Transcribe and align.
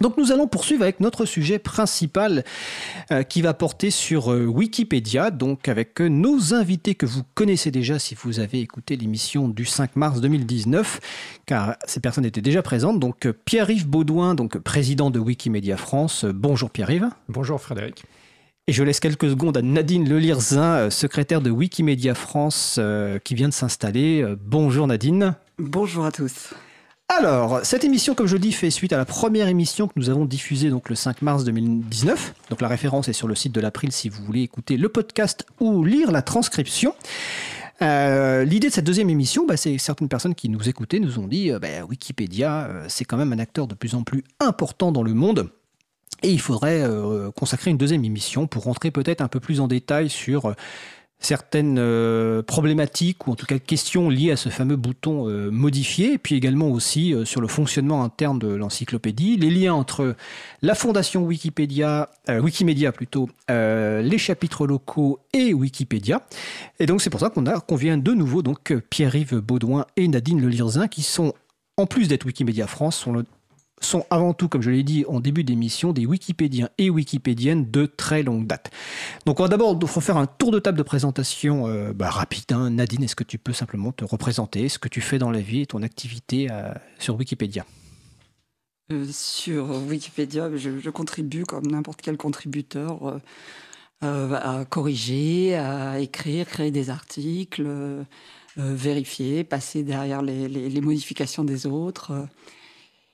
Donc 0.00 0.16
nous 0.16 0.30
allons 0.30 0.46
poursuivre 0.46 0.82
avec 0.82 1.00
notre 1.00 1.24
sujet 1.24 1.58
principal 1.58 2.44
euh, 3.10 3.22
qui 3.22 3.42
va 3.42 3.52
porter 3.52 3.90
sur 3.90 4.32
euh, 4.32 4.44
Wikipédia, 4.44 5.30
donc 5.30 5.68
avec 5.68 6.00
euh, 6.00 6.08
nos 6.08 6.54
invités 6.54 6.94
que 6.94 7.06
vous 7.06 7.22
connaissez 7.34 7.70
déjà 7.70 7.98
si 7.98 8.14
vous 8.14 8.38
avez 8.38 8.60
écouté 8.60 8.96
l'émission 8.96 9.48
du 9.48 9.64
5 9.64 9.96
mars 9.96 10.20
2019, 10.20 11.00
car 11.46 11.76
ces 11.86 12.00
personnes 12.00 12.24
étaient 12.24 12.40
déjà 12.40 12.62
présentes. 12.62 13.00
Donc 13.00 13.28
Pierre-Yves 13.44 13.88
Baudouin, 13.88 14.34
donc 14.34 14.58
président 14.58 15.10
de 15.10 15.18
Wikimedia 15.18 15.76
France. 15.76 16.24
Bonjour 16.24 16.70
Pierre-Yves. 16.70 17.08
Bonjour 17.28 17.60
Frédéric. 17.60 18.04
Et 18.68 18.72
je 18.72 18.84
laisse 18.84 19.00
quelques 19.00 19.30
secondes 19.30 19.56
à 19.56 19.62
Nadine 19.62 20.08
Lelirzin, 20.08 20.90
secrétaire 20.90 21.40
de 21.40 21.50
Wikimedia 21.50 22.14
France, 22.14 22.78
qui 23.24 23.34
vient 23.34 23.48
de 23.48 23.54
s'installer. 23.54 24.22
Bonjour 24.44 24.86
Nadine. 24.86 25.34
Bonjour 25.58 26.04
à 26.04 26.12
tous. 26.12 26.52
Alors, 27.10 27.60
cette 27.64 27.84
émission, 27.84 28.14
comme 28.14 28.26
je 28.26 28.34
le 28.34 28.38
dis, 28.38 28.52
fait 28.52 28.70
suite 28.70 28.92
à 28.92 28.98
la 28.98 29.06
première 29.06 29.48
émission 29.48 29.88
que 29.88 29.94
nous 29.96 30.10
avons 30.10 30.26
diffusée 30.26 30.70
le 30.70 30.94
5 30.94 31.22
mars 31.22 31.42
2019. 31.44 32.34
Donc 32.50 32.60
la 32.60 32.68
référence 32.68 33.08
est 33.08 33.14
sur 33.14 33.26
le 33.26 33.34
site 33.34 33.52
de 33.52 33.60
l'April 33.62 33.92
si 33.92 34.10
vous 34.10 34.22
voulez 34.22 34.42
écouter 34.42 34.76
le 34.76 34.90
podcast 34.90 35.46
ou 35.58 35.84
lire 35.84 36.12
la 36.12 36.20
transcription. 36.20 36.94
Euh, 37.80 38.44
l'idée 38.44 38.68
de 38.68 38.72
cette 38.74 38.84
deuxième 38.84 39.08
émission, 39.08 39.46
bah, 39.46 39.56
c'est 39.56 39.78
certaines 39.78 40.08
personnes 40.08 40.34
qui 40.34 40.50
nous 40.50 40.68
écoutaient 40.68 40.98
nous 40.98 41.18
ont 41.18 41.26
dit 41.26 41.50
euh, 41.50 41.58
bah, 41.58 41.84
Wikipédia, 41.88 42.66
euh, 42.66 42.84
c'est 42.88 43.06
quand 43.06 43.16
même 43.16 43.32
un 43.32 43.38
acteur 43.38 43.66
de 43.66 43.74
plus 43.74 43.94
en 43.94 44.02
plus 44.02 44.22
important 44.38 44.92
dans 44.92 45.02
le 45.02 45.14
monde. 45.14 45.50
Et 46.22 46.30
il 46.30 46.40
faudrait 46.40 46.82
consacrer 47.36 47.70
une 47.70 47.76
deuxième 47.76 48.04
émission 48.04 48.48
pour 48.48 48.64
rentrer 48.64 48.90
peut-être 48.90 49.20
un 49.20 49.28
peu 49.28 49.38
plus 49.38 49.60
en 49.60 49.68
détail 49.68 50.08
sur 50.08 50.52
certaines 51.20 51.78
euh, 51.78 52.42
problématiques 52.42 53.26
ou 53.26 53.32
en 53.32 53.34
tout 53.34 53.46
cas 53.46 53.58
questions 53.58 54.08
liées 54.08 54.30
à 54.30 54.36
ce 54.36 54.48
fameux 54.48 54.76
bouton 54.76 55.28
euh, 55.28 55.50
modifier, 55.50 56.14
et 56.14 56.18
puis 56.18 56.36
également 56.36 56.68
aussi 56.68 57.12
euh, 57.12 57.24
sur 57.24 57.40
le 57.40 57.48
fonctionnement 57.48 58.04
interne 58.04 58.38
de 58.38 58.48
l'encyclopédie, 58.48 59.36
les 59.36 59.50
liens 59.50 59.74
entre 59.74 60.14
la 60.62 60.74
fondation 60.74 61.24
Wikipédia, 61.24 62.08
Wikimedia 62.28 62.92
plutôt, 62.92 63.28
les 63.48 64.18
chapitres 64.18 64.66
locaux 64.66 65.20
et 65.32 65.52
Wikipédia. 65.54 66.22
Et 66.78 66.86
donc 66.86 67.00
c'est 67.00 67.10
pour 67.10 67.20
ça 67.20 67.30
qu'on 67.30 67.46
a 67.46 67.64
vient 67.76 67.96
de 67.96 68.12
nouveau 68.12 68.42
donc 68.42 68.74
Pierre-Yves 68.90 69.36
Baudouin 69.36 69.86
et 69.96 70.08
Nadine 70.08 70.40
Lelirzin 70.40 70.88
qui 70.88 71.02
sont 71.02 71.32
en 71.76 71.86
plus 71.86 72.08
d'être 72.08 72.26
Wikimedia 72.26 72.66
France, 72.66 72.96
sont 72.96 73.12
le, 73.12 73.24
sont 73.80 74.04
avant 74.10 74.34
tout, 74.34 74.48
comme 74.48 74.62
je 74.62 74.70
l'ai 74.70 74.82
dit 74.82 75.04
en 75.08 75.20
début 75.20 75.44
d'émission, 75.44 75.92
des 75.92 76.06
Wikipédiens 76.06 76.68
et 76.78 76.90
Wikipédiennes 76.90 77.70
de 77.70 77.86
très 77.86 78.22
longue 78.22 78.46
date. 78.46 78.70
Donc 79.26 79.40
on 79.40 79.44
va 79.44 79.48
d'abord 79.48 79.78
faire 79.88 80.16
un 80.16 80.26
tour 80.26 80.50
de 80.50 80.58
table 80.58 80.78
de 80.78 80.82
présentation 80.82 81.66
euh, 81.68 81.92
bah, 81.92 82.10
rapide. 82.10 82.52
Hein. 82.52 82.70
Nadine, 82.70 83.04
est-ce 83.04 83.16
que 83.16 83.24
tu 83.24 83.38
peux 83.38 83.52
simplement 83.52 83.92
te 83.92 84.04
représenter, 84.04 84.68
ce 84.68 84.78
que 84.78 84.88
tu 84.88 85.00
fais 85.00 85.18
dans 85.18 85.30
la 85.30 85.40
vie 85.40 85.62
et 85.62 85.66
ton 85.66 85.82
activité 85.82 86.48
euh, 86.50 86.72
sur 86.98 87.16
Wikipédia? 87.16 87.64
Euh, 88.92 89.06
Sur 89.12 89.70
Wikipédia, 89.86 90.50
je, 90.56 90.90
contribue 90.90 91.44
comme 91.44 91.66
n'importe 91.66 92.00
quel 92.02 92.16
contributeur 92.16 93.20
à 94.00 94.64
corriger, 94.70 95.56
à 95.56 95.98
écrire, 95.98 96.46
créer 96.46 96.70
des 96.70 96.88
articles, 96.88 97.68
vérifier, 98.56 99.42
passer 99.42 99.82
derrière 99.82 100.22
les 100.22 100.80
modifications 100.80 101.42
des 101.42 101.66
autres. 101.66 102.12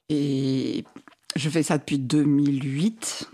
Et 0.08 0.84
je 1.36 1.48
fais 1.50 1.62
ça 1.62 1.78
depuis 1.78 1.98
2008. 1.98 3.28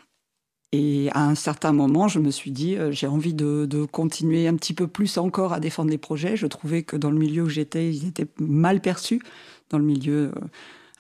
Et 0.73 1.09
à 1.13 1.25
un 1.27 1.35
certain 1.35 1.73
moment, 1.73 2.07
je 2.07 2.21
me 2.21 2.31
suis 2.31 2.53
dit, 2.53 2.77
euh, 2.77 2.93
j'ai 2.93 3.09
envie 3.09 3.35
de, 3.35 3.85
continuer 3.91 4.47
un 4.47 4.55
petit 4.55 4.75
peu 4.75 4.87
plus 4.87 5.19
encore 5.19 5.53
à 5.53 5.59
défendre 5.59 5.91
les 5.91 5.99
projets. 5.99 6.37
Je 6.37 6.47
trouvais 6.47 6.85
que 6.85 6.97
dans 6.97 7.11
le 7.11 7.19
milieu 7.19 7.43
où 7.43 7.49
j'étais, 7.49 7.91
ils 7.91 8.07
étaient 8.07 8.29
mal 8.39 8.81
perçus, 8.81 9.21
dans 9.71 9.79
le 9.79 9.85
milieu 9.85 10.31
euh, 10.37 10.41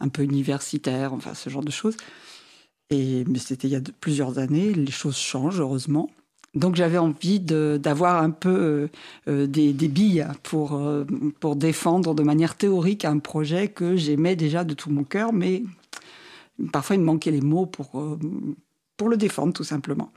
un 0.00 0.08
peu 0.08 0.22
universitaire, 0.22 1.14
enfin 1.14 1.34
ce 1.34 1.50
genre 1.50 1.62
de 1.62 1.70
choses. 1.70 1.96
Et, 2.90 3.24
mais 3.28 3.38
c'était 3.38 3.68
il 3.68 3.72
y 3.72 3.76
a 3.76 3.80
plusieurs 4.00 4.38
années, 4.38 4.74
les 4.74 4.90
choses 4.90 5.16
changent, 5.16 5.60
heureusement. 5.60 6.10
Donc 6.54 6.74
j'avais 6.74 6.98
envie 6.98 7.38
d'avoir 7.38 8.22
un 8.22 8.30
peu 8.30 8.88
euh, 9.28 9.46
des, 9.46 9.72
des, 9.72 9.88
billes 9.88 10.26
pour, 10.42 10.80
pour 11.38 11.54
défendre 11.54 12.14
de 12.14 12.22
manière 12.24 12.56
théorique 12.56 13.04
un 13.04 13.18
projet 13.18 13.68
que 13.68 13.94
j'aimais 13.94 14.34
déjà 14.34 14.64
de 14.64 14.74
tout 14.74 14.90
mon 14.90 15.04
cœur, 15.04 15.32
mais 15.32 15.62
parfois 16.68 16.96
il 16.96 17.00
me 17.00 17.06
manquait 17.06 17.30
les 17.30 17.40
mots 17.40 17.66
pour, 17.66 18.00
euh, 18.00 18.18
pour 18.96 19.08
le 19.08 19.16
défendre 19.16 19.52
tout 19.52 19.64
simplement. 19.64 20.12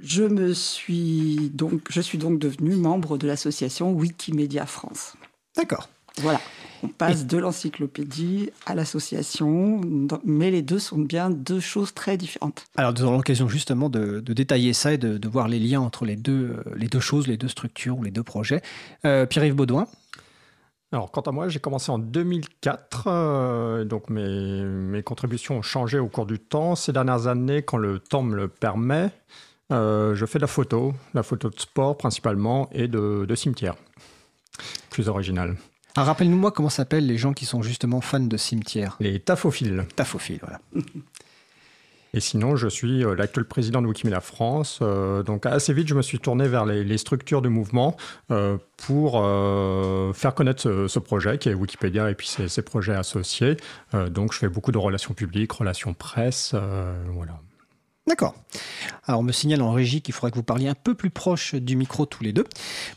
Je, 0.00 0.24
me 0.24 0.52
suis 0.52 1.50
donc, 1.54 1.82
je 1.90 2.00
suis 2.00 2.18
donc 2.18 2.38
devenu 2.38 2.74
membre 2.74 3.16
de 3.16 3.26
l'association 3.26 3.92
Wikimedia 3.92 4.66
France. 4.66 5.14
D'accord. 5.56 5.88
Voilà. 6.18 6.40
On 6.82 6.88
passe 6.88 7.26
de 7.26 7.38
l'encyclopédie 7.38 8.50
à 8.66 8.74
l'association, 8.74 9.80
mais 10.22 10.50
les 10.50 10.60
deux 10.60 10.78
sont 10.78 10.98
bien 10.98 11.30
deux 11.30 11.60
choses 11.60 11.94
très 11.94 12.18
différentes. 12.18 12.66
Alors, 12.76 12.92
nous 12.92 13.04
aurons 13.04 13.16
l'occasion 13.16 13.48
justement 13.48 13.88
de, 13.88 14.20
détailler 14.20 14.74
ça 14.74 14.92
et 14.92 14.98
de, 14.98 15.28
voir 15.28 15.48
les 15.48 15.58
liens 15.58 15.80
entre 15.80 16.04
les 16.04 16.16
deux, 16.16 16.56
euh, 16.58 16.74
les 16.76 16.88
deux 16.88 17.00
choses, 17.00 17.26
les 17.26 17.38
deux 17.38 17.48
structures 17.48 17.98
ou 17.98 18.02
les 18.02 18.10
deux 18.10 18.22
projets. 18.22 18.60
Euh, 19.06 19.24
Pierre-Yves 19.24 19.54
Baudouin, 19.54 19.86
alors, 20.94 21.10
quant 21.10 21.22
à 21.22 21.32
moi, 21.32 21.48
j'ai 21.48 21.58
commencé 21.58 21.90
en 21.90 21.98
2004, 21.98 23.08
euh, 23.08 23.84
donc 23.84 24.10
mes, 24.10 24.62
mes, 24.62 25.02
contributions 25.02 25.58
ont 25.58 25.62
changé 25.62 25.98
au 25.98 26.06
cours 26.06 26.24
du 26.24 26.38
temps. 26.38 26.76
Ces 26.76 26.92
dernières 26.92 27.26
années, 27.26 27.62
quand 27.62 27.78
le 27.78 27.98
temps 27.98 28.22
me 28.22 28.36
le 28.36 28.46
permet, 28.46 29.10
euh, 29.72 30.14
je 30.14 30.24
fais 30.24 30.38
de 30.38 30.44
la 30.44 30.46
photo, 30.46 30.94
la 31.12 31.24
photo 31.24 31.50
de 31.50 31.58
sport 31.58 31.96
principalement, 31.96 32.68
et 32.70 32.86
de, 32.86 33.24
de 33.28 33.34
cimetière. 33.34 33.74
Plus 34.90 35.08
original. 35.08 35.56
Alors, 35.96 36.08
rappelle-nous-moi 36.08 36.50
comment 36.50 36.70
s'appellent 36.70 37.06
les 37.06 37.18
gens 37.18 37.32
qui 37.32 37.46
sont 37.46 37.62
justement 37.62 38.00
fans 38.00 38.20
de 38.20 38.36
cimetière. 38.36 38.96
Les 39.00 39.20
tafophiles. 39.20 39.86
Tafophiles, 39.94 40.40
voilà. 40.42 40.60
Et 42.14 42.20
sinon, 42.20 42.54
je 42.54 42.68
suis 42.68 43.04
euh, 43.04 43.16
l'actuel 43.16 43.44
président 43.44 43.82
de 43.82 43.88
Wikimedia 43.88 44.20
France. 44.20 44.78
Euh, 44.82 45.24
donc 45.24 45.46
assez 45.46 45.72
vite, 45.72 45.88
je 45.88 45.94
me 45.94 46.02
suis 46.02 46.20
tourné 46.20 46.46
vers 46.46 46.64
les, 46.64 46.98
structures 46.98 47.42
de 47.42 47.48
mouvement 47.48 47.96
euh, 48.30 48.56
pour 48.76 49.14
faire 50.14 50.34
connaître 50.34 50.86
ce, 50.88 50.98
projet 51.00 51.38
qui 51.38 51.48
est 51.48 51.54
Wikipédia 51.54 52.10
et 52.10 52.14
puis 52.14 52.28
ses, 52.28 52.48
ses 52.48 52.62
projets 52.62 52.94
associés. 52.94 53.56
donc 54.10 54.32
je 54.32 54.38
fais 54.38 54.48
beaucoup 54.48 54.72
de 54.72 54.78
relations 54.78 55.12
publiques, 55.12 55.52
relations 55.52 55.92
presse, 55.92 56.54
voilà. 57.12 57.40
D'accord. 58.06 58.34
Alors 59.06 59.20
on 59.20 59.22
me 59.22 59.32
signale 59.32 59.62
en 59.62 59.72
régie 59.72 60.02
qu'il 60.02 60.14
faudrait 60.14 60.30
que 60.30 60.36
vous 60.36 60.42
parliez 60.42 60.68
un 60.68 60.74
peu 60.74 60.94
plus 60.94 61.10
proche 61.10 61.54
du 61.54 61.74
micro 61.74 62.04
tous 62.04 62.22
les 62.22 62.32
deux 62.32 62.44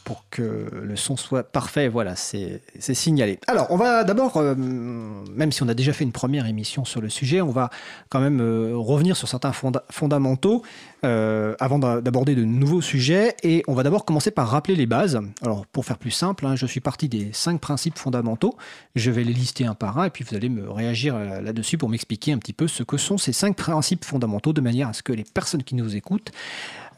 pour 0.03 0.25
que 0.29 0.67
le 0.71 0.95
son 0.95 1.15
soit 1.15 1.43
parfait. 1.43 1.87
Voilà, 1.87 2.15
c'est 2.15 2.61
signalé. 2.79 3.39
Alors 3.47 3.67
on 3.69 3.77
va 3.77 4.03
d'abord, 4.03 4.37
euh, 4.37 4.55
même 4.55 5.51
si 5.51 5.63
on 5.63 5.69
a 5.69 5.73
déjà 5.73 5.93
fait 5.93 6.03
une 6.03 6.11
première 6.11 6.45
émission 6.45 6.83
sur 6.83 7.01
le 7.01 7.09
sujet, 7.09 7.41
on 7.41 7.51
va 7.51 7.69
quand 8.09 8.19
même 8.19 8.41
euh, 8.41 8.73
revenir 8.75 9.15
sur 9.15 9.29
certains 9.29 9.53
fondamentaux 9.89 10.61
euh, 11.05 11.55
avant 11.59 11.79
d'aborder 11.79 12.35
de 12.35 12.43
nouveaux 12.43 12.81
sujets. 12.81 13.35
Et 13.43 13.63
on 13.67 13.73
va 13.73 13.83
d'abord 13.83 14.03
commencer 14.03 14.31
par 14.31 14.49
rappeler 14.49 14.75
les 14.75 14.87
bases. 14.87 15.19
Alors 15.41 15.65
pour 15.67 15.85
faire 15.85 15.97
plus 15.97 16.11
simple, 16.11 16.45
hein, 16.45 16.55
je 16.57 16.65
suis 16.65 16.81
parti 16.81 17.07
des 17.07 17.31
cinq 17.31 17.61
principes 17.61 17.97
fondamentaux. 17.97 18.57
Je 18.95 19.11
vais 19.11 19.23
les 19.23 19.33
lister 19.33 19.65
un 19.65 19.75
par 19.75 19.99
un 19.99 20.05
et 20.05 20.09
puis 20.09 20.25
vous 20.29 20.35
allez 20.35 20.49
me 20.49 20.69
réagir 20.69 21.17
là-dessus 21.17 21.77
pour 21.77 21.87
m'expliquer 21.87 22.33
un 22.33 22.37
petit 22.37 22.53
peu 22.53 22.67
ce 22.67 22.83
que 22.83 22.97
sont 22.97 23.17
ces 23.17 23.33
cinq 23.33 23.55
principes 23.55 24.03
fondamentaux 24.03 24.53
de 24.53 24.61
manière 24.61 24.87
à 24.87 24.93
que 25.01 25.13
les 25.13 25.23
personnes 25.23 25.63
qui 25.63 25.75
nous 25.75 25.95
écoutent 25.95 26.31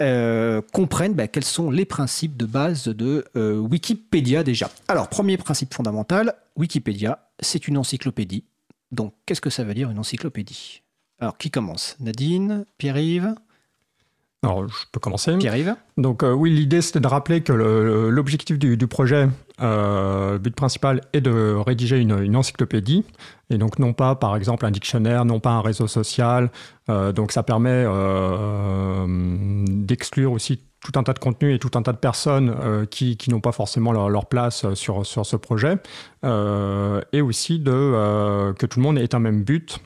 euh, 0.02 0.62
comprennent 0.72 1.14
bah, 1.14 1.28
quels 1.28 1.44
sont 1.44 1.72
les 1.72 1.86
principes 1.86 2.38
de 2.38 2.46
base 2.46 2.88
de 2.88 3.26
euh, 3.36 3.58
Wikipédia 3.58 4.44
déjà. 4.44 4.72
Alors, 4.88 5.10
premier 5.10 5.38
principe 5.38 5.74
fondamental, 5.74 6.36
Wikipédia, 6.56 7.28
c'est 7.42 7.68
une 7.68 7.78
encyclopédie. 7.78 8.46
Donc, 8.92 9.14
qu'est-ce 9.26 9.42
que 9.42 9.50
ça 9.50 9.64
veut 9.64 9.74
dire 9.74 9.92
une 9.92 10.00
encyclopédie? 10.00 10.84
Alors, 11.20 11.38
qui 11.38 11.52
commence? 11.52 11.98
Nadine 12.00 12.66
Pierre-Yves? 12.78 13.36
Alors, 14.42 14.68
je 14.70 14.86
peux 14.92 15.02
commencer. 15.02 15.38
Pierre-Yves? 15.38 15.76
Donc, 15.98 16.24
euh, 16.24 16.32
oui, 16.32 16.52
l'idée, 16.52 16.82
c'était 16.82 17.02
de 17.02 17.08
rappeler 17.08 17.42
que 17.42 17.52
l'objectif 17.52 18.58
du, 18.58 18.88
projet, 18.88 19.28
le 19.62 20.38
but 20.38 20.56
principal, 20.56 21.02
est 21.14 21.22
de 21.22 21.56
rédiger 21.56 22.00
une, 22.00 22.36
encyclopédie. 22.36 23.06
Et 23.50 23.58
donc, 23.58 23.80
non 23.80 23.94
pas, 23.94 24.16
par 24.16 24.36
exemple, 24.36 24.66
un 24.66 24.72
dictionnaire, 24.72 25.26
non 25.26 25.40
pas 25.40 25.52
un 25.52 25.62
réseau 25.62 25.88
social. 25.88 26.52
Euh, 26.90 27.12
donc, 27.12 27.32
ça 27.32 27.44
permet 27.44 27.86
d'exclure 29.68 30.32
aussi 30.32 30.62
tout 30.82 30.98
un 30.98 31.04
tas 31.04 31.14
de 31.14 31.20
contenus 31.20 31.56
et 31.56 31.60
tout 31.60 31.72
un 31.78 31.82
tas 31.82 31.92
de 31.92 31.98
personnes 31.98 32.56
qui, 32.90 33.18
n'ont 33.28 33.42
pas 33.42 33.52
forcément 33.52 33.92
leur, 33.92 34.26
place 34.28 34.74
sur, 34.76 35.06
ce 35.06 35.36
projet. 35.36 35.78
et 36.24 37.22
aussi 37.22 37.64
que 37.64 38.66
tout 38.66 38.80
le 38.80 38.84
monde 38.84 38.98
ait 38.98 39.14
un 39.14 39.20
même 39.20 39.44
but 39.44 39.80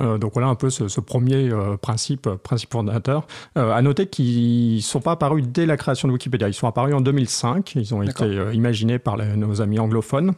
euh, 0.00 0.18
donc 0.18 0.32
voilà 0.32 0.48
un 0.48 0.54
peu 0.54 0.70
ce, 0.70 1.00
premier 1.00 1.50
euh, 1.50 1.76
principe, 1.76 2.26
euh, 2.26 2.36
principe 2.36 2.72
fondateur. 2.72 3.26
à 3.54 3.80
noter 3.82 4.06
qu'ils 4.06 4.76
ne 4.76 4.80
sont 4.80 5.00
pas 5.00 5.12
apparus 5.12 5.44
dès 5.46 5.66
la 5.66 5.76
création 5.76 6.08
de 6.08 6.12
Wikipédia. 6.12 6.48
Ils 6.48 6.54
sont 6.54 6.66
apparus 6.66 6.94
en 6.94 7.00
2005. 7.00 7.74
Ils 7.76 7.94
ont 7.94 8.02
été 8.02 8.26
imaginés 8.52 8.98
par 8.98 9.16
nos 9.16 9.60
amis 9.60 9.78
anglophones, 9.78 10.32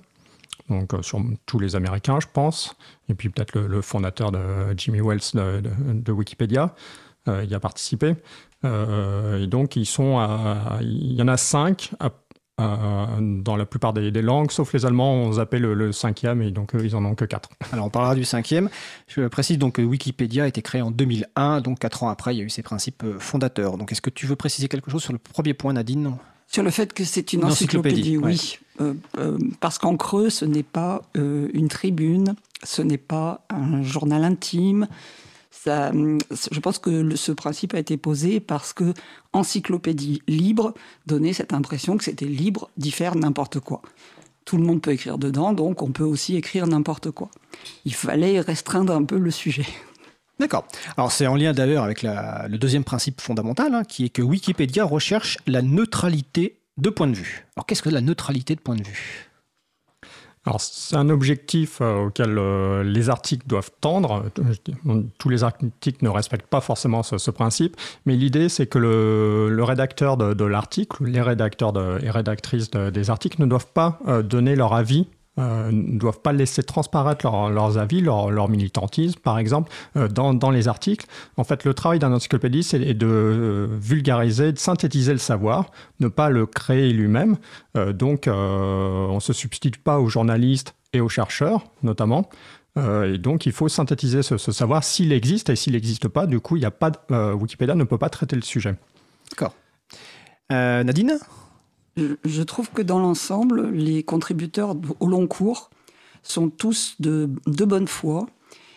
donc 0.68 0.92
sur 1.02 1.20
tous 1.46 1.58
les 1.58 1.76
Américains, 1.76 2.18
je 2.20 2.26
pense. 2.32 2.76
Et 3.08 3.14
puis 3.14 3.28
peut-être 3.28 3.58
le, 3.58 3.80
fondateur 3.80 4.32
de 4.32 4.40
Jimmy 4.76 5.00
Wells 5.00 5.20
de, 5.34 6.12
Wikipédia 6.12 6.74
y 7.26 7.54
a 7.54 7.60
participé. 7.60 8.16
et 8.64 9.46
donc 9.46 9.76
ils 9.76 9.86
sont, 9.86 10.18
il 10.80 11.12
y 11.12 11.22
en 11.22 11.28
a 11.28 11.36
cinq 11.36 11.92
euh, 12.60 13.06
dans 13.20 13.56
la 13.56 13.66
plupart 13.66 13.92
des, 13.92 14.10
langues, 14.22 14.50
sauf 14.52 14.72
les 14.72 14.86
Allemands, 14.86 15.14
on 15.14 15.32
zappait 15.32 15.58
le, 15.58 15.74
le 15.74 15.90
cinquième 15.90 16.40
et 16.40 16.50
donc 16.50 16.72
ils 16.80 16.94
en 16.94 17.04
ont 17.04 17.14
que 17.14 17.24
quatre. 17.24 17.50
Alors 17.72 17.86
on 17.86 17.90
parlera 17.90 18.14
du 18.14 18.24
cinquième. 18.24 18.68
Je 19.08 19.26
précise 19.26 19.58
donc 19.58 19.74
que 19.74 19.82
Wikipédia 19.82 20.44
a 20.44 20.46
été 20.46 20.62
créé 20.62 20.80
en 20.80 20.90
2001, 20.90 21.60
donc 21.60 21.80
quatre 21.80 22.04
ans 22.04 22.08
après, 22.08 22.34
il 22.34 22.38
y 22.38 22.40
a 22.42 22.44
eu 22.44 22.50
ses 22.50 22.62
principes 22.62 23.04
fondateurs. 23.18 23.76
Donc 23.76 23.90
est-ce 23.90 24.00
que 24.00 24.10
tu 24.10 24.26
veux 24.26 24.36
préciser 24.36 24.68
quelque 24.68 24.90
chose 24.90 25.02
sur 25.02 25.12
le 25.12 25.18
premier 25.18 25.54
point, 25.54 25.72
Nadine? 25.72 26.16
Sur 26.46 26.62
le 26.62 26.70
fait 26.70 26.92
que 26.92 27.04
c'est 27.04 27.32
une, 27.32 27.44
encyclopédie, 27.44 28.18
oui. 28.18 28.58
parce 29.60 29.78
qu'en 29.78 29.96
creux, 29.96 30.30
ce 30.30 30.44
n'est 30.44 30.62
pas 30.62 31.02
une 31.14 31.68
tribune, 31.68 32.36
ce 32.62 32.82
n'est 32.82 32.98
pas 32.98 33.44
un 33.50 33.82
journal 33.82 34.22
intime, 34.22 34.86
je 35.66 36.60
pense 36.60 36.78
que 36.78 37.16
ce 37.16 37.32
principe 37.32 37.74
a 37.74 37.78
été 37.78 37.96
posé 37.96 38.40
parce 38.40 38.72
que 38.72 38.92
encyclopédie 39.32 40.22
libre 40.28 40.74
donnait 41.06 41.32
cette 41.32 41.52
impression 41.52 41.96
que 41.96 42.04
c'était 42.04 42.26
libre 42.26 42.70
d'y 42.76 42.90
faire 42.90 43.16
n'importe 43.16 43.60
quoi. 43.60 43.82
Tout 44.44 44.58
le 44.58 44.64
monde 44.64 44.82
peut 44.82 44.92
écrire 44.92 45.16
dedans, 45.16 45.52
donc 45.52 45.82
on 45.82 45.90
peut 45.90 46.04
aussi 46.04 46.36
écrire 46.36 46.66
n'importe 46.66 47.10
quoi. 47.10 47.30
Il 47.84 47.94
fallait 47.94 48.40
restreindre 48.40 48.92
un 48.92 49.04
peu 49.04 49.16
le 49.16 49.30
sujet. 49.30 49.66
D'accord. 50.38 50.66
Alors 50.96 51.12
c'est 51.12 51.26
en 51.26 51.36
lien 51.36 51.52
d'ailleurs 51.52 51.84
avec 51.84 52.02
le 52.02 52.56
deuxième 52.56 52.84
principe 52.84 53.20
fondamental, 53.20 53.72
hein, 53.74 53.84
qui 53.84 54.04
est 54.04 54.10
que 54.10 54.20
Wikipédia 54.20 54.84
recherche 54.84 55.38
la 55.46 55.62
neutralité 55.62 56.58
de 56.76 56.90
point 56.90 57.06
de 57.06 57.14
vue. 57.14 57.46
Alors 57.56 57.66
qu'est-ce 57.66 57.82
que 57.82 57.88
la 57.88 58.00
neutralité 58.00 58.54
de 58.54 58.60
point 58.60 58.76
de 58.76 58.82
vue? 58.82 59.30
Alors, 60.46 60.60
c'est 60.60 60.96
un 60.96 61.08
objectif 61.08 61.78
euh, 61.80 62.06
auquel 62.06 62.36
euh, 62.38 62.82
les 62.84 63.08
articles 63.08 63.46
doivent 63.46 63.70
tendre. 63.80 64.24
Tous 65.18 65.28
les 65.30 65.42
articles 65.42 66.04
ne 66.04 66.10
respectent 66.10 66.46
pas 66.46 66.60
forcément 66.60 67.02
ce, 67.02 67.30
principe, 67.30 67.76
mais 68.04 68.14
l'idée, 68.14 68.48
c'est 68.48 68.66
que 68.66 68.78
le, 68.78 69.64
rédacteur 69.64 70.16
de, 70.18 70.44
l'article, 70.44 71.04
les 71.06 71.22
rédacteurs 71.22 71.72
et 72.02 72.10
rédactrices 72.10 72.70
des 72.70 73.10
articles 73.10 73.40
ne 73.40 73.46
doivent 73.46 73.72
pas 73.72 73.98
euh, 74.06 74.22
donner 74.22 74.54
leur 74.54 74.74
avis 74.74 75.06
euh, 75.36 75.72
ne 75.72 75.98
doivent 75.98 76.20
pas 76.20 76.32
laisser 76.32 76.62
transparaître 76.62 77.28
leurs 77.50 77.76
avis, 77.76 78.00
leur, 78.00 78.48
militantisme, 78.48 79.18
par 79.18 79.38
exemple, 79.38 79.72
euh, 79.96 80.06
dans, 80.06 80.50
les 80.50 80.68
articles. 80.68 81.06
En 81.36 81.42
fait, 81.42 81.64
le 81.64 81.74
travail 81.74 81.98
d'un 81.98 82.12
encyclopédiste 82.12 82.70
c'est 82.70 82.94
de 82.94 83.06
euh, 83.06 83.66
vulgariser, 83.80 84.52
de 84.52 84.58
synthétiser 84.58 85.10
le 85.10 85.18
savoir, 85.18 85.72
ne 85.98 86.06
pas 86.06 86.30
le 86.30 86.46
créer 86.46 86.92
lui-même. 86.92 87.36
donc, 87.74 88.28
on 88.28 89.14
ne 89.14 89.20
se 89.20 89.32
substitue 89.32 89.80
pas 89.80 89.98
aux 89.98 90.08
journalistes 90.08 90.76
et 90.92 91.00
aux 91.00 91.08
chercheurs, 91.08 91.64
notamment. 91.82 92.28
et 92.76 93.18
donc, 93.18 93.46
il 93.46 93.52
faut 93.52 93.68
synthétiser 93.68 94.22
ce, 94.22 94.38
savoir 94.38 94.84
s'il 94.84 95.12
existe 95.12 95.50
et 95.50 95.56
s'il 95.56 95.72
n'existe 95.72 96.06
pas. 96.06 96.26
Du 96.26 96.38
coup, 96.38 96.56
y 96.56 96.64
a 96.64 96.70
pas 96.70 96.92
Wikipédia 97.10 97.74
ne 97.74 97.84
peut 97.84 97.98
pas 97.98 98.08
traiter 98.08 98.36
le 98.36 98.42
sujet. 98.42 98.76
D'accord. 99.30 99.54
Nadine? 100.50 101.18
Je 101.96 102.42
trouve 102.42 102.70
que 102.70 102.82
dans 102.82 102.98
l'ensemble, 102.98 103.70
les 103.70 104.02
contributeurs 104.02 104.76
au 105.00 105.06
long 105.06 105.26
cours 105.26 105.70
sont 106.22 106.48
tous 106.48 106.96
de, 107.00 107.28
bonne 107.46 107.88
foi 107.88 108.26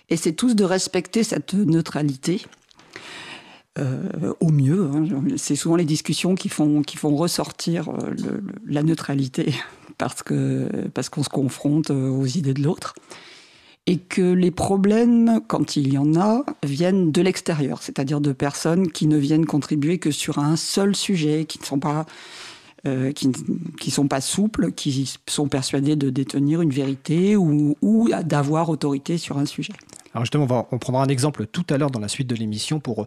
et 0.09 0.17
c'est 0.17 0.33
tous 0.33 0.55
de 0.55 0.63
respecter 0.63 1.23
cette 1.23 1.53
neutralité. 1.53 2.41
Euh, 3.79 4.33
au 4.39 4.49
mieux. 4.49 4.89
Hein. 4.91 5.05
C'est 5.35 5.55
souvent 5.55 5.75
les 5.75 5.85
discussions 5.85 6.33
qui 6.33 6.49
font, 6.49 6.81
qui 6.81 6.97
font 6.97 7.15
ressortir 7.15 7.89
euh, 7.89 8.41
la 8.65 8.81
neutralité 8.81 9.53
parce 9.99 10.23
qu'on 10.23 10.67
parce 10.95 11.09
qu'on 11.09 11.21
se 11.21 11.29
confronte 11.29 11.91
euh, 11.91 12.09
aux 12.09 12.25
idées 12.25 12.55
de 12.55 12.63
l'autre. 12.63 12.95
Et 13.85 13.97
que 13.97 14.33
les 14.33 14.49
problèmes, 14.49 15.41
quand 15.47 15.75
il 15.75 15.93
y 15.93 15.97
en 15.99 16.15
a, 16.19 16.43
viennent 16.63 17.11
de 17.11 17.21
l'extérieur, 17.21 17.83
c'est-à-dire 17.83 18.19
de 18.19 18.31
personnes 18.31 18.91
qui 18.91 19.05
ne 19.05 19.17
viennent 19.17 19.45
contribuer 19.45 19.99
que 19.99 20.09
sur 20.09 20.39
un 20.39 20.55
seul 20.55 20.95
sujet, 20.95 21.45
qui 21.45 21.59
ne 21.59 21.65
sont 21.65 21.79
pas 21.79 22.07
euh, 22.87 23.11
qui 23.11 23.27
ne 23.27 23.91
sont 23.91 24.07
pas 24.07 24.21
souples, 24.21 24.71
qui 24.71 25.13
sont 25.27 25.47
persuadés 25.47 25.95
de 25.95 26.09
détenir 26.09 26.61
une 26.61 26.69
vérité 26.69 27.35
ou, 27.35 27.75
d'avoir 28.23 28.69
autorité 28.69 29.17
sur 29.17 29.37
un 29.37 29.45
sujet. 29.45 29.73
Alors 30.13 30.23
justement, 30.23 30.45
on, 30.45 30.47
va, 30.47 30.67
on 30.71 30.77
prendra 30.77 31.03
un 31.03 31.07
exemple 31.07 31.45
tout 31.47 31.65
à 31.69 31.77
l'heure 31.77 31.91
dans 31.91 31.99
la 31.99 32.07
suite 32.07 32.27
de 32.27 32.35
l'émission 32.35 32.79
pour 32.79 33.05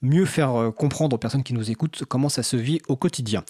mieux 0.00 0.26
faire 0.26 0.54
euh, 0.54 0.70
comprendre 0.70 1.16
aux 1.16 1.18
personnes 1.18 1.42
qui 1.42 1.54
nous 1.54 1.70
écoutent 1.70 2.04
comment 2.08 2.28
ça 2.28 2.42
se 2.42 2.56
vit 2.56 2.80
au 2.88 2.94
quotidien. 2.94 3.42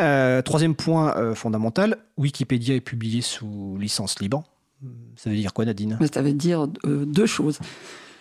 Euh, 0.00 0.40
troisième 0.40 0.74
point 0.74 1.34
fondamental, 1.34 1.98
Wikipédia 2.16 2.74
est 2.74 2.80
publié 2.80 3.20
sous 3.20 3.76
licence 3.78 4.20
libre. 4.20 4.44
Ça 5.16 5.28
veut 5.28 5.36
dire 5.36 5.52
quoi 5.52 5.66
Nadine? 5.66 5.98
Ça 6.12 6.22
veut 6.22 6.32
dire 6.32 6.66
deux 6.84 7.26
choses. 7.26 7.58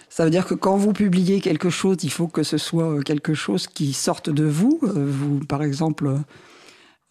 Ça 0.09 0.25
veut 0.25 0.31
dire 0.31 0.45
que 0.45 0.55
quand 0.55 0.75
vous 0.75 0.91
publiez 0.91 1.39
quelque 1.39 1.69
chose, 1.69 1.97
il 2.03 2.11
faut 2.11 2.27
que 2.27 2.43
ce 2.43 2.57
soit 2.57 3.01
quelque 3.03 3.33
chose 3.33 3.67
qui 3.67 3.93
sorte 3.93 4.29
de 4.29 4.43
vous. 4.43 4.79
Vous, 4.81 5.39
par 5.45 5.63
exemple, 5.63 6.17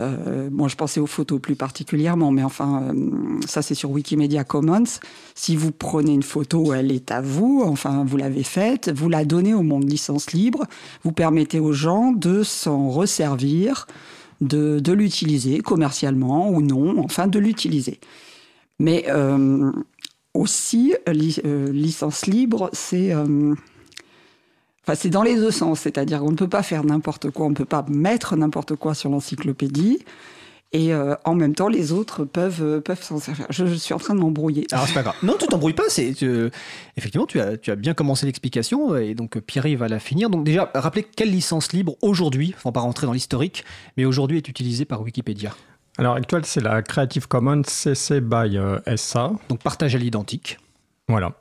euh, 0.00 0.48
moi, 0.52 0.68
je 0.68 0.76
pensais 0.76 1.00
aux 1.00 1.06
photos 1.06 1.40
plus 1.40 1.56
particulièrement, 1.56 2.30
mais 2.30 2.44
enfin, 2.44 2.82
euh, 2.84 3.40
ça 3.46 3.62
c'est 3.62 3.74
sur 3.74 3.90
Wikimedia 3.90 4.44
Commons. 4.44 4.84
Si 5.34 5.56
vous 5.56 5.72
prenez 5.72 6.12
une 6.12 6.22
photo, 6.22 6.72
elle 6.72 6.92
est 6.92 7.10
à 7.10 7.20
vous, 7.20 7.62
enfin, 7.64 8.04
vous 8.06 8.16
l'avez 8.16 8.44
faite, 8.44 8.90
vous 8.94 9.08
la 9.08 9.24
donnez 9.24 9.54
au 9.54 9.62
monde 9.62 9.90
licence 9.90 10.32
libre, 10.32 10.66
vous 11.02 11.12
permettez 11.12 11.58
aux 11.58 11.72
gens 11.72 12.12
de 12.12 12.44
s'en 12.44 12.90
resservir, 12.90 13.88
de, 14.40 14.78
de 14.78 14.92
l'utiliser 14.92 15.58
commercialement 15.60 16.48
ou 16.50 16.62
non, 16.62 17.00
enfin, 17.00 17.26
de 17.26 17.40
l'utiliser. 17.40 17.98
Mais 18.78 19.06
euh, 19.08 19.72
aussi, 20.32 20.94
licence 21.08 22.26
libre, 22.26 22.70
c'est 22.72 23.12
c'est 24.94 25.10
dans 25.10 25.22
les 25.22 25.36
deux 25.36 25.50
sens, 25.50 25.80
c'est-à-dire 25.80 26.20
qu'on 26.20 26.30
ne 26.30 26.36
peut 26.36 26.48
pas 26.48 26.62
faire 26.62 26.84
n'importe 26.84 27.30
quoi, 27.30 27.46
on 27.46 27.50
ne 27.50 27.54
peut 27.54 27.64
pas 27.64 27.84
mettre 27.88 28.36
n'importe 28.36 28.76
quoi 28.76 28.94
sur 28.94 29.10
l'encyclopédie. 29.10 29.98
Et 30.72 30.92
euh, 30.92 31.14
en 31.24 31.34
même 31.34 31.54
temps, 31.54 31.68
les 31.68 31.92
autres 31.92 32.24
peuvent, 32.24 32.62
euh, 32.62 32.80
peuvent 32.80 33.02
s'en 33.02 33.18
servir. 33.18 33.46
Je, 33.48 33.64
suis 33.64 33.94
en 33.94 33.98
train 33.98 34.14
de 34.14 34.20
m'embrouiller. 34.20 34.66
Alors, 34.70 34.86
c'est 34.86 34.92
pas 34.92 35.02
grave. 35.02 35.14
Non, 35.22 35.36
tu 35.38 35.46
t'embrouilles 35.46 35.72
pas. 35.72 35.88
C'est, 35.88 36.14
effectivement, 36.96 37.26
tu 37.26 37.40
as, 37.40 37.56
tu 37.56 37.70
as 37.70 37.76
bien 37.76 37.94
commencé 37.94 38.26
l'explication 38.26 38.94
et 38.94 39.14
donc 39.14 39.38
Pierre 39.40 39.66
va 39.78 39.88
la 39.88 39.98
finir. 39.98 40.28
Donc, 40.28 40.44
déjà, 40.44 40.70
rappelez 40.74 41.04
quelle 41.04 41.30
licence 41.30 41.72
libre 41.72 41.96
aujourd'hui, 42.02 42.54
sans 42.62 42.70
pas 42.70 42.80
rentrer 42.80 43.06
dans 43.06 43.14
l'historique, 43.14 43.64
mais 43.96 44.04
aujourd'hui 44.04 44.36
est 44.36 44.48
utilisée 44.48 44.84
par 44.84 45.00
Wikipédia 45.00 45.54
Alors, 45.96 46.16
actuelle, 46.16 46.44
c'est 46.44 46.60
la 46.60 46.82
Creative 46.82 47.26
Commons 47.28 47.62
CC 47.66 48.20
by 48.20 48.58
euh, 48.58 48.78
SA. 48.94 49.32
Donc, 49.48 49.62
partage 49.62 49.94
à 49.94 49.98
l'identique. 49.98 50.58
Voilà. 51.08 51.32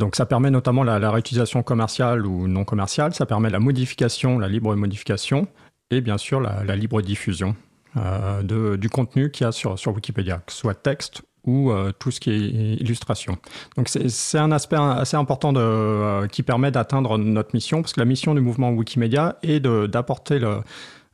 Donc 0.00 0.16
ça 0.16 0.24
permet 0.24 0.50
notamment 0.50 0.82
la, 0.82 1.10
réutilisation 1.10 1.62
commerciale 1.62 2.26
ou 2.26 2.48
non 2.48 2.64
commerciale, 2.64 3.14
ça 3.14 3.26
permet 3.26 3.50
la 3.50 3.60
modification, 3.60 4.38
la 4.38 4.48
libre 4.48 4.74
modification, 4.74 5.46
et 5.90 6.00
bien 6.00 6.16
sûr 6.16 6.40
la, 6.40 6.74
libre 6.74 7.02
diffusion 7.02 7.54
euh, 7.98 8.76
du 8.78 8.88
contenu 8.88 9.30
qu'il 9.30 9.44
y 9.44 9.48
a 9.48 9.52
sur, 9.52 9.78
sur 9.78 9.94
Wikipédia, 9.94 10.38
que 10.46 10.52
ce 10.52 10.58
soit 10.58 10.74
texte 10.74 11.20
ou 11.44 11.70
euh, 11.70 11.92
tout 11.98 12.10
ce 12.10 12.18
qui 12.18 12.30
est 12.30 12.80
illustration. 12.80 13.36
Donc 13.76 13.88
c'est 13.88 14.38
un 14.38 14.52
aspect 14.52 14.76
assez 14.76 15.18
important 15.18 15.52
euh, 15.54 16.26
qui 16.28 16.42
permet 16.42 16.70
d'atteindre 16.70 17.18
notre 17.18 17.50
mission, 17.54 17.82
parce 17.82 17.92
que 17.92 18.00
la 18.00 18.06
mission 18.06 18.34
du 18.34 18.40
mouvement 18.40 18.70
Wikimedia 18.70 19.36
est 19.42 19.60
d'apporter 19.60 20.40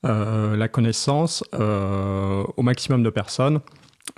la 0.05 0.69
connaissance 0.69 1.43
au 1.53 2.63
maximum 2.63 3.03
de 3.03 3.11
personnes, 3.11 3.61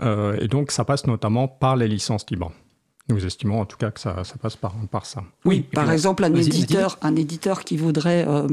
et 0.03 0.47
donc 0.47 0.73
ça 0.73 0.85
passe 0.85 1.07
notamment 1.07 1.49
par 1.49 1.77
les 1.77 1.89
licences 1.89 2.27
libres. 2.31 2.53
Nous 3.09 3.25
estimons 3.25 3.61
en 3.61 3.65
tout 3.65 3.79
cas 3.79 3.91
que 3.91 4.01
ça, 4.01 4.23
passe 4.41 4.57
par, 4.57 4.75
par 4.91 5.07
ça. 5.07 5.25
Oui, 5.47 5.63
par 5.73 5.91
exemple, 5.91 6.25
un 6.25 6.35
éditeur, 6.35 6.99
un 7.01 7.17
éditeur 7.17 7.65
qui 7.65 7.79
voudrait, 7.79 8.27
euh, 8.29 8.47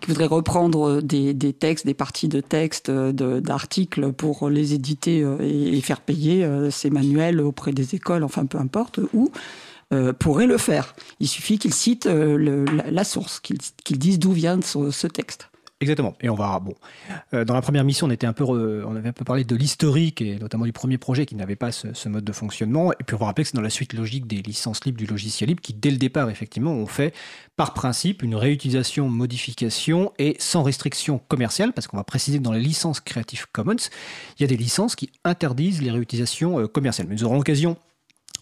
qui 0.00 0.08
voudrait 0.08 0.26
reprendre 0.26 1.02
des, 1.02 1.34
des, 1.34 1.52
textes, 1.52 1.86
des 1.86 1.94
parties 1.94 2.28
de 2.28 2.40
textes, 2.40 2.90
d'articles 2.90 4.12
pour 4.12 4.48
les 4.48 4.74
éditer 4.74 5.22
euh, 5.22 5.38
et, 5.40 5.80
faire 5.80 6.00
payer 6.00 6.44
euh, 6.44 6.70
ses 6.70 6.88
manuels 6.88 7.40
auprès 7.40 7.72
des 7.72 7.96
écoles, 7.96 8.22
enfin 8.22 8.46
peu 8.46 8.58
importe, 8.58 9.00
où 9.12 9.30
pourrait 10.20 10.46
le 10.46 10.56
faire. 10.56 10.94
Il 11.18 11.26
suffit 11.26 11.58
qu'il 11.58 11.74
cite 11.74 12.06
la, 12.06 13.02
source, 13.02 13.40
qu'il 13.40 13.98
dise 13.98 14.20
d'où 14.20 14.30
vient 14.30 14.60
ce 14.62 15.06
texte. 15.08 15.49
Exactement. 15.82 16.14
Et 16.20 16.28
on 16.28 16.34
va 16.34 16.58
bon. 16.58 16.74
Euh, 17.32 17.46
dans 17.46 17.54
la 17.54 17.62
première 17.62 17.84
mission, 17.84 18.06
on 18.06 18.10
était 18.10 18.26
un 18.26 18.34
peu, 18.34 18.44
on 18.44 18.96
avait 18.96 19.08
un 19.08 19.14
peu 19.14 19.24
parlé 19.24 19.44
de 19.44 19.56
l'historique 19.56 20.20
et 20.20 20.38
notamment 20.38 20.66
du 20.66 20.74
premier 20.74 20.98
projet 20.98 21.24
qui 21.24 21.34
n'avait 21.36 21.56
pas 21.56 21.72
ce, 21.72 22.08
mode 22.08 22.24
de 22.24 22.32
fonctionnement. 22.32 22.92
Et 22.92 23.04
puis 23.06 23.14
on 23.14 23.18
va 23.18 23.26
rappeler 23.26 23.44
que 23.44 23.50
c'est 23.50 23.56
dans 23.56 23.62
la 23.62 23.70
suite 23.70 23.94
logique 23.94 24.26
des 24.26 24.42
licences 24.42 24.84
libres 24.84 24.98
du 24.98 25.06
logiciel 25.06 25.48
libre 25.48 25.62
qui, 25.62 25.72
dès 25.72 25.90
le 25.90 25.96
départ, 25.96 26.28
effectivement, 26.28 26.72
ont 26.72 26.86
fait 26.86 27.14
par 27.56 27.72
principe 27.72 28.22
une 28.22 28.34
réutilisation, 28.34 29.08
modification 29.08 30.12
et 30.18 30.36
sans 30.38 30.62
restriction 30.62 31.18
commerciale, 31.28 31.72
parce 31.72 31.86
qu'on 31.86 31.96
va 31.96 32.04
préciser 32.04 32.38
que 32.38 32.42
dans 32.42 32.52
les 32.52 32.60
licences 32.60 33.00
Creative 33.00 33.46
Commons, 33.50 33.76
il 34.38 34.42
y 34.42 34.44
a 34.44 34.48
des 34.48 34.58
licences 34.58 34.96
qui 34.96 35.10
interdisent 35.24 35.80
les 35.80 35.90
réutilisations 35.90 36.60
euh, 36.60 36.66
commerciales. 36.66 37.06
Mais 37.08 37.14
nous 37.14 37.24
aurons 37.24 37.36
l'occasion 37.36 37.78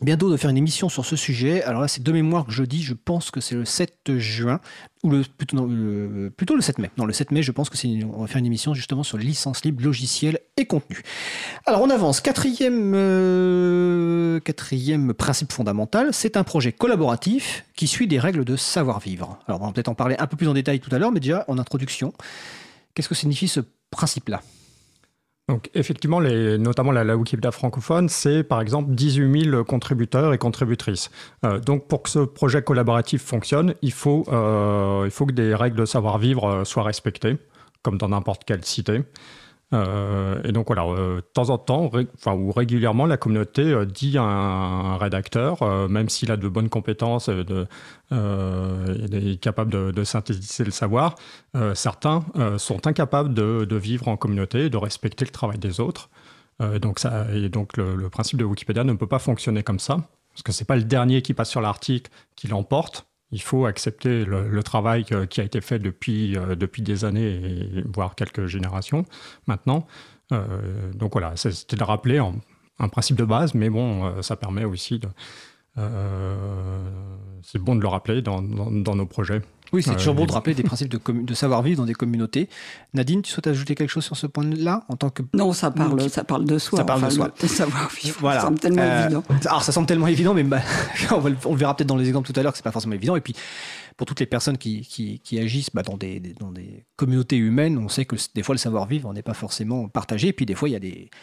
bientôt 0.02 0.30
de 0.30 0.36
faire 0.36 0.50
une 0.50 0.56
émission 0.56 0.88
sur 0.88 1.04
ce 1.04 1.16
sujet. 1.16 1.62
Alors 1.62 1.80
là, 1.80 1.88
c'est 1.88 2.02
de 2.02 2.12
mémoire 2.12 2.46
que 2.46 2.52
je 2.52 2.62
dis, 2.62 2.82
je 2.82 2.94
pense 2.94 3.30
que 3.30 3.40
c'est 3.40 3.54
le 3.54 3.64
7 3.64 4.18
juin, 4.18 4.60
ou 5.02 5.10
le, 5.10 5.22
plutôt, 5.22 5.66
le, 5.66 6.32
plutôt 6.36 6.54
le 6.54 6.60
7 6.60 6.78
mai. 6.78 6.90
Non, 6.96 7.04
le 7.04 7.12
7 7.12 7.30
mai, 7.30 7.42
je 7.42 7.52
pense 7.52 7.70
que 7.70 7.76
c'est 7.76 7.88
on 8.04 8.20
va 8.20 8.26
faire 8.26 8.38
une 8.38 8.46
émission 8.46 8.74
justement 8.74 9.02
sur 9.02 9.18
les 9.18 9.24
licences 9.24 9.64
libres, 9.64 9.82
logiciels 9.82 10.38
et 10.56 10.66
contenus. 10.66 11.02
Alors 11.66 11.82
on 11.82 11.90
avance. 11.90 12.20
Quatrième, 12.20 12.92
euh, 12.94 14.40
quatrième 14.40 15.14
principe 15.14 15.52
fondamental, 15.52 16.10
c'est 16.12 16.36
un 16.36 16.44
projet 16.44 16.72
collaboratif 16.72 17.64
qui 17.74 17.86
suit 17.86 18.06
des 18.06 18.18
règles 18.18 18.44
de 18.44 18.56
savoir-vivre. 18.56 19.38
Alors 19.46 19.62
on 19.62 19.66
va 19.66 19.72
peut-être 19.72 19.88
en 19.88 19.94
parler 19.94 20.16
un 20.18 20.26
peu 20.26 20.36
plus 20.36 20.48
en 20.48 20.54
détail 20.54 20.80
tout 20.80 20.94
à 20.94 20.98
l'heure, 20.98 21.12
mais 21.12 21.20
déjà 21.20 21.44
en 21.48 21.58
introduction, 21.58 22.12
qu'est-ce 22.94 23.08
que 23.08 23.14
signifie 23.14 23.48
ce 23.48 23.60
principe-là? 23.90 24.42
Donc 25.48 25.70
effectivement, 25.74 26.20
notamment 26.20 26.92
la, 26.92 27.16
Wikipédia 27.16 27.50
francophone, 27.50 28.10
c'est 28.10 28.42
par 28.42 28.60
exemple 28.60 28.90
18 28.90 29.50
000 29.50 29.64
contributeurs 29.64 30.34
et 30.34 30.38
contributrices. 30.38 31.10
Euh, 31.44 31.58
donc 31.58 31.88
pour 31.88 32.02
que 32.02 32.10
ce 32.10 32.18
projet 32.18 32.60
collaboratif 32.62 33.22
fonctionne, 33.22 33.74
il 33.80 33.92
faut, 33.92 34.24
euh, 34.28 35.02
il 35.06 35.10
faut 35.10 35.24
que 35.24 35.32
des 35.32 35.54
règles 35.54 35.76
de 35.76 35.86
savoir-vivre 35.86 36.44
euh, 36.44 36.64
soient 36.64 36.82
respectées, 36.82 37.38
comme 37.82 37.96
dans 37.96 38.10
n'importe 38.10 38.44
quelle 38.44 38.64
cité. 38.64 39.02
Euh, 39.74 40.40
et 40.44 40.52
donc 40.52 40.68
voilà, 40.68 40.84
euh, 40.84 41.16
de 41.16 41.20
temps 41.20 41.50
en 41.50 41.58
temps, 41.58 41.90
enfin, 42.14 42.32
ou 42.32 42.52
régulièrement, 42.52 43.04
la 43.04 43.18
communauté 43.18 43.62
euh, 43.62 43.84
dit 43.84 44.16
à 44.16 44.22
un, 44.22 44.96
rédacteur, 44.96 45.88
même 45.88 46.08
s'il 46.08 46.30
a 46.30 46.36
de 46.36 46.48
bonnes 46.48 46.68
compétences, 46.68 47.28
de, 47.28 47.66
est 48.10 49.40
capable 49.40 49.92
de, 49.92 50.04
synthétiser 50.04 50.64
le 50.64 50.70
savoir, 50.70 51.16
certains 51.74 52.24
sont 52.56 52.86
incapables 52.86 53.34
de, 53.34 53.76
vivre 53.76 54.08
en 54.08 54.16
communauté, 54.16 54.70
de 54.70 54.76
respecter 54.76 55.24
le 55.24 55.30
travail 55.30 55.58
des 55.58 55.80
autres. 55.80 56.10
donc, 56.80 56.98
ça, 56.98 57.26
et 57.32 57.48
donc 57.48 57.76
le, 57.76 57.94
le, 57.94 58.10
principe 58.10 58.38
de 58.38 58.44
Wikipédia 58.44 58.84
ne 58.84 58.94
peut 58.94 59.06
pas 59.06 59.18
fonctionner 59.18 59.62
comme 59.62 59.78
ça, 59.78 59.98
parce 60.32 60.42
que 60.42 60.52
c'est 60.52 60.64
pas 60.64 60.76
le 60.76 60.84
dernier 60.84 61.22
qui 61.22 61.34
passe 61.34 61.50
sur 61.50 61.60
l'article 61.60 62.10
qui 62.34 62.48
l'emporte, 62.48 63.07
il 63.30 63.42
faut 63.42 63.66
accepter 63.66 64.24
le, 64.24 64.62
travail 64.62 65.04
qui 65.04 65.40
a 65.40 65.44
été 65.44 65.60
fait 65.60 65.78
depuis, 65.78 66.36
euh, 66.36 66.54
depuis 66.54 66.82
des 66.82 67.04
années, 67.04 67.84
voire 67.92 68.14
quelques 68.14 68.46
générations 68.46 69.04
maintenant. 69.46 69.86
Euh, 70.32 70.92
donc 70.94 71.12
voilà, 71.12 71.36
c'était 71.36 71.76
de 71.76 71.84
rappeler 71.84 72.18
un 72.78 72.88
principe 72.88 73.16
de 73.16 73.24
base, 73.24 73.54
mais 73.54 73.70
bon, 73.70 74.06
euh, 74.06 74.22
ça 74.22 74.36
permet 74.36 74.64
aussi 74.64 74.98
de... 74.98 75.08
c'est 77.42 77.58
bon 77.58 77.76
de 77.76 77.80
le 77.80 77.88
rappeler 77.88 78.22
dans 78.22 78.42
nos 78.42 79.06
projets. 79.06 79.42
Oui, 79.72 79.82
c'est 79.82 79.94
toujours 79.96 80.14
bon 80.14 80.24
de 80.24 80.32
rappeler 80.32 80.54
des 80.54 80.62
principes 80.62 80.88
de, 80.88 80.98
de 81.12 81.34
savoir-vivre 81.34 81.78
dans 81.78 81.86
des 81.86 81.94
communautés. 81.94 82.48
Nadine, 82.94 83.22
tu 83.22 83.30
souhaites 83.30 83.48
ajouter 83.48 83.74
quelque 83.74 83.90
chose 83.90 84.04
sur 84.04 84.16
ce 84.16 84.26
point-là 84.26 84.84
en 84.88 84.96
tant 84.96 85.10
que 85.10 85.22
non, 85.34 85.52
ça 85.52 85.70
parle, 85.70 86.08
ça 86.08 86.24
parle 86.24 86.44
de 86.44 86.58
soi. 86.58 86.78
Ça 86.78 86.84
parle 86.84 87.04
de 87.04 87.10
soi. 87.10 87.30
savoir-vivre. 87.36 88.16
Voilà. 88.20 88.40
Ça 88.40 88.46
semble 88.46 88.58
tellement 88.58 88.82
euh, 88.82 89.04
évident. 89.04 89.24
Alors, 89.44 89.62
ça 89.62 89.72
semble 89.72 89.86
tellement 89.86 90.06
évident, 90.06 90.32
mais 90.32 90.44
bah, 90.44 90.62
on, 91.10 91.20
le 91.50 91.56
verra 91.56 91.76
peut-être 91.76 91.88
dans 91.88 91.96
les 91.96 92.08
exemples 92.08 92.32
tout 92.32 92.38
à 92.38 92.42
l'heure 92.42 92.52
que 92.52 92.58
c'est 92.58 92.64
pas 92.64 92.72
forcément 92.72 92.94
évident. 92.94 93.16
Et 93.16 93.20
puis, 93.20 93.34
pour 93.96 94.06
toutes 94.06 94.20
les 94.20 94.26
personnes 94.26 94.56
qui, 94.56 94.80
qui, 95.22 95.38
agissent 95.38 95.70
bah, 95.74 95.82
dans, 95.82 95.96
des, 95.96 96.20
dans 96.40 96.50
des 96.50 96.86
communautés 96.96 97.36
humaines, 97.36 97.76
on 97.78 97.88
sait 97.88 98.06
que 98.06 98.16
des 98.34 98.42
fois 98.42 98.54
le 98.54 98.58
savoir-vivre 98.58 99.12
n'est 99.12 99.22
pas 99.22 99.34
forcément 99.34 99.88
partagé. 99.88 100.28
Et 100.28 100.32
puis, 100.32 100.46
des 100.46 100.54
fois, 100.54 100.68
il 100.68 100.72
y 100.72 100.76
a 100.76 100.80
des 100.80 101.10
euh, 101.10 101.16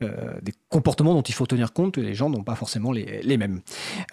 des 0.00 0.52
comportements 0.68 1.14
dont 1.14 1.22
il 1.22 1.32
faut 1.32 1.46
tenir 1.46 1.72
compte 1.72 1.96
et 1.96 2.02
les 2.02 2.14
gens 2.14 2.28
n'ont 2.28 2.42
pas 2.42 2.54
forcément 2.54 2.92
les, 2.92 3.36
mêmes. 3.38 3.62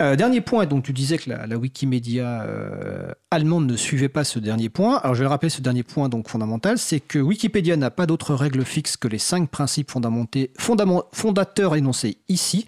Euh, 0.02 0.16
dernier 0.16 0.40
point, 0.40 0.66
donc 0.66 0.84
tu 0.84 0.94
disais 0.94 1.18
que 1.18 1.30
la, 1.30 1.58
Wikimedia 1.58 2.44
euh, 2.44 3.12
allemande 3.32 3.68
ne 3.70 3.76
suivait 3.76 4.08
pas 4.08 4.24
ce 4.24 4.40
dernier 4.40 4.70
point. 4.70 4.98
Alors 4.98 5.16
je 5.16 5.24
vais 5.24 5.28
rappeler 5.28 5.50
ce 5.50 5.62
dernier 5.62 5.84
point 5.84 6.08
donc 6.08 6.30
fondamental, 6.30 6.78
c'est 6.78 7.02
que 7.02 7.20
Wikipédia 7.20 7.76
n'a 7.76 7.92
pas 7.92 8.06
d'autres 8.06 8.34
règles 8.34 8.64
fixes 8.64 8.96
que 8.96 9.08
les 9.10 9.18
cinq 9.18 9.50
principes 9.50 9.92
fondateurs 11.12 11.76
énoncés 11.76 12.18
ici. 12.30 12.66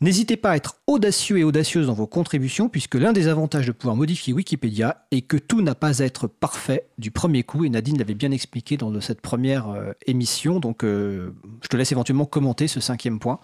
N'hésitez 0.00 0.36
pas 0.36 0.52
à 0.52 0.56
être 0.56 0.76
audacieux 0.86 1.38
et 1.38 1.44
audacieuse 1.44 1.86
dans 1.86 1.94
vos 1.94 2.06
contributions, 2.06 2.68
puisque 2.70 2.94
l'un 2.94 3.12
des 3.12 3.28
avantages 3.28 3.66
de 3.66 3.72
pouvoir 3.72 3.96
modifier 3.96 4.32
Wikipédia 4.32 5.06
est 5.10 5.22
que 5.22 5.36
tout 5.36 5.60
n'a 5.60 5.74
pas 5.74 6.00
à 6.00 6.06
être 6.06 6.28
parfait 6.28 6.86
du 6.98 7.10
premier 7.10 7.42
coup, 7.42 7.64
et 7.64 7.68
Nadine 7.68 7.98
l'avait 7.98 8.14
bien 8.14 8.30
expliqué 8.30 8.76
dans 8.76 8.98
cette 9.00 9.20
première 9.20 9.66
émission, 10.06 10.60
donc 10.60 10.82
je 10.82 11.68
te 11.68 11.76
laisse 11.76 11.92
éventuellement 11.92 12.26
commenter 12.26 12.53
ce 12.68 12.80
cinquième 12.80 13.18
point. 13.18 13.38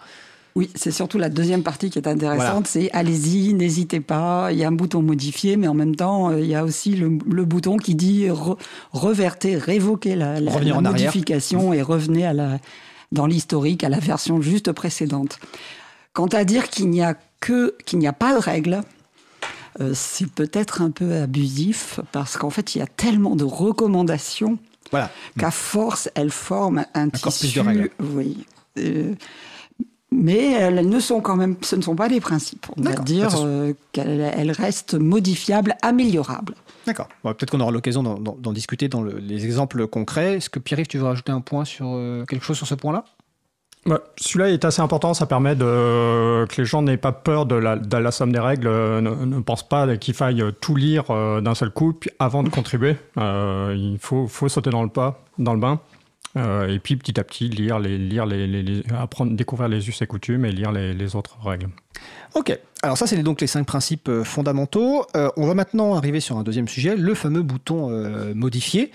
Oui, 0.55 0.69
c'est 0.75 0.91
surtout 0.91 1.17
la 1.17 1.29
deuxième 1.29 1.63
partie 1.63 1.89
qui 1.89 1.97
est 1.97 2.07
intéressante, 2.07 2.67
c'est 2.67 2.91
allez-y, 2.91 3.53
n'hésitez 3.53 4.01
pas, 4.01 4.49
il 4.51 4.57
y 4.57 4.65
a 4.65 4.67
un 4.67 4.73
bouton 4.73 5.01
modifier, 5.01 5.55
mais 5.55 5.67
en 5.67 5.73
même 5.73 5.95
temps, 5.95 6.29
euh, 6.29 6.41
il 6.41 6.47
y 6.47 6.55
a 6.55 6.65
aussi 6.65 6.95
le, 6.95 7.45
bouton 7.45 7.77
qui 7.77 7.95
dit 7.95 8.27
reverter, 8.91 9.55
révoquer 9.55 10.15
la, 10.15 10.41
modification 10.81 11.71
et 11.71 11.81
revenez 11.81 12.25
à 12.25 12.33
la, 12.33 12.59
dans 13.13 13.27
l'historique 13.27 13.85
à 13.85 13.89
la 13.89 13.99
version 13.99 14.41
juste 14.41 14.73
précédente. 14.73 15.39
Quant 16.11 16.27
à 16.27 16.43
dire 16.43 16.69
qu'il 16.69 16.89
n'y 16.89 17.01
a 17.01 17.15
que 17.39 17.75
qu'il 17.85 17.99
n'y 17.99 18.07
a 18.07 18.13
pas 18.13 18.33
de 18.33 18.39
règle, 18.39 18.81
euh, 19.79 19.93
c'est 19.95 20.29
peut-être 20.29 20.81
un 20.81 20.91
peu 20.91 21.15
abusif 21.15 22.01
parce 22.11 22.35
qu'en 22.35 22.49
fait, 22.49 22.75
il 22.75 22.79
y 22.79 22.81
a 22.81 22.87
tellement 22.87 23.37
de 23.37 23.45
recommandations 23.45 24.57
voilà. 24.91 25.09
qu'à 25.39 25.51
force, 25.51 26.09
elles 26.15 26.31
forment 26.31 26.85
un 26.93 27.09
tissu. 27.09 27.59
de 27.59 27.65
règles. 27.65 27.89
Oui, 28.01 28.45
euh, 28.77 29.13
mais 30.11 30.51
elles 30.51 30.87
ne 30.87 30.99
sont 30.99 31.21
quand 31.21 31.35
même, 31.35 31.55
ce 31.61 31.75
ne 31.75 31.81
sont 31.81 31.95
pas 31.95 32.09
des 32.09 32.19
principes. 32.19 32.67
On 32.77 32.81
va 32.81 32.95
dire 32.95 33.29
euh, 33.43 33.73
qu'elles 33.93 34.51
restent 34.51 34.95
modifiables, 34.95 35.75
améliorables. 35.81 36.55
D'accord. 36.85 37.07
Peut-être 37.23 37.51
qu'on 37.51 37.61
aura 37.61 37.71
l'occasion 37.71 38.03
d'en 38.03 38.53
discuter 38.53 38.89
dans 38.89 39.03
les 39.03 39.45
exemples 39.45 39.87
concrets. 39.87 40.35
Est-ce 40.35 40.49
que 40.49 40.59
Pierre-Yves, 40.59 40.87
tu 40.87 40.97
veux 40.97 41.05
rajouter 41.05 41.31
un 41.31 41.41
point 41.41 41.63
sur 41.63 41.87
euh, 41.89 42.25
quelque 42.25 42.43
chose 42.43 42.57
sur 42.57 42.67
ce 42.67 42.75
point-là? 42.75 43.05
Celui-là 44.17 44.49
est 44.51 44.63
assez 44.63 44.81
important, 44.81 45.15
ça 45.15 45.25
permet 45.25 45.55
de, 45.55 46.45
que 46.45 46.61
les 46.61 46.65
gens 46.65 46.83
n'aient 46.83 46.97
pas 46.97 47.13
peur 47.13 47.47
de 47.47 47.55
la, 47.55 48.11
somme 48.11 48.31
des 48.31 48.39
règles, 48.39 48.69
ne, 48.69 49.39
pensent 49.39 49.67
pas 49.67 49.97
qu'il 49.97 50.13
faille 50.13 50.43
tout 50.61 50.75
lire 50.75 51.05
d'un 51.41 51.55
seul 51.55 51.71
coup 51.71 51.99
avant 52.19 52.43
de 52.43 52.49
contribuer. 52.49 52.97
il 53.17 53.97
faut, 53.99 54.27
faut, 54.27 54.49
sauter 54.49 54.69
dans 54.69 54.83
le 54.83 54.89
pas, 54.89 55.23
dans 55.39 55.55
le 55.55 55.59
bain. 55.59 55.79
Euh, 56.37 56.69
et 56.69 56.79
puis 56.79 56.95
petit 56.95 57.19
à 57.19 57.23
petit 57.23 57.49
lire 57.49 57.79
les, 57.79 57.97
lire 57.97 58.25
les, 58.25 58.83
apprendre, 58.91 59.35
découvrir 59.35 59.67
les 59.67 59.89
us 59.89 60.01
et 60.01 60.07
coutumes 60.07 60.45
et 60.45 60.51
lire 60.51 60.71
les 60.71 61.15
autres 61.15 61.37
règles. 61.43 61.69
Ok, 62.33 62.57
alors 62.83 62.97
ça 62.97 63.05
c'est 63.05 63.21
donc 63.21 63.41
les 63.41 63.47
cinq 63.47 63.67
principes 63.67 64.09
euh, 64.09 64.23
fondamentaux. 64.23 65.05
Euh, 65.15 65.29
on 65.37 65.45
va 65.45 65.53
maintenant 65.53 65.93
arriver 65.95 66.19
sur 66.19 66.37
un 66.37 66.43
deuxième 66.43 66.67
sujet, 66.67 66.95
le 66.95 67.13
fameux 67.13 67.43
bouton 67.43 67.91
euh, 67.91 68.33
modifier, 68.33 68.91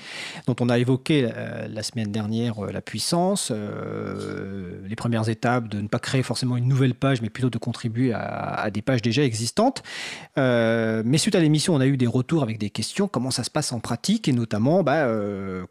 dont 0.47 0.57
on 0.59 0.69
a 0.71 0.79
évoqué 0.79 1.29
la 1.69 1.83
semaine 1.83 2.11
dernière 2.11 2.61
la 2.61 2.81
puissance, 2.81 3.53
les 3.53 4.97
premières 4.97 5.29
étapes 5.29 5.69
de 5.69 5.81
ne 5.81 5.89
pas 5.89 5.99
créer 5.99 6.23
forcément 6.23 6.57
une 6.57 6.67
nouvelle 6.67 6.95
page, 6.95 7.21
mais 7.23 7.31
plutôt 7.31 7.51
de 7.51 7.59
contribuer 7.59 8.13
à, 8.13 8.71
des 8.73 8.83
pages 8.83 9.03
déjà 9.03 9.23
existantes. 9.23 9.83
mais 10.37 11.19
suite 11.19 11.35
à 11.35 11.41
l'émission, 11.41 11.75
on 11.75 11.81
a 11.81 11.87
eu 11.87 11.97
des 11.97 12.07
retours 12.07 12.43
avec 12.43 12.59
des 12.59 12.71
questions, 12.71 13.09
comment 13.09 13.31
ça 13.31 13.45
se 13.45 13.51
passe 13.51 13.73
en 13.73 13.81
pratique, 13.81 14.29
et 14.29 14.33
notamment 14.33 14.83
bah, 14.83 15.09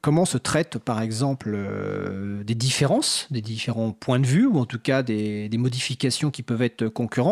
comment 0.01 0.25
se 0.25 0.37
traite 0.37 0.77
par 0.77 1.01
exemple 1.01 1.57
des 2.43 2.55
différences, 2.55 3.27
des 3.31 3.41
différents 3.41 3.91
points 3.91 4.19
de 4.19 4.27
vue, 4.27 4.45
ou 4.45 4.59
en 4.59 4.65
tout 4.65 4.79
cas 4.79 5.03
des 5.03 5.49
modifications 5.57 6.31
qui 6.31 6.43
peuvent 6.43 6.61
être 6.61 6.87
concurrentes. 6.87 7.24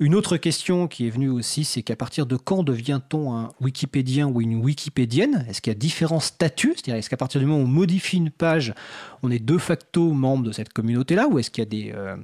Une 0.00 0.14
autre 0.14 0.36
question 0.36 0.88
qui 0.88 1.06
est 1.06 1.10
venue 1.10 1.28
aussi, 1.28 1.64
c'est 1.64 1.82
qu'à 1.82 1.96
partir 1.96 2.26
de 2.26 2.36
quand 2.36 2.62
devient-on 2.62 3.34
un 3.34 3.48
wikipédien 3.60 4.26
ou 4.26 4.40
une 4.40 4.56
wikipédienne? 4.56 5.44
Est-ce 5.48 5.60
qu'il 5.60 5.70
y 5.72 5.76
a 5.76 5.78
différents 5.78 6.20
statuts? 6.20 6.74
C'est-à-dire, 6.76 6.96
est-ce 6.96 7.10
qu'à 7.10 7.16
partir 7.16 7.40
du 7.40 7.46
moment 7.46 7.60
où 7.60 7.64
on 7.64 7.68
modifie 7.68 8.16
une 8.16 8.30
page, 8.30 8.74
on 9.22 9.30
est 9.30 9.44
de 9.44 9.58
facto 9.58 10.12
membre 10.12 10.44
de 10.44 10.52
cette 10.52 10.72
communauté-là 10.72 11.28
Ou 11.28 11.38
est-ce 11.38 11.50
qu'il 11.50 11.62
y 11.62 11.66
a 11.66 11.70
des... 11.70 11.92
Euh, 11.94 12.16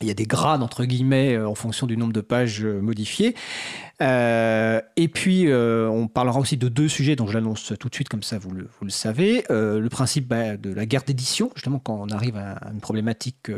grades 0.00 0.62
euh, 0.62 1.44
en 1.46 1.54
fonction 1.54 1.86
du 1.86 1.96
nombre 1.96 2.12
de 2.12 2.20
pages 2.20 2.64
euh, 2.64 2.80
modifiées? 2.80 3.34
Euh, 4.00 4.80
et 4.96 5.08
puis, 5.08 5.46
euh, 5.46 5.88
on 5.88 6.06
parlera 6.06 6.38
aussi 6.38 6.56
de 6.56 6.68
deux 6.68 6.88
sujets 6.88 7.16
dont 7.16 7.26
je 7.26 7.34
l'annonce 7.34 7.72
tout 7.78 7.88
de 7.88 7.94
suite, 7.94 8.08
comme 8.08 8.22
ça 8.22 8.38
vous 8.38 8.50
le, 8.52 8.68
savez. 8.88 9.44
Euh, 9.50 9.80
le 9.80 9.88
principe 9.88 10.28
bah, 10.28 10.56
de 10.56 10.72
la 10.72 10.86
guerre 10.86 11.02
d'édition, 11.02 11.50
justement, 11.54 11.78
quand 11.78 11.98
on 12.00 12.08
arrive 12.10 12.36
à, 12.36 12.58
une 12.72 12.80
problématique 12.80 13.50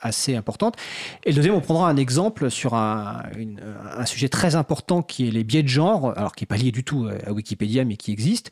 assez 0.00 0.34
importante. 0.34 0.76
Et 1.24 1.30
le 1.30 1.36
deuxième, 1.36 1.54
on 1.54 1.60
prendra 1.60 1.88
un 1.88 1.96
exemple 1.96 2.50
sur 2.50 2.74
un, 2.74 3.22
sujet 4.04 4.28
très 4.28 4.54
important 4.54 5.02
qui 5.02 5.26
est 5.26 5.30
les 5.30 5.44
biais 5.44 5.62
de 5.62 5.68
genre, 5.68 6.16
alors 6.16 6.34
qui 6.34 6.44
n'est 6.44 6.46
pas 6.46 6.56
lié 6.56 6.70
du 6.70 6.84
tout 6.84 7.08
à 7.26 7.32
Wikipédia, 7.32 7.84
mais 7.84 7.96
qui 7.96 8.12
existe. 8.12 8.50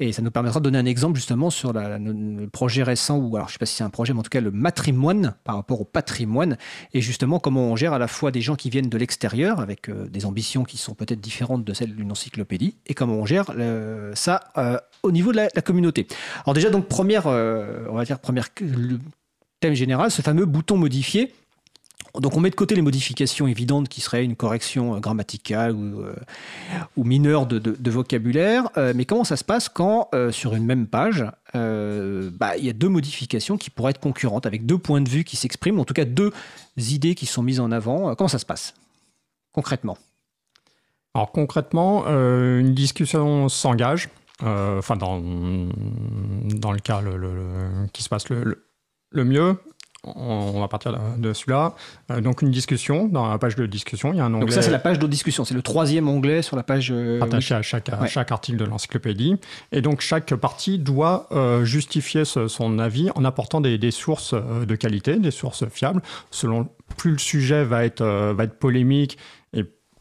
Et 0.00 0.12
ça 0.12 0.22
nous 0.22 0.30
permettra 0.30 0.60
de 0.60 0.64
donner 0.64 0.78
un 0.78 0.86
exemple 0.86 1.16
justement 1.16 1.50
sur 1.50 1.72
le 1.72 2.46
projet 2.48 2.82
récent, 2.82 3.18
ou 3.18 3.36
alors 3.36 3.48
je 3.48 3.52
ne 3.52 3.54
sais 3.54 3.58
pas 3.58 3.66
si 3.66 3.76
c'est 3.76 3.84
un 3.84 3.90
projet, 3.90 4.12
mais 4.12 4.20
en 4.20 4.22
tout 4.22 4.30
cas 4.30 4.40
le 4.40 4.50
matrimoine 4.50 5.34
par 5.44 5.56
rapport 5.56 5.80
au 5.80 5.84
patrimoine, 5.84 6.56
et 6.92 7.00
justement 7.00 7.38
comment 7.38 7.68
on 7.68 7.76
gère 7.76 7.92
à 7.92 7.98
la 7.98 8.08
fois 8.08 8.30
des 8.30 8.40
gens 8.40 8.56
qui 8.56 8.70
viennent 8.70 8.88
de 8.88 8.98
l'extérieur 8.98 9.60
avec 9.60 9.90
des 9.90 10.26
ambitions 10.26 10.64
qui 10.64 10.73
qui 10.74 10.80
sont 10.80 10.94
peut-être 10.94 11.20
différentes 11.20 11.64
de 11.64 11.72
celles 11.72 11.94
d'une 11.94 12.10
encyclopédie 12.10 12.74
et 12.88 12.94
comment 12.94 13.14
on 13.14 13.26
gère 13.26 13.52
ça 14.14 14.40
euh, 14.58 14.76
au 15.04 15.12
niveau 15.12 15.30
de 15.30 15.36
la, 15.36 15.48
communauté. 15.62 16.08
Alors 16.44 16.52
déjà, 16.52 16.68
donc 16.68 16.88
première, 16.88 17.28
euh, 17.28 17.86
on 17.88 17.94
va 17.94 18.04
dire 18.04 18.18
première 18.18 18.48
thème 19.60 19.74
général, 19.74 20.10
ce 20.10 20.20
fameux 20.20 20.46
bouton 20.46 20.76
modifier. 20.76 21.32
Donc 22.18 22.36
on 22.36 22.40
met 22.40 22.50
de 22.50 22.56
côté 22.56 22.74
les 22.74 22.82
modifications 22.82 23.46
évidentes 23.46 23.88
qui 23.88 24.00
seraient 24.00 24.24
une 24.24 24.34
correction 24.34 24.98
grammaticale 24.98 25.76
ou, 25.76 26.00
euh, 26.00 26.12
ou 26.96 27.04
mineure 27.04 27.46
de, 27.46 27.90
vocabulaire, 27.90 28.68
mais 28.96 29.04
comment 29.04 29.22
ça 29.22 29.36
se 29.36 29.44
passe 29.44 29.68
quand 29.68 30.10
sur 30.32 30.56
une 30.56 30.66
même 30.66 30.88
page, 30.88 31.24
bah, 31.54 32.56
il 32.58 32.64
y 32.64 32.68
a 32.68 32.72
deux 32.72 32.88
modifications 32.88 33.56
qui 33.56 33.70
pourraient 33.70 33.90
être 33.90 34.00
concurrentes, 34.00 34.46
avec 34.46 34.66
deux 34.66 34.78
points 34.78 35.00
de 35.00 35.08
vue 35.08 35.22
qui 35.22 35.36
s'expriment, 35.36 35.78
en 35.78 35.84
tout 35.84 35.94
cas 35.94 36.04
deux 36.04 36.32
idées 36.76 37.14
qui 37.14 37.26
sont 37.26 37.44
mises 37.44 37.60
en 37.60 37.70
avant. 37.70 38.16
comment 38.16 38.26
ça 38.26 38.40
se 38.40 38.46
passe 38.46 38.74
concrètement? 39.52 39.96
Alors 41.14 41.30
concrètement, 41.30 42.04
euh, 42.08 42.58
une 42.58 42.74
discussion 42.74 43.48
s'engage, 43.48 44.08
euh, 44.42 44.80
enfin 44.80 44.96
dans, 44.96 45.20
dans 45.20 46.72
le 46.72 46.80
cas 46.80 47.00
le, 47.00 47.86
qui 47.92 48.02
se 48.02 48.08
passe 48.08 48.28
le, 48.30 49.24
mieux. 49.24 49.56
on 50.02 50.58
va 50.58 50.66
partir 50.66 50.98
de 51.16 51.32
celui-là. 51.32 51.76
Euh, 52.10 52.20
donc 52.20 52.42
une 52.42 52.50
discussion, 52.50 53.06
dans 53.06 53.28
la 53.28 53.38
page 53.38 53.54
de 53.54 53.64
discussion, 53.64 54.12
il 54.12 54.16
y 54.16 54.20
a 54.20 54.24
un 54.24 54.34
onglet. 54.34 54.40
Donc 54.40 54.50
ça 54.50 54.62
c'est 54.62 54.72
la 54.72 54.80
page 54.80 54.98
de 54.98 55.06
discussion, 55.06 55.44
c'est 55.44 55.54
le 55.54 55.62
troisième 55.62 56.08
onglet 56.08 56.42
sur 56.42 56.56
la 56.56 56.64
page... 56.64 56.92
Attaché 57.22 57.54
à 57.54 57.62
chaque, 57.62 57.88
chaque 58.08 58.32
article 58.32 58.58
de 58.58 58.64
l'encyclopédie. 58.64 59.36
Et 59.70 59.82
donc 59.82 60.00
chaque 60.00 60.34
partie 60.34 60.80
doit 60.80 61.28
justifier 61.62 62.24
son 62.24 62.80
avis 62.80 63.10
en 63.14 63.24
apportant 63.24 63.60
des, 63.60 63.78
des, 63.78 63.92
sources 63.92 64.34
de 64.34 64.74
qualité, 64.74 65.20
des 65.20 65.30
sources 65.30 65.64
fiables. 65.68 66.02
Selon 66.32 66.68
plus 66.96 67.12
le 67.12 67.18
sujet 67.18 67.62
va 67.62 67.84
être, 67.84 68.04
va 68.04 68.42
être 68.42 68.58
polémique 68.58 69.16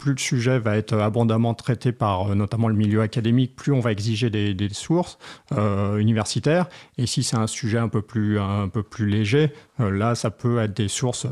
plus 0.03 0.11
le 0.11 0.19
sujet 0.19 0.59
va 0.59 0.75
être 0.75 0.97
abondamment 0.97 1.53
traité 1.53 1.93
par 1.93 2.29
euh, 2.29 2.35
notamment 2.35 2.67
le 2.67 2.75
milieu 2.75 2.99
académique, 2.99 3.55
plus 3.55 3.71
on 3.71 3.79
va 3.79 3.93
exiger 3.93 4.29
des, 4.29 4.69
sources 4.73 5.17
euh, 5.53 5.97
universitaires. 5.97 6.67
Et 6.97 7.07
si 7.07 7.23
c'est 7.23 7.37
un 7.37 7.47
sujet 7.47 7.77
un 7.77 7.87
peu 7.87 8.01
plus, 8.01 8.37
un 8.37 8.67
peu 8.67 8.83
plus 8.83 9.07
léger, 9.07 9.53
euh, 9.79 9.89
là, 9.89 10.13
ça 10.15 10.29
peut 10.29 10.59
être 10.59 10.75
des 10.75 10.89
sources 10.89 11.25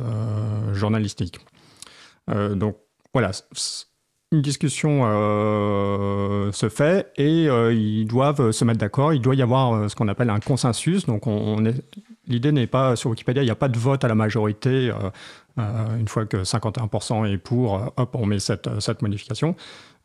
journalistiques. 0.71 1.39
donc 2.29 2.77
voilà, 3.13 3.31
une 4.31 4.41
discussion 4.41 5.01
se 6.53 6.69
fait 6.69 7.11
et 7.17 7.47
ils 7.73 8.05
doivent 8.05 8.51
se 8.51 8.63
mettre 8.63 8.79
d'accord. 8.79 9.13
Il 9.13 9.21
doit 9.21 9.35
y 9.35 9.41
avoir 9.41 9.89
ce 9.89 9.95
qu'on 9.95 10.07
appelle 10.07 10.29
un 10.29 10.39
consensus. 10.39 11.05
Donc, 11.05 11.27
on, 11.27 11.61
l'idée 12.27 12.53
n'est 12.53 12.67
pas 12.67 12.95
sur 12.95 13.09
Wikipédia, 13.09 13.41
il 13.41 13.45
n'y 13.45 13.51
a 13.51 13.55
pas 13.55 13.67
de 13.67 13.77
vote 13.77 14.05
à 14.05 14.07
la 14.07 14.15
majorité. 14.15 14.91
Euh, 15.60 15.98
une 15.98 16.08
fois 16.08 16.25
que 16.25 16.43
51% 16.43 17.25
est 17.25 17.38
pour, 17.38 17.75
euh, 17.75 17.86
hop, 17.98 18.15
on 18.15 18.25
met 18.25 18.39
cette, 18.39 18.67
euh, 18.67 18.93
modification. 19.01 19.55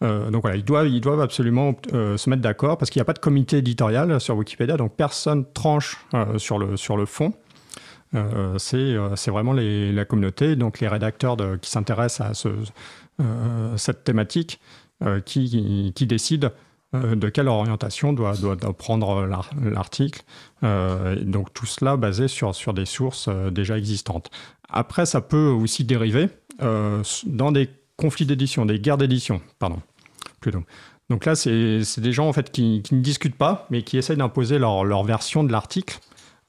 donc 0.00 0.42
voilà, 0.42 0.56
ils 0.56 1.00
doivent, 1.00 1.20
absolument 1.20 1.74
se 1.92 2.28
mettre 2.30 2.42
d'accord 2.42 2.76
parce 2.76 2.90
qu'il 2.90 3.00
n'y 3.00 3.02
a 3.02 3.06
pas 3.06 3.14
de 3.14 3.18
comité 3.18 3.58
éditorial 3.58 4.20
sur 4.20 4.36
Wikipédia, 4.36 4.76
donc 4.76 4.94
personne 4.94 5.46
tranche 5.54 5.96
sur, 6.36 6.58
le, 6.58 6.76
sur 6.76 6.96
le 6.96 7.06
fond. 7.06 7.32
c'est 8.58 9.30
vraiment 9.30 9.54
la 9.54 10.04
communauté, 10.04 10.54
donc 10.54 10.80
les 10.80 10.88
rédacteurs 10.88 11.36
qui 11.62 11.70
s'intéressent 11.70 12.30
à 12.30 12.34
ce, 12.34 12.48
cette 13.76 14.04
thématique 14.04 14.60
qui, 15.24 15.92
qui, 15.94 16.06
décident 16.06 16.50
de 16.92 17.28
quelle 17.30 17.48
orientation 17.48 18.12
doit, 18.12 18.36
doit, 18.36 18.56
prendre 18.76 19.26
l'article. 19.62 20.22
donc 20.62 21.54
tout 21.54 21.66
cela 21.66 21.96
basé 21.96 22.28
sur, 22.28 22.54
sur 22.54 22.74
des 22.74 22.86
sources 22.86 23.30
déjà 23.50 23.78
existantes. 23.78 24.30
Après, 24.68 25.06
ça 25.06 25.20
peut 25.20 25.48
aussi 25.48 25.84
dériver 25.84 26.28
euh, 26.62 27.02
dans 27.26 27.52
des 27.52 27.68
conflits 27.96 28.26
d'édition, 28.26 28.66
des 28.66 28.78
guerres 28.78 28.98
d'édition, 28.98 29.40
pardon, 29.58 29.80
plutôt. 30.40 30.62
Donc 31.08 31.24
là, 31.24 31.34
c'est 31.36 31.80
des 31.98 32.12
gens 32.12 32.28
en 32.28 32.32
fait 32.32 32.50
qui, 32.50 32.82
ne 32.90 33.00
discutent 33.00 33.36
pas, 33.36 33.66
mais 33.70 33.82
qui 33.82 33.96
essayent 33.96 34.16
d'imposer 34.16 34.58
leur, 34.58 35.04
version 35.04 35.44
de 35.44 35.52
l'article, 35.52 35.98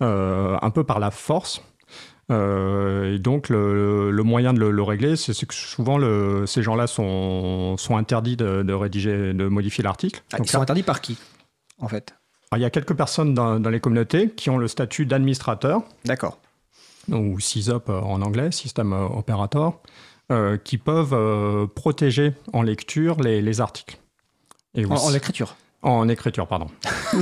euh, 0.01 0.57
un 0.61 0.69
peu 0.71 0.83
par 0.83 0.99
la 0.99 1.11
force. 1.11 1.61
Euh, 2.29 3.15
et 3.15 3.19
donc, 3.19 3.49
le, 3.49 4.11
moyen 4.23 4.53
de 4.53 4.65
le, 4.65 4.83
régler, 4.83 5.15
c'est 5.15 5.45
que 5.45 5.53
souvent, 5.53 5.99
ces 6.47 6.63
gens-là 6.63 6.87
sont, 6.87 7.77
interdits 7.91 8.35
de, 8.35 8.73
rédiger, 8.73 9.33
de 9.33 9.47
modifier 9.47 9.83
l'article. 9.83 10.23
Ah, 10.33 10.37
ils 10.39 10.49
sont 10.49 10.61
interdits 10.61 10.83
par 10.83 11.01
qui, 11.01 11.17
en 11.79 11.87
fait? 11.87 12.15
Il 12.55 12.61
y 12.61 12.65
a 12.65 12.69
quelques 12.69 12.95
personnes 12.95 13.33
dans, 13.33 13.59
dans 13.59 13.69
les 13.69 13.81
communautés 13.81 14.29
qui 14.29 14.49
ont 14.49 14.57
le 14.57 14.69
statut 14.69 15.05
d'administrateur. 15.05 15.83
D'accord 16.05 16.39
ou 17.09 17.39
SysOp 17.39 17.89
euh, 17.89 17.99
en 17.99 18.21
anglais, 18.21 18.51
System 18.51 18.93
euh, 18.93 19.05
Operator, 19.05 19.81
euh, 20.31 20.57
qui 20.57 20.77
peuvent 20.77 21.67
protéger 21.69 22.33
en 22.53 22.61
lecture 22.61 23.21
les, 23.21 23.61
articles. 23.61 23.97
Et 24.75 24.85
en, 24.85 25.13
écriture 25.13 25.55
En 25.81 26.09
écriture, 26.09 26.47
pardon. 26.47 26.67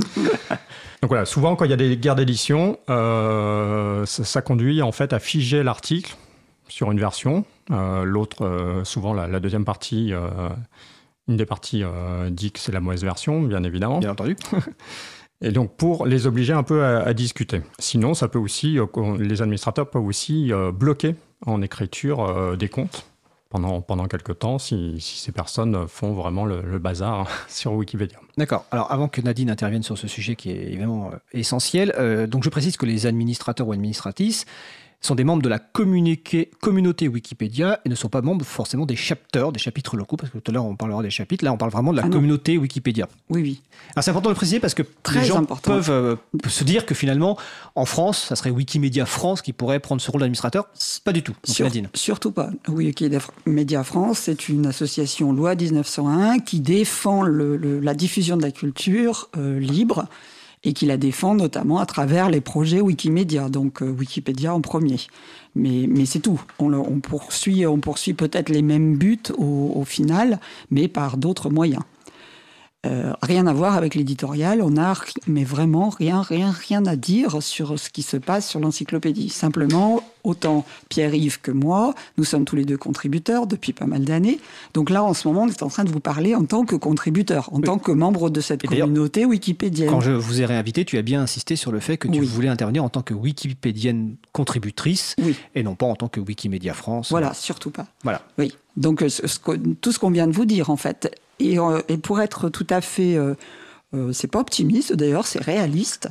Donc 1.01 1.09
voilà, 1.09 1.25
souvent 1.25 1.55
quand 1.55 1.65
il 1.65 1.71
y 1.71 1.73
a 1.73 1.77
des 1.77 1.97
guerres 1.97 2.15
d'édition, 2.15 2.79
ça, 2.87 4.41
conduit 4.41 4.81
en 4.81 4.91
fait 4.91 5.13
à 5.13 5.19
figer 5.19 5.61
l'article 5.61 6.15
sur 6.67 6.91
une 6.91 6.99
version. 6.99 7.45
L'autre, 7.69 8.81
souvent 8.85 9.13
la, 9.13 9.39
deuxième 9.39 9.65
partie, 9.65 10.13
une 11.27 11.37
des 11.37 11.45
parties 11.45 11.83
dit 12.31 12.51
que 12.51 12.59
c'est 12.59 12.71
la 12.71 12.79
mauvaise 12.79 13.03
version, 13.03 13.39
bien 13.43 13.63
évidemment. 13.63 13.99
Bien 13.99 14.11
entendu. 14.11 14.35
Et 15.45 15.51
donc 15.51 15.77
pour 15.77 16.07
les 16.07 16.25
obliger 16.25 16.53
un 16.53 16.63
peu 16.63 16.83
à, 16.83 17.13
discuter. 17.13 17.61
Sinon, 17.77 18.15
ça 18.15 18.27
peut 18.27 18.39
aussi, 18.39 18.79
euh, 18.79 18.87
les 19.19 19.43
administrateurs 19.43 19.87
peuvent 19.87 20.03
aussi 20.03 20.51
euh, 20.51 20.71
bloquer 20.71 21.13
en 21.45 21.61
écriture 21.61 22.27
euh, 22.27 22.55
des 22.55 22.67
comptes 22.67 23.05
pendant, 23.51 23.79
pendant 23.81 24.07
quelques 24.07 24.39
temps 24.39 24.57
si, 24.57 24.97
ces 24.99 25.31
personnes 25.31 25.87
font 25.87 26.13
vraiment 26.13 26.45
le, 26.45 26.79
bazar 26.79 27.27
sur 27.47 27.73
Wikipédia. 27.73 28.17
D'accord. 28.39 28.65
Alors 28.71 28.91
avant 28.91 29.07
que 29.07 29.21
Nadine 29.21 29.51
intervienne 29.51 29.83
sur 29.83 29.99
ce 29.99 30.07
sujet 30.07 30.35
qui 30.35 30.49
est 30.49 30.63
évidemment 30.63 31.11
essentiel, 31.31 31.93
donc 32.27 32.43
je 32.43 32.49
précise 32.49 32.75
que 32.75 32.87
les 32.87 33.05
administrateurs 33.05 33.67
ou 33.67 33.71
administratrices 33.71 34.47
sont 35.01 35.15
des 35.15 35.23
membres 35.23 35.41
de 35.41 35.49
la 35.49 35.59
communauté 35.59 37.07
Wikipédia 37.07 37.79
et 37.85 37.89
ne 37.89 37.95
sont 37.95 38.09
pas 38.09 38.21
membres 38.21 38.45
forcément 38.45 38.85
des 38.85 38.95
chapters, 38.95 39.51
des 39.51 39.59
chapitres 39.59 39.97
locaux, 39.97 40.17
parce 40.17 40.31
que 40.31 40.37
tout 40.37 40.51
à 40.51 40.53
l'heure 40.53 40.65
on 40.65 40.75
parlera 40.75 41.03
des 41.03 41.09
chapitres, 41.09 41.45
là 41.45 41.53
on 41.53 41.57
parle 41.57 41.71
vraiment 41.71 41.91
de 41.91 41.97
la 41.97 42.05
ah 42.05 42.09
communauté 42.09 42.57
Wikipédia. 42.57 43.07
Oui, 43.29 43.41
oui. 43.41 43.61
Alors 43.93 44.03
c'est 44.03 44.11
important 44.11 44.29
de 44.29 44.33
le 44.33 44.37
préciser 44.37 44.59
parce 44.59 44.73
que 44.73 44.83
Très 45.03 45.21
les 45.21 45.25
gens 45.25 45.39
important. 45.39 45.71
peuvent 45.71 45.89
euh, 45.89 46.15
se 46.47 46.63
dire 46.63 46.85
que 46.85 46.95
finalement 46.95 47.37
en 47.75 47.85
France, 47.85 48.25
ça 48.27 48.35
serait 48.35 48.49
Wikimedia 48.49 49.05
France 49.05 49.41
qui 49.41 49.53
pourrait 49.53 49.79
prendre 49.79 50.01
ce 50.01 50.09
rôle 50.11 50.21
d'administrateur. 50.21 50.65
Pas 51.03 51.13
du 51.13 51.23
tout. 51.23 51.35
surtout 51.93 52.31
pas. 52.31 52.49
Wikimedia 52.67 53.83
France, 53.83 54.19
c'est 54.19 54.49
une 54.49 54.65
association 54.65 55.31
loi 55.31 55.55
1901 55.55 56.39
qui 56.39 56.59
défend 56.59 57.23
la 57.23 57.93
diffusion 57.93 58.37
de 58.37 58.41
la 58.41 58.51
culture 58.51 59.29
euh, 59.37 59.59
libre 59.59 60.07
et 60.65 60.73
qui 60.73 60.85
la 60.85 60.97
défend 60.97 61.35
notamment 61.35 61.79
à 61.79 61.85
travers 61.85 62.29
les 62.29 62.41
projets 62.41 62.81
Wikimedia, 62.81 63.49
donc 63.49 63.81
euh, 63.81 63.89
Wikipédia 63.89 64.53
en 64.53 64.61
premier. 64.61 64.97
Mais, 65.55 66.05
c'est 66.05 66.19
tout. 66.19 66.41
On, 66.59 66.99
poursuit, 66.99 67.63
peut-être 68.13 68.49
les 68.49 68.61
mêmes 68.61 68.97
buts 68.97 69.31
au 69.37 69.85
final, 69.85 70.39
mais 70.69 70.89
par 70.89 71.15
d'autres 71.15 71.49
moyens. 71.49 71.83
Euh, 72.85 73.13
rien 73.21 73.47
à 73.47 73.53
voir 73.53 73.75
avec 73.75 73.95
l'éditorial, 73.95 74.61
on 74.61 74.77
a 74.77 74.93
mais 75.27 75.43
vraiment 75.43 75.89
rien, 75.89 76.21
rien, 76.21 76.51
rien 76.51 76.85
à 76.85 76.95
dire 76.95 77.41
sur 77.41 77.79
ce 77.79 77.89
qui 77.89 78.01
se 78.03 78.17
passe 78.17 78.47
sur 78.47 78.59
l'encyclopédie. 78.59 79.29
Simplement, 79.29 80.03
autant 80.23 80.65
Pierre-Yves 80.89 81.41
que 81.41 81.51
moi, 81.51 81.93
nous 82.17 82.23
sommes 82.23 82.45
tous 82.45 82.55
les 82.55 82.65
deux 82.65 82.77
contributeurs 82.77 83.47
depuis 83.47 83.73
pas 83.73 83.85
mal 83.85 84.05
d'années. 84.05 84.39
Donc 84.73 84.89
là, 84.89 85.03
en 85.03 85.13
ce 85.13 85.27
moment, 85.27 85.43
on 85.43 85.47
est 85.47 85.63
en 85.63 85.69
train 85.69 85.83
de 85.83 85.91
vous 85.91 85.99
parler 85.99 86.35
en 86.35 86.45
tant 86.45 86.65
que 86.65 86.75
contributeur, 86.75 87.49
en 87.53 87.61
tant 87.61 87.77
que 87.77 87.91
membre 87.91 88.29
de 88.29 88.41
cette 88.41 88.65
communauté 88.65 89.25
wikipédienne. 89.25 89.89
Quand 89.89 90.01
je 90.01 90.11
vous 90.11 90.41
ai 90.41 90.45
réinvité, 90.45 90.85
tu 90.85 90.97
as 90.97 91.01
bien 91.01 91.21
insisté 91.21 91.55
sur 91.55 91.71
le 91.71 91.79
fait 91.79 91.97
que 91.97 92.07
tu 92.07 92.21
voulais 92.21 92.49
intervenir 92.49 92.83
en 92.83 92.89
tant 92.89 93.01
que 93.01 93.13
wikipédienne 93.13 94.15
contributrice 94.31 95.15
et 95.55 95.63
non 95.63 95.75
pas 95.75 95.85
en 95.85 95.95
tant 95.95 96.07
que 96.07 96.19
Wikimedia 96.19 96.73
France. 96.73 97.09
Voilà, 97.09 97.33
surtout 97.33 97.71
pas. 97.71 97.87
Voilà. 98.03 98.21
Oui. 98.37 98.53
Donc 98.77 99.03
tout 99.81 99.91
ce 99.91 99.99
qu'on 99.99 100.11
vient 100.11 100.27
de 100.27 100.33
vous 100.33 100.45
dire, 100.45 100.69
en 100.69 100.75
fait, 100.75 101.15
euh, 101.41 101.81
et, 101.87 101.97
pour 101.97 102.21
être 102.21 102.49
tout 102.49 102.67
à 102.69 102.81
fait, 102.81 103.15
euh, 103.15 103.35
euh, 103.93 104.13
c'est 104.13 104.27
pas 104.27 104.39
optimiste 104.39 104.93
d'ailleurs, 104.93 105.27
c'est 105.27 105.41
réaliste. 105.41 106.09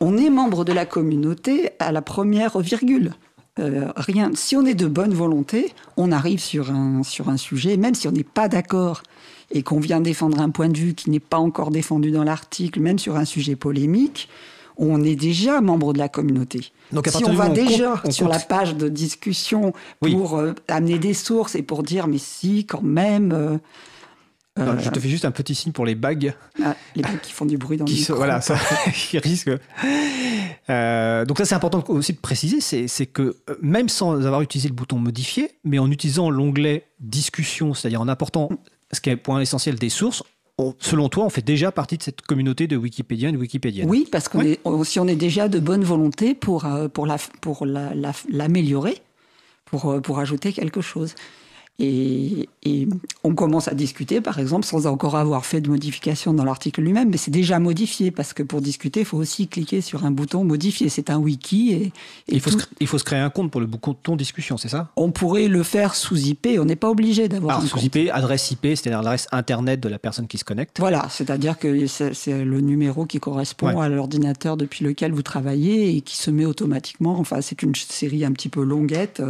on 0.00 0.16
est 0.16 0.30
membre 0.30 0.64
de 0.64 0.72
la 0.72 0.86
communauté 0.86 1.70
à 1.78 1.92
la 1.92 2.02
première 2.02 2.58
virgule. 2.60 3.12
rien. 3.58 4.30
Si 4.34 4.56
on 4.56 4.64
est 4.64 4.74
de 4.74 4.86
bonne 4.86 5.12
volonté, 5.12 5.74
on 5.96 6.12
arrive 6.12 6.40
sur 6.40 6.70
un, 6.70 7.02
sur 7.02 7.28
un 7.28 7.36
sujet, 7.36 7.76
même 7.76 7.94
si 7.94 8.08
on 8.08 8.12
n'est 8.12 8.24
pas 8.24 8.48
d'accord 8.48 9.02
et 9.50 9.62
qu'on 9.62 9.80
vient 9.80 10.00
défendre 10.00 10.40
un 10.40 10.50
point 10.50 10.68
de 10.68 10.76
vue 10.76 10.94
qui 10.94 11.10
n'est 11.10 11.20
pas 11.20 11.38
encore 11.38 11.70
défendu 11.70 12.10
dans 12.10 12.24
l'article, 12.24 12.80
même 12.80 12.98
sur 12.98 13.16
un 13.16 13.24
sujet 13.24 13.56
polémique, 13.56 14.28
on 14.78 15.02
est 15.02 15.16
déjà 15.16 15.60
membre 15.60 15.92
de 15.92 15.98
la 15.98 16.08
communauté. 16.08 16.72
Donc 16.92 17.08
si 17.08 17.24
on 17.24 17.32
va 17.32 17.48
déjà 17.48 18.00
sur 18.10 18.28
la 18.28 18.38
page 18.38 18.76
de 18.76 18.88
discussion 18.88 19.72
pour 20.00 20.40
amener 20.68 20.98
des 20.98 21.14
sources 21.14 21.56
et 21.56 21.62
pour 21.62 21.82
dire 21.82 22.06
mais 22.06 22.18
si 22.18 22.64
quand 22.64 22.82
même 22.82 23.32
euh, 23.32 23.58
je 24.58 24.90
te 24.90 25.00
fais 25.00 25.08
juste 25.08 25.24
un 25.24 25.30
petit 25.30 25.54
signe 25.54 25.72
pour 25.72 25.86
les 25.86 25.94
bagues. 25.94 26.34
Ah, 26.62 26.74
les 26.96 27.02
bagues 27.02 27.20
qui 27.20 27.32
font 27.32 27.46
du 27.46 27.56
bruit 27.56 27.76
dans 27.76 27.84
le 27.84 27.92
micro. 27.92 28.16
Voilà, 28.16 28.40
ça, 28.40 28.56
qui 28.92 29.18
risquent. 29.18 29.50
Euh, 30.70 31.24
donc 31.24 31.38
ça, 31.38 31.44
c'est 31.44 31.54
important 31.54 31.84
aussi 31.88 32.12
de 32.12 32.18
préciser, 32.18 32.60
c'est 32.60 33.06
que 33.06 33.36
euh, 33.48 33.54
même 33.62 33.88
sans 33.88 34.26
avoir 34.26 34.42
utilisé 34.42 34.68
le 34.68 34.74
bouton 34.74 34.98
modifier, 34.98 35.52
mais 35.64 35.78
en 35.78 35.90
utilisant 35.90 36.30
l'onglet 36.30 36.84
discussion, 37.00 37.74
c'est-à-dire 37.74 38.00
en 38.00 38.08
apportant 38.08 38.48
ce 38.92 39.00
qui 39.00 39.10
est 39.10 39.14
le 39.14 39.20
point 39.20 39.40
essentiel 39.40 39.76
des 39.76 39.88
sources, 39.90 40.22
selon 40.80 41.08
toi, 41.08 41.24
on 41.24 41.30
fait 41.30 41.44
déjà 41.44 41.70
partie 41.70 41.96
de 41.96 42.02
cette 42.02 42.22
communauté 42.22 42.66
de 42.66 42.76
Wikipédiens 42.76 43.28
et 43.28 43.32
de 43.32 43.38
Wikipédiennes. 43.38 43.88
Oui, 43.88 44.08
parce 44.10 44.28
qu'on 44.28 44.40
est, 44.40 44.60
si 44.84 44.98
on 44.98 45.06
est 45.06 45.16
déjà 45.16 45.48
de 45.48 45.60
bonne 45.60 45.84
volonté 45.84 46.34
pour, 46.34 46.66
pour, 46.92 47.06
la, 47.06 47.16
pour 47.40 47.64
l'améliorer, 47.64 48.98
pour, 49.66 50.02
pour 50.02 50.18
ajouter 50.18 50.52
quelque 50.52 50.80
chose. 50.80 51.14
Et, 51.80 52.48
on 53.24 53.34
commence 53.34 53.68
à 53.68 53.74
discuter, 53.74 54.20
par 54.20 54.38
exemple, 54.38 54.66
sans 54.66 54.86
encore 54.86 55.16
avoir 55.16 55.46
fait 55.46 55.60
de 55.60 55.70
modification 55.70 56.34
dans 56.34 56.44
l'article 56.44 56.82
lui-même, 56.82 57.08
mais 57.10 57.16
c'est 57.16 57.30
déjà 57.30 57.58
modifié, 57.58 58.10
parce 58.10 58.32
que 58.32 58.42
pour 58.42 58.60
discuter, 58.60 59.00
il 59.00 59.06
faut 59.06 59.16
aussi 59.16 59.48
cliquer 59.48 59.80
sur 59.80 60.04
un 60.04 60.10
bouton 60.10 60.44
modifier. 60.44 60.88
C'est 60.88 61.10
un 61.10 61.18
wiki. 61.18 61.72
Et, 61.72 61.92
il, 62.28 62.40
faut 62.40 62.50
se, 62.50 62.58
il, 62.80 62.86
faut 62.86 62.98
se, 62.98 63.04
créer 63.04 63.20
un 63.20 63.30
compte 63.30 63.50
pour 63.50 63.60
le 63.60 63.66
bouton 63.66 64.16
discussion, 64.16 64.56
c'est 64.56 64.68
ça? 64.68 64.90
On 64.96 65.10
pourrait 65.10 65.48
le 65.48 65.62
faire 65.62 65.94
sous 65.94 66.16
IP, 66.16 66.48
on 66.58 66.64
n'est 66.64 66.76
pas 66.76 66.90
obligé 66.90 67.28
d'avoir 67.28 67.60
un 67.60 67.66
sous 67.66 67.78
IP, 67.78 68.10
adresse 68.12 68.50
IP, 68.50 68.66
c'est-à-dire 68.66 69.02
l'adresse 69.02 69.28
Internet 69.32 69.80
de 69.80 69.88
la 69.88 69.98
personne 69.98 70.26
qui 70.26 70.38
se 70.38 70.44
connecte 70.44 70.78
Voilà, 70.78 71.06
c'est-à-dire 71.10 71.58
que 71.58 71.86
c'est 71.86 72.44
le 72.44 72.60
numéro 72.60 73.06
qui 73.06 73.20
correspond 73.20 73.80
à 73.80 73.88
l'ordinateur 73.88 74.56
depuis 74.56 74.84
lequel 74.84 75.12
vous 75.12 75.22
travaillez 75.22 75.96
et 75.96 76.00
qui 76.00 76.16
se 76.16 76.30
met 76.30 76.44
automatiquement. 76.44 77.18
Enfin, 77.18 77.40
c'est 77.40 77.62
une 77.62 77.74
série 77.74 78.24
un 78.24 78.32
petit 78.32 78.48
peu 78.48 78.62
longuette. 78.62 79.22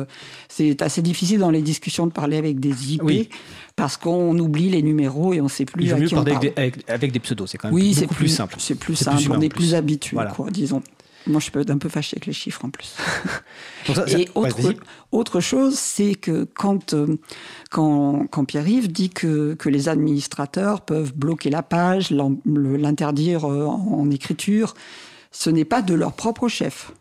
C'est 0.48 0.82
assez 0.82 1.02
difficile 1.02 1.40
dans 1.40 1.50
les 1.50 1.62
discussions 1.62 2.06
de 2.06 2.12
parler 2.12 2.37
avec 2.38 2.60
des 2.60 2.94
IP 2.94 3.32
parce 3.76 3.96
qu'on 3.96 4.36
oublie 4.38 4.70
les 4.70 4.82
numéros 4.82 5.32
et 5.32 5.40
on 5.40 5.44
ne 5.44 5.48
sait 5.48 5.64
plus 5.64 5.84
Il 5.84 5.90
vaut 5.92 5.98
mieux 5.98 6.08
parler 6.08 6.52
avec, 6.86 7.12
des 7.12 7.20
pseudos, 7.20 7.46
c'est 7.50 7.58
quand 7.58 7.68
même 7.68 7.74
oui, 7.74 7.94
beaucoup 7.94 8.14
plus, 8.14 8.28
simple. 8.28 8.56
C'est 8.58 8.74
plus 8.74 8.96
simple, 8.96 9.22
on 9.30 9.40
est 9.40 9.48
plus, 9.48 9.74
habitué, 9.74 10.16
quoi, 10.34 10.50
disons. 10.50 10.82
Moi, 11.26 11.40
je 11.40 11.50
peux 11.50 11.60
être 11.60 11.70
un 11.70 11.78
peu 11.78 11.88
fâché 11.90 12.14
avec 12.14 12.26
les 12.26 12.32
chiffres 12.32 12.64
en 12.64 12.70
plus. 12.70 12.96
et 14.06 14.28
autre, 14.34 14.74
autre, 15.12 15.40
chose, 15.40 15.74
c'est 15.74 16.14
que 16.14 16.44
quand, 16.44 16.94
euh, 16.94 17.18
quand, 17.70 18.26
quand 18.30 18.44
Pierre-Yves 18.46 18.90
dit 18.90 19.10
que, 19.10 19.54
que 19.54 19.68
les 19.68 19.88
administrateurs 19.90 20.80
peuvent 20.80 21.12
bloquer 21.14 21.50
la 21.50 21.62
page, 21.62 22.10
l'interdire 22.46 23.44
euh, 23.44 23.66
en 23.66 24.10
écriture, 24.10 24.74
ce 25.30 25.50
n'est 25.50 25.66
pas 25.66 25.82
de 25.82 25.92
leur 25.92 26.14
propre 26.14 26.48
chef. 26.48 26.92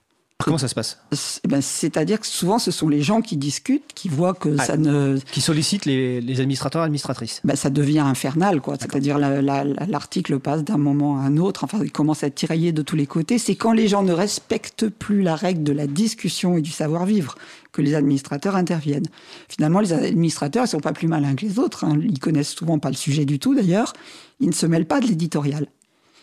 Comment 0.43 0.60
ça 0.60 0.67
se 0.67 0.76
passe 0.76 1.00
eh 1.12 1.47
ben, 1.47 1.62
C'est-à-dire 1.62 2.19
que 2.19 2.28
souvent, 2.28 2.60
ce 2.60 2.69
sont 2.69 2.89
les 2.89 3.02
gens 3.02 3.21
qui 3.21 3.38
discutent, 3.38 3.91
qui 3.95 4.08
voient 4.08 4.36
que 4.36 4.56
ah, 4.60 4.63
ça 4.63 4.78
ne... 4.78 5.17
Qui 5.32 5.41
sollicitent 5.41 5.86
les, 5.86 6.21
les 6.21 6.39
administrateurs 6.39 6.84
et 6.84 6.86
administratrices. 6.86 7.41
Ben, 7.43 7.56
ça 7.56 7.71
devient 7.71 8.00
infernal, 8.00 8.62
quoi. 8.62 8.76
C'est-à-dire 8.80 9.17
l'article 9.17 10.39
passe 10.39 10.63
d'un 10.63 10.78
moment 10.78 11.19
à 11.19 11.23
un 11.23 11.38
autre, 11.38 11.63
enfin, 11.63 11.80
il 11.84 11.91
commence 11.91 12.23
à 12.23 12.28
être 12.28 12.36
tiraillé 12.36 12.71
de 12.71 12.84
tous 12.84 12.95
les 12.95 13.08
côtés. 13.08 13.39
C'est 13.39 13.56
quand 13.56 13.73
les 13.73 13.88
gens 13.88 14.04
ne 14.04 14.13
respectent 14.13 14.89
plus 14.89 15.23
la 15.23 15.36
règle 15.36 15.63
de 15.63 15.73
la 15.73 15.88
discussion 15.88 16.56
et 16.58 16.62
du 16.62 16.71
savoir-vivre 16.71 17.36
que 17.71 17.82
les 17.82 17.95
administrateurs 17.95 18.56
interviennent. 18.56 19.08
Finalement, 19.50 19.80
les 19.80 19.91
administrateurs 19.91 20.63
ne 20.63 20.67
sont 20.67 20.80
pas 20.80 20.93
plus 20.93 21.08
malins 21.08 21.36
que 21.36 21.45
les 21.45 21.58
autres. 21.58 21.84
Hein. 21.84 22.00
Ils 22.04 22.19
connaissent 22.19 22.54
souvent 22.54 22.78
pas 22.78 22.89
le 22.89 22.95
sujet 22.95 23.26
du 23.26 23.39
tout, 23.39 23.56
d'ailleurs. 23.56 23.93
Ils 24.39 24.50
ne 24.50 24.54
se 24.54 24.67
mêlent 24.67 24.88
pas 24.88 25.00
de 25.00 25.08
l'éditorial. 25.08 25.67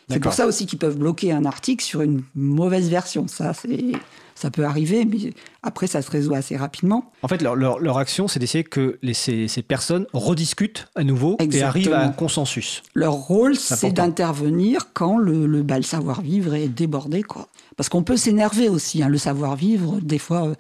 C'est 0.09 0.21
pour 0.21 0.33
ça 0.33 0.47
aussi 0.47 0.67
qu'ils 0.67 0.79
peuvent 0.79 0.99
bloquer 0.99 1.33
un 1.33 1.45
article 1.45 1.85
sur 1.85 2.03
une 2.03 2.23
mauvaise 2.35 2.91
version. 2.91 3.27
Ça, 3.29 3.55
c'est 3.55 3.93
ça 4.35 4.51
peut 4.51 4.65
arriver, 4.65 5.05
mais 5.05 5.33
après, 5.63 5.87
ça 5.87 6.03
se 6.03 6.11
résout 6.11 6.35
assez 6.35 6.57
rapidement. 6.57 7.13
En 7.23 7.29
fait, 7.29 7.41
leur, 7.41 7.55
leur, 7.55 7.99
action, 7.99 8.27
c'est 8.27 8.41
d'essayer 8.41 8.65
que 8.65 8.99
les, 9.01 9.15
ces, 9.15 9.47
ces, 9.47 9.63
personnes 9.63 10.07
rediscutent 10.13 10.89
à 10.97 11.05
nouveau 11.05 11.37
et 11.39 11.63
arrivent 11.63 11.93
à 11.93 12.03
un 12.03 12.11
consensus. 12.11 12.83
Leur 12.95 13.13
rôle, 13.13 13.55
c'est 13.55 13.93
d'intervenir 13.93 14.89
quand 14.93 15.19
le, 15.19 15.47
le, 15.47 15.63
bah, 15.63 15.77
le 15.77 15.83
savoir-vivre 15.83 16.55
est 16.55 16.69
débordé. 16.69 17.23
Quoi. 17.23 17.49
Parce 17.77 17.89
qu'on 17.89 18.03
peut 18.03 18.17
s'énerver 18.17 18.69
aussi. 18.69 19.03
Hein, 19.03 19.09
le 19.09 19.19
savoir-vivre, 19.19 20.01
des 20.03 20.19
fois, 20.19 20.49
euh, 20.49 20.55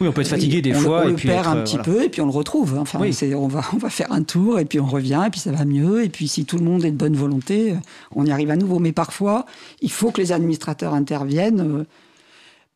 oui, 0.00 0.08
on 0.08 0.12
peut 0.12 0.22
être 0.22 0.28
fatigué 0.28 0.62
des 0.62 0.74
fois. 0.74 1.02
On 1.04 1.08
et 1.08 1.10
le 1.10 1.14
puis 1.14 1.28
perd 1.28 1.46
un 1.46 1.62
petit 1.62 1.78
peu 1.78 2.02
et 2.02 2.08
puis 2.08 2.20
on 2.20 2.26
le 2.26 2.32
retrouve. 2.32 2.76
Enfin, 2.78 2.98
on, 3.00 3.48
va, 3.48 3.62
on 3.72 3.76
va 3.76 3.90
faire 3.90 4.10
un 4.12 4.22
tour 4.22 4.58
et 4.58 4.64
puis 4.64 4.80
on 4.80 4.86
revient 4.86 5.22
et 5.26 5.30
puis 5.30 5.40
ça 5.40 5.52
va 5.52 5.64
mieux. 5.64 6.04
Et 6.04 6.08
puis 6.08 6.28
si 6.28 6.44
tout 6.44 6.58
le 6.58 6.64
monde 6.64 6.84
est 6.84 6.90
de 6.90 6.96
bonne 6.96 7.16
volonté, 7.16 7.74
on 8.14 8.26
y 8.26 8.32
arrive 8.32 8.50
à 8.50 8.56
nouveau. 8.56 8.78
Mais 8.78 8.92
parfois, 8.92 9.46
il 9.80 9.90
faut 9.90 10.10
que 10.10 10.20
les 10.20 10.32
administrateurs 10.32 10.94
interviennent 10.94 11.60
euh, 11.60 11.84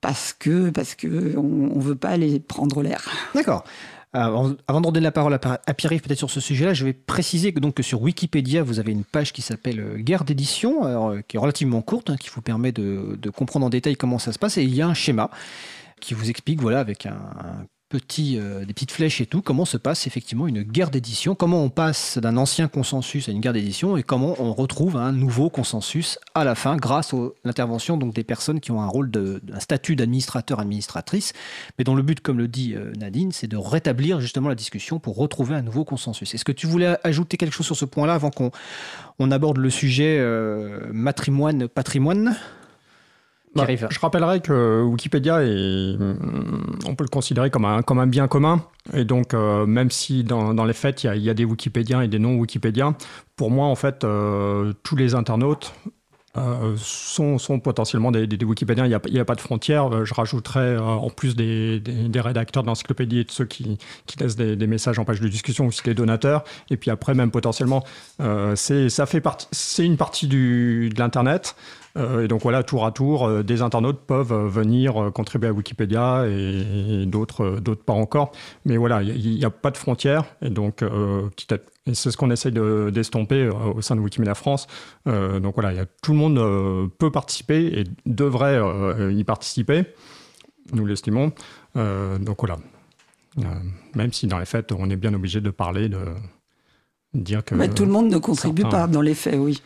parce 0.00 0.34
que 0.38 0.70
parce 0.70 0.94
que 0.94 1.36
on, 1.36 1.78
veut 1.80 1.96
pas 1.96 2.16
les 2.16 2.38
prendre 2.38 2.82
l'air. 2.82 3.10
D'accord. 3.34 3.64
Avant, 4.14 4.48
de 4.48 4.80
donner 4.80 5.00
la 5.00 5.12
parole 5.12 5.34
à, 5.34 5.74
Pierre-Yves 5.74 6.00
peut-être 6.00 6.18
sur 6.18 6.30
ce 6.30 6.40
sujet-là, 6.40 6.72
je 6.72 6.82
vais 6.84 6.94
préciser 6.94 7.52
que, 7.52 7.60
donc, 7.60 7.74
que 7.74 7.82
sur 7.82 8.00
Wikipédia, 8.00 8.62
vous 8.62 8.80
avez 8.80 8.90
une 8.90 9.04
page 9.04 9.34
qui 9.34 9.42
s'appelle 9.42 9.80
euh, 9.80 9.98
Guerre 9.98 10.24
d'édition, 10.24 10.86
euh, 10.86 11.20
qui 11.28 11.36
est 11.36 11.38
relativement 11.38 11.82
courte, 11.82 12.08
hein, 12.08 12.16
qui 12.18 12.30
vous 12.34 12.40
permet 12.40 12.72
de, 12.72 13.18
de, 13.20 13.30
comprendre 13.30 13.66
en 13.66 13.68
détail 13.68 13.96
comment 13.96 14.18
ça 14.18 14.32
se 14.32 14.38
passe. 14.38 14.56
Et 14.56 14.62
il 14.62 14.74
y 14.74 14.80
a 14.80 14.88
un 14.88 14.94
schéma 14.94 15.30
qui 16.00 16.14
vous 16.14 16.30
explique, 16.30 16.60
voilà, 16.60 16.80
avec 16.80 17.06
un, 17.06 17.66
petit, 17.88 18.38
euh, 18.38 18.66
des 18.66 18.74
petites 18.74 18.92
flèches 18.92 19.20
et 19.20 19.26
tout, 19.26 19.40
comment 19.40 19.64
se 19.64 19.78
passe 19.78 20.06
effectivement 20.06 20.46
une 20.46 20.62
guerre 20.62 20.90
d'édition, 20.90 21.34
comment 21.34 21.64
on 21.64 21.70
passe 21.70 22.18
d'un 22.18 22.36
ancien 22.36 22.68
consensus 22.68 23.28
à 23.28 23.32
une 23.32 23.40
guerre 23.40 23.54
d'édition 23.54 23.96
et 23.96 24.02
comment 24.02 24.36
on 24.38 24.52
retrouve 24.52 24.96
un 24.96 25.12
nouveau 25.12 25.48
consensus 25.48 26.18
à 26.34 26.44
la 26.44 26.54
fin 26.54 26.76
grâce 26.76 27.14
à 27.14 27.16
l'intervention 27.44 27.96
des 27.96 28.24
personnes 28.24 28.60
qui 28.60 28.72
ont 28.72 28.82
un 28.82 28.86
rôle 28.86 29.10
de, 29.10 29.40
un 29.52 29.60
statut 29.60 29.96
d'administrateur 29.96 30.60
administratrice, 30.60 31.32
mais 31.78 31.84
dont 31.84 31.94
le 31.94 32.02
but, 32.02 32.20
comme 32.20 32.38
le 32.38 32.48
dit 32.48 32.74
euh, 32.74 32.92
Nadine, 32.98 33.32
c'est 33.32 33.48
de 33.48 33.56
rétablir 33.56 34.20
justement 34.20 34.50
la 34.50 34.54
discussion 34.54 34.98
pour 34.98 35.16
retrouver 35.16 35.54
un 35.54 35.62
nouveau 35.62 35.84
consensus. 35.84 36.34
Est-ce 36.34 36.44
que 36.44 36.52
tu 36.52 36.66
voulais 36.66 36.98
ajouter 37.04 37.38
quelque 37.38 37.54
chose 37.54 37.66
sur 37.66 37.76
ce 37.76 37.86
point-là 37.86 38.14
avant 38.14 38.30
qu'on 38.30 38.50
on 39.18 39.30
aborde 39.30 39.56
le 39.56 39.70
sujet 39.70 40.18
euh, 40.18 40.90
matrimoine 40.92 41.68
patrimoine 41.68 42.36
bah, 43.66 43.88
je 43.90 43.98
rappellerai 44.00 44.40
que 44.40 44.82
Wikipédia 44.82 45.42
est, 45.42 45.96
on 46.86 46.94
peut 46.94 47.04
le 47.04 47.08
considérer 47.08 47.50
comme 47.50 47.64
un, 47.64 47.82
comme 47.82 47.98
un 47.98 48.06
bien 48.06 48.28
commun. 48.28 48.62
Et 48.94 49.04
donc, 49.04 49.34
euh, 49.34 49.66
même 49.66 49.90
si 49.90 50.24
dans, 50.24 50.54
dans 50.54 50.64
les 50.64 50.72
faits, 50.72 51.04
il 51.04 51.22
y, 51.22 51.30
a, 51.30 51.34
des 51.34 51.44
Wikipédiens 51.44 52.02
et 52.02 52.08
des 52.08 52.18
non-Wikipédiens, 52.18 52.94
pour 53.36 53.50
moi, 53.50 53.66
en 53.66 53.74
fait, 53.74 54.04
euh, 54.04 54.72
tous 54.82 54.96
les 54.96 55.14
internautes 55.14 55.74
euh, 56.36 56.74
sont, 56.76 57.38
sont, 57.38 57.58
potentiellement 57.58 58.10
des, 58.12 58.26
des, 58.26 58.44
Wikipédiens. 58.44 58.86
Il 58.86 58.88
n'y 58.88 59.18
a, 59.18 59.22
a, 59.22 59.24
pas 59.24 59.34
de 59.34 59.40
frontières. 59.40 60.04
Je 60.04 60.14
rajouterais, 60.14 60.78
en 60.78 61.10
plus 61.10 61.36
des, 61.36 61.80
des 61.80 62.20
rédacteurs 62.20 62.62
de 62.62 62.68
l'encyclopédie 62.68 63.20
et 63.20 63.24
de 63.24 63.30
ceux 63.30 63.44
qui, 63.44 63.78
qui 64.06 64.18
laissent 64.18 64.36
des, 64.36 64.66
messages 64.66 64.98
en 64.98 65.04
page 65.04 65.20
de 65.20 65.28
discussion, 65.28 65.66
aussi 65.66 65.82
les 65.84 65.94
donateurs. 65.94 66.44
Et 66.70 66.76
puis 66.76 66.90
après, 66.90 67.14
même 67.14 67.30
potentiellement, 67.30 67.84
partie, 68.18 69.46
c'est 69.52 69.84
une 69.84 69.96
partie 69.96 70.28
du, 70.28 70.90
de 70.94 70.98
l'Internet. 70.98 71.56
Euh, 71.96 72.24
et 72.24 72.28
donc 72.28 72.42
voilà, 72.42 72.62
tour 72.62 72.84
à 72.84 72.92
tour, 72.92 73.26
euh, 73.26 73.42
des 73.42 73.62
internautes 73.62 74.00
peuvent 74.06 74.32
euh, 74.32 74.48
venir 74.48 75.10
contribuer 75.14 75.48
à 75.48 75.52
Wikipédia 75.52 76.26
et, 76.26 77.06
d'autres, 77.06 77.58
d'autres 77.60 77.82
pas 77.82 77.92
encore. 77.92 78.32
Mais 78.64 78.76
voilà, 78.76 79.02
il 79.02 79.36
n'y 79.36 79.44
a, 79.44 79.50
pas 79.50 79.70
de 79.70 79.76
frontières. 79.76 80.24
Et 80.42 80.50
donc, 80.50 80.84
c'est 81.92 82.10
ce 82.10 82.16
qu'on 82.16 82.30
essaye 82.30 82.52
de, 82.52 82.90
d'estomper 82.92 83.48
au 83.48 83.80
sein 83.80 83.96
de 83.96 84.00
Wikimedia 84.00 84.34
France. 84.34 84.66
donc 85.06 85.54
voilà, 85.54 85.72
y 85.72 85.78
a, 85.78 85.86
tout 86.02 86.12
le 86.12 86.18
monde 86.18 86.90
peut 86.98 87.10
participer 87.10 87.80
et 87.80 87.84
devrait 88.06 88.60
y 89.12 89.24
participer. 89.24 89.84
Nous 90.72 90.86
l'estimons. 90.86 91.32
donc 91.74 92.36
voilà. 92.40 92.58
même 93.94 94.12
si 94.12 94.26
dans 94.26 94.38
les 94.38 94.46
faits, 94.46 94.72
on 94.72 94.90
est 94.90 94.96
bien 94.96 95.14
obligé 95.14 95.40
de 95.40 95.50
parler, 95.50 95.88
de 95.88 95.98
dire 97.14 97.44
que. 97.44 97.54
Mais 97.54 97.68
tout 97.68 97.84
le 97.84 97.92
monde 97.92 98.10
ne 98.10 98.18
contribue 98.18 98.62
pas 98.62 98.86
dans 98.86 99.02
les 99.02 99.14
faits, 99.14 99.36
oui. 99.38 99.62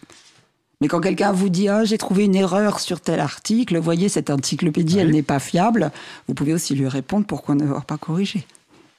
Mais 0.82 0.88
quand 0.88 1.00
quelqu'un 1.00 1.30
vous 1.30 1.48
dit 1.48 1.68
ah, 1.68 1.84
j'ai 1.84 1.96
trouvé 1.96 2.24
une 2.24 2.34
erreur 2.34 2.80
sur 2.80 3.00
tel 3.00 3.20
article, 3.20 3.78
voyez, 3.78 4.08
cette 4.08 4.30
encyclopédie, 4.30 4.98
elle 4.98 5.12
n'est 5.12 5.22
pas 5.22 5.38
fiable, 5.38 5.92
vous 6.26 6.34
pouvez 6.34 6.52
aussi 6.52 6.74
lui 6.74 6.88
répondre 6.88 7.24
pourquoi 7.24 7.54
ne 7.54 7.72
pas 7.86 7.98
corrigé. 7.98 8.44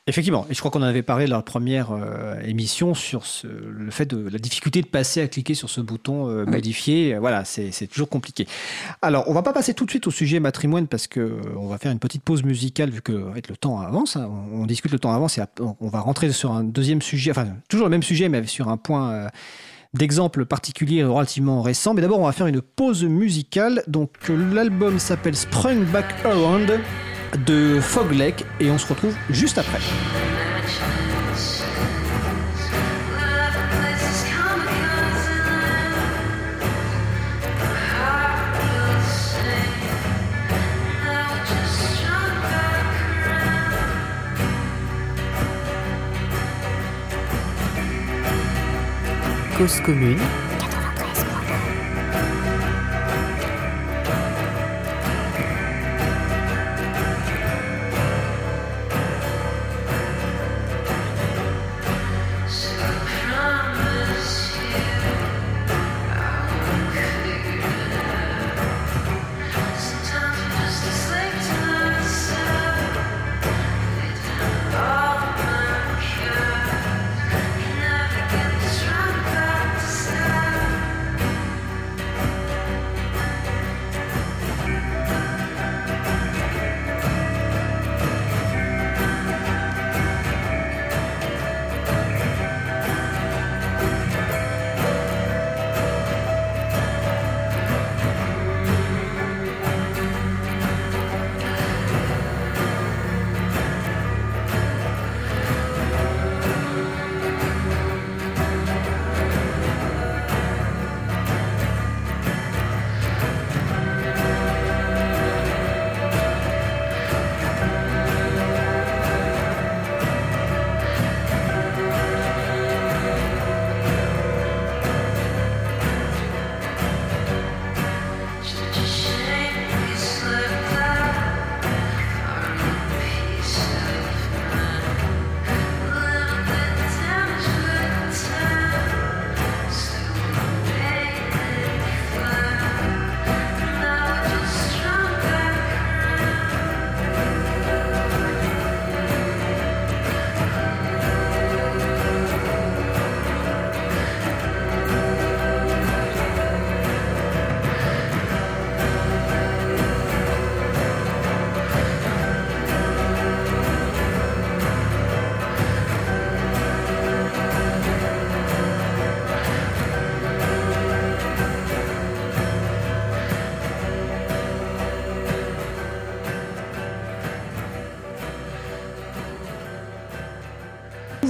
Effectivement, 0.08 0.46
et 0.50 0.54
je 0.54 0.60
crois 0.60 0.72
qu'on 0.72 0.80
en 0.80 0.86
avait 0.86 1.02
parlé 1.02 1.28
dans 1.28 1.36
la 1.36 1.42
première 1.42 1.92
euh, 1.92 2.40
émission 2.46 2.94
sur 2.94 3.26
ce, 3.26 3.48
le 3.48 3.92
fait 3.92 4.06
de 4.06 4.30
la 4.30 4.40
difficulté 4.40 4.82
de 4.82 4.88
passer 4.88 5.20
à 5.20 5.28
cliquer 5.28 5.56
sur 5.56 5.70
ce 5.70 5.82
bouton 5.82 6.30
euh, 6.30 6.46
modifier. 6.46 7.18
Voilà, 7.18 7.44
c'est 7.44 7.88
toujours 7.88 8.08
compliqué. 8.08 8.48
Alors, 9.02 9.26
on 9.28 9.34
va 9.34 9.42
pas 9.42 9.52
passer 9.52 9.74
tout 9.74 9.84
de 9.84 9.90
suite 9.90 10.08
au 10.08 10.12
sujet 10.12 10.40
matrimoine 10.40 10.88
parce 10.88 11.08
que 11.08 11.20
euh, 11.20 11.42
on 11.58 11.68
va 11.68 11.78
faire 11.80 11.92
une 11.92 12.00
petite 12.00 12.24
pause 12.24 12.44
musicale 12.44 12.92
vu 12.92 13.02
que 13.02 13.12
le 13.12 13.58
temps 13.58 13.82
avance. 13.82 14.16
Hein. 14.16 14.30
on, 14.54 14.66
discute 14.66 14.94
le 14.94 15.00
temps 15.00 15.12
avance 15.12 15.38
et 15.38 15.42
on 15.60 15.90
va 15.90 16.00
rentrer 16.00 16.32
sur 16.32 16.54
un 16.54 16.64
deuxième 16.64 17.02
sujet, 17.02 17.32
enfin 17.32 17.48
toujours 17.68 17.88
le 17.88 17.92
même 17.92 18.04
sujet 18.04 18.30
mais 18.30 18.48
sur 18.48 18.70
un 18.70 18.78
point 18.78 19.28
d'exemples 19.94 20.46
particuliers 20.46 21.04
relativement 21.04 21.62
récents. 21.62 21.94
Mais 21.94 22.02
d'abord, 22.02 22.20
on 22.20 22.26
va 22.26 22.32
faire 22.32 22.48
une 22.48 22.62
pause 22.62 23.04
musicale. 23.04 23.84
Donc, 23.88 24.12
l'album 24.30 25.00
s'appelle 25.00 25.36
Sprung 25.36 25.86
Back 25.86 26.14
Around 26.26 26.80
de 27.46 27.80
Foglake 27.80 28.46
et 28.60 28.70
on 28.70 28.78
se 28.78 28.88
retrouve 28.88 29.16
juste 29.30 29.58
après. 29.58 29.80
Cause 49.56 49.80
commune 49.82 50.43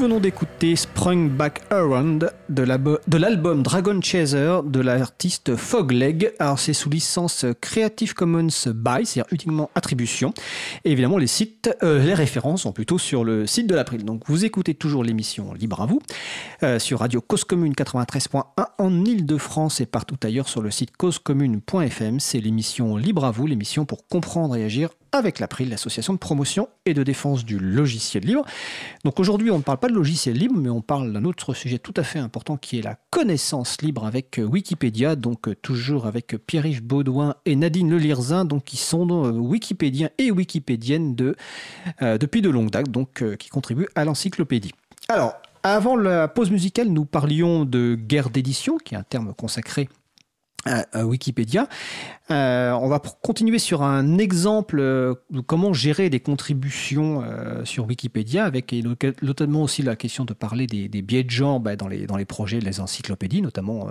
venons 0.03 0.19
d'écouter 0.19 0.75
Sprung 0.75 1.29
Back 1.29 1.61
Around 1.69 2.29
de 2.49 3.17
l'album 3.17 3.63
Dragon 3.63 4.01
Chaser 4.01 4.59
de 4.65 4.81
l'artiste 4.81 5.55
Fogleg. 5.55 6.33
Alors 6.39 6.59
c'est 6.59 6.73
sous 6.73 6.89
licence 6.89 7.45
Creative 7.61 8.13
Commons 8.13 8.49
by, 8.65 9.05
c'est-à-dire 9.05 9.31
uniquement 9.31 9.69
attribution. 9.75 10.33
Évidemment 10.83 11.17
les 11.17 11.27
sites, 11.27 11.73
euh, 11.83 12.03
les 12.03 12.13
références 12.13 12.63
sont 12.63 12.73
plutôt 12.73 12.97
sur 12.97 13.23
le 13.23 13.47
site 13.47 13.65
de 13.65 13.75
l'April. 13.75 14.03
Donc 14.03 14.23
vous 14.27 14.43
écoutez 14.43 14.73
toujours 14.73 15.05
l'émission 15.05 15.53
Libre 15.53 15.79
à 15.79 15.85
vous 15.85 16.01
euh, 16.63 16.79
sur 16.79 16.99
Radio 16.99 17.21
Cause 17.21 17.45
Commune 17.45 17.71
93.1 17.71 18.43
en 18.77 19.05
Ile-de-France 19.05 19.79
et 19.79 19.85
partout 19.85 20.17
ailleurs 20.21 20.49
sur 20.49 20.61
le 20.61 20.69
site 20.69 20.97
causecommune.fm. 20.97 22.19
C'est 22.19 22.41
l'émission 22.41 22.97
Libre 22.97 23.23
à 23.23 23.31
vous, 23.31 23.47
l'émission 23.47 23.85
pour 23.85 24.05
comprendre 24.09 24.57
et 24.57 24.65
agir 24.65 24.89
avec 25.13 25.39
l'April, 25.39 25.69
l'association 25.69 26.13
de 26.13 26.17
promotion 26.17 26.67
et 26.85 26.93
de 26.93 27.03
défense 27.03 27.45
du 27.45 27.59
logiciel 27.59 28.25
libre. 28.25 28.43
Donc 29.05 29.19
aujourd'hui, 29.19 29.51
on 29.51 29.59
ne 29.59 29.63
parle 29.63 29.77
pas 29.77 29.87
de 29.87 29.93
logiciel 29.93 30.35
libre, 30.35 30.55
mais 30.57 30.69
on 30.69 30.81
parle 30.81 31.13
d'un 31.13 31.23
autre 31.23 31.53
sujet 31.53 31.77
tout 31.77 31.93
à 31.95 32.03
fait 32.03 32.19
important 32.19 32.57
qui 32.57 32.79
est 32.79 32.81
la 32.81 32.97
connaissance 33.11 33.81
libre 33.81 34.05
avec 34.05 34.39
euh, 34.39 34.43
Wikipédia, 34.43 35.15
donc 35.15 35.47
euh, 35.47 35.55
toujours 35.55 36.07
avec 36.07 36.35
Pierre-Yves 36.47 36.83
Baudouin 36.83 37.35
et 37.45 37.55
Nadine 37.55 37.91
Lelirzin, 37.91 38.43
donc 38.43 38.63
qui 38.63 38.77
sont 38.77 39.07
euh, 39.25 39.31
wikipédiens 39.31 40.09
et 40.17 40.31
wikipédiennes 40.31 41.15
de, 41.15 41.35
depuis 42.01 42.41
de 42.41 42.49
longue 42.49 42.71
date, 42.71 42.89
donc 42.89 43.23
qui 43.37 43.49
contribuent 43.49 43.87
à 43.95 44.05
l'encyclopédie. 44.05 44.71
Alors, 45.09 45.33
avant 45.61 45.95
la 45.95 46.27
pause 46.27 46.49
musicale, 46.49 46.87
nous 46.87 47.05
parlions 47.05 47.65
de 47.65 47.95
guerre 47.95 48.29
d'édition, 48.29 48.77
qui 48.77 48.95
est 48.95 48.97
un 48.97 49.03
terme 49.03 49.33
consacré 49.33 49.89
à 50.65 51.05
Wikipédia. 51.05 51.67
Euh, 52.31 52.71
on 52.71 52.87
va 52.87 52.99
continuer 52.99 53.59
sur 53.59 53.83
un 53.83 54.17
exemple 54.17 54.79
euh, 54.79 55.15
de 55.29 55.41
comment 55.41 55.73
gérer 55.73 56.09
des 56.09 56.21
contributions 56.21 57.21
euh, 57.21 57.65
sur 57.65 57.85
Wikipédia, 57.85 58.45
avec 58.45 58.73
notamment 59.21 59.63
aussi 59.63 59.81
la 59.81 59.97
question 59.97 60.23
de 60.23 60.33
parler 60.33 60.65
des, 60.65 61.01
biais 61.01 61.23
de 61.23 61.29
genre 61.29 61.59
bah, 61.59 61.75
dans, 61.75 61.89
les, 61.89 62.05
dans 62.07 62.15
les 62.15 62.25
projets, 62.25 62.59
les 62.59 62.79
encyclopédies, 62.79 63.41
notamment. 63.41 63.89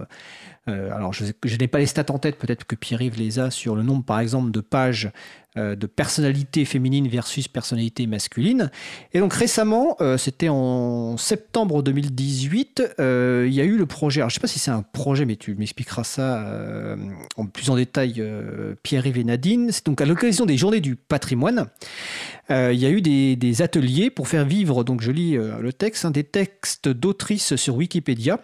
Alors, 0.66 1.12
je, 1.12 1.24
n'ai 1.56 1.66
pas 1.66 1.78
les 1.78 1.86
stats 1.86 2.06
en 2.10 2.18
tête, 2.18 2.38
peut-être 2.38 2.64
que 2.64 2.76
Pierre-Yves 2.76 3.18
les 3.18 3.38
a 3.38 3.50
sur 3.50 3.74
le 3.74 3.82
nombre, 3.82 4.04
par 4.04 4.20
exemple, 4.20 4.50
de 4.50 4.60
pages 4.60 5.10
de 5.56 5.86
personnalité 5.86 6.64
féminine 6.64 7.08
versus 7.08 7.46
personnalité 7.46 8.06
masculine. 8.06 8.70
Et 9.12 9.18
donc 9.18 9.34
récemment, 9.34 9.98
c'était 10.16 10.48
en 10.48 11.18
septembre 11.18 11.82
2018, 11.82 12.94
il 12.98 13.52
y 13.52 13.60
a 13.60 13.64
eu 13.64 13.76
le 13.76 13.84
projet, 13.84 14.20
alors 14.20 14.30
je 14.30 14.34
ne 14.34 14.38
sais 14.38 14.40
pas 14.40 14.46
si 14.46 14.58
c'est 14.58 14.70
un 14.70 14.80
projet, 14.80 15.26
mais 15.26 15.36
tu 15.36 15.54
m'expliqueras 15.54 16.04
ça 16.04 16.96
en 17.36 17.46
plus 17.46 17.70
en 17.70 17.76
détail 17.76 18.14
euh, 18.18 18.74
Pierre-Yves 18.82 19.18
et 19.18 19.24
Nadine. 19.24 19.70
C'est 19.70 19.86
donc 19.86 20.00
à 20.00 20.06
l'occasion 20.06 20.46
des 20.46 20.56
Journées 20.56 20.80
du 20.80 20.96
patrimoine. 20.96 21.68
Euh, 22.50 22.72
il 22.72 22.80
y 22.80 22.86
a 22.86 22.90
eu 22.90 23.00
des, 23.00 23.62
ateliers 23.62 24.10
pour 24.10 24.28
faire 24.28 24.44
vivre, 24.44 24.82
donc 24.84 25.02
je 25.02 25.10
lis 25.10 25.36
euh, 25.36 25.58
le 25.60 25.72
texte, 25.72 26.04
hein, 26.04 26.10
des 26.10 26.24
textes 26.24 26.88
d'autrices 26.88 27.56
sur 27.56 27.76
Wikipédia 27.76 28.40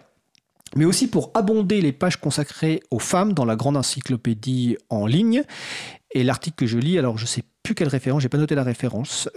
mais 0.75 0.85
aussi 0.85 1.07
pour 1.07 1.31
abonder 1.33 1.81
les 1.81 1.91
pages 1.91 2.17
consacrées 2.17 2.81
aux 2.91 2.99
femmes 2.99 3.33
dans 3.33 3.45
la 3.45 3.55
grande 3.55 3.77
encyclopédie 3.77 4.77
en 4.89 5.05
ligne. 5.05 5.43
Et 6.11 6.23
l'article 6.23 6.55
que 6.55 6.65
je 6.65 6.77
lis, 6.77 6.97
alors 6.97 7.17
je 7.17 7.23
ne 7.23 7.27
sais 7.27 7.43
plus 7.61 7.75
quelle 7.75 7.87
référence, 7.87 8.23
j'ai 8.23 8.29
pas 8.29 8.39
noté 8.39 8.55
la 8.55 8.63
référence, 8.63 9.29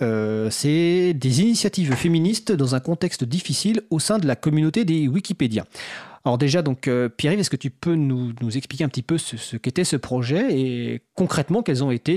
c'est 0.51 1.13
des 1.13 1.41
initiatives 1.43 1.95
féministes 1.95 2.51
dans 2.53 2.75
un 2.75 2.81
contexte 2.81 3.25
difficile 3.25 3.83
au 3.91 3.99
sein 3.99 4.19
de 4.19 4.27
la 4.27 4.37
communauté 4.37 4.87
des 4.87 5.07
Wikipédia. 5.07 5.65
Alors 6.25 6.39
déjà, 6.39 6.63
donc 6.63 6.87
euh, 6.87 7.09
Pierre-Yves, 7.09 7.41
est-ce 7.41 7.51
que 7.51 7.57
tu 7.57 7.71
peux 7.71 7.95
nous, 7.95 8.33
expliquer 8.57 8.85
un 8.85 8.89
petit 8.89 9.03
peu 9.03 9.19
ce, 9.19 9.57
qu'était 9.57 9.85
ce 9.85 9.97
projet 9.97 10.57
et 10.57 11.03
concrètement 11.15 11.63
quels 11.63 11.83
ont 11.83 11.91
été 11.91 12.17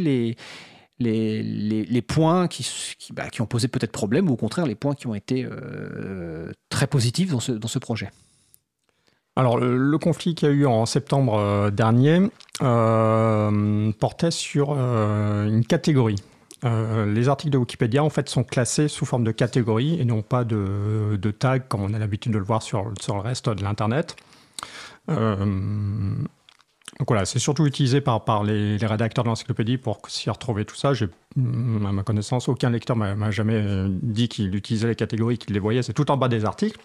les, 1.00 2.02
points 2.02 2.48
qui, 2.48 2.68
bah, 3.14 3.30
qui, 3.30 3.42
ont 3.42 3.48
posé 3.48 3.68
peut-être 3.68 3.92
problème 3.92 4.30
ou 4.30 4.34
au 4.34 4.38
contraire 4.38 4.68
les 4.68 4.76
points 4.76 4.94
qui 4.94 5.08
ont 5.08 5.16
été 5.16 5.44
euh, 5.44 6.52
très 6.70 6.88
positifs 6.88 7.32
dans 7.32 7.40
ce 7.40 7.80
projet? 7.80 8.10
Alors, 9.36 9.58
le, 9.58 9.98
conflit 9.98 10.34
qu'il 10.34 10.48
y 10.48 10.52
a 10.52 10.54
eu 10.54 10.66
en 10.66 10.86
septembre 10.86 11.38
euh, 11.38 11.72
dernier 11.72 12.30
portait 14.00 14.32
sur 14.32 14.72
une 14.72 15.66
catégorie 15.66 16.16
euh, 16.64 17.06
les 17.06 17.30
articles 17.30 17.52
de 17.52 17.58
Wikipédia 17.58 18.04
en 18.04 18.10
fait 18.10 18.28
sont 18.30 18.44
classés 18.44 18.88
sous 18.88 19.06
forme 19.06 19.24
de 19.24 19.32
catégories 19.32 20.00
et 20.00 20.06
non 20.06 20.22
pas 20.22 20.44
de, 20.44 21.18
de 21.22 21.32
tags 21.32 21.60
comme 21.60 21.82
on 21.82 21.94
a 21.94 22.00
l'habitude 22.00 22.32
de 22.32 22.38
le 22.38 22.44
voir 22.44 22.64
sur, 22.64 22.92
sur 23.00 23.16
le 23.16 23.22
reste 23.22 23.50
de 23.50 23.64
l'internet. 23.64 24.16
Euh, 25.10 25.36
donc 26.98 27.08
voilà, 27.10 27.26
c'est 27.26 27.40
surtout 27.40 27.66
utilisé 27.66 28.00
par, 28.00 28.24
par 28.24 28.44
les, 28.44 28.78
rédacteurs 28.78 29.26
de 29.26 29.30
l'encyclopédie 29.30 29.78
pour 29.78 30.00
s'y 30.08 30.30
retrouver 30.30 30.66
tout 30.66 30.76
ça. 30.76 30.94
J'ai, 30.94 31.06
à 31.06 31.12
ma 31.92 32.04
connaissance, 32.04 32.48
aucun 32.48 32.70
lecteur 32.70 32.96
m'a 32.96 33.32
jamais 33.32 33.88
dit 33.90 34.30
qu'il 34.30 34.56
utilisait 34.56 34.88
les 34.88 34.96
catégories, 34.96 35.38
qu'il 35.38 35.54
les 35.54 35.60
voyait. 35.60 35.84
C'est 35.84 35.94
tout 35.94 36.10
en 36.10 36.16
bas 36.16 36.30
des 36.30 36.46
articles. 36.46 36.80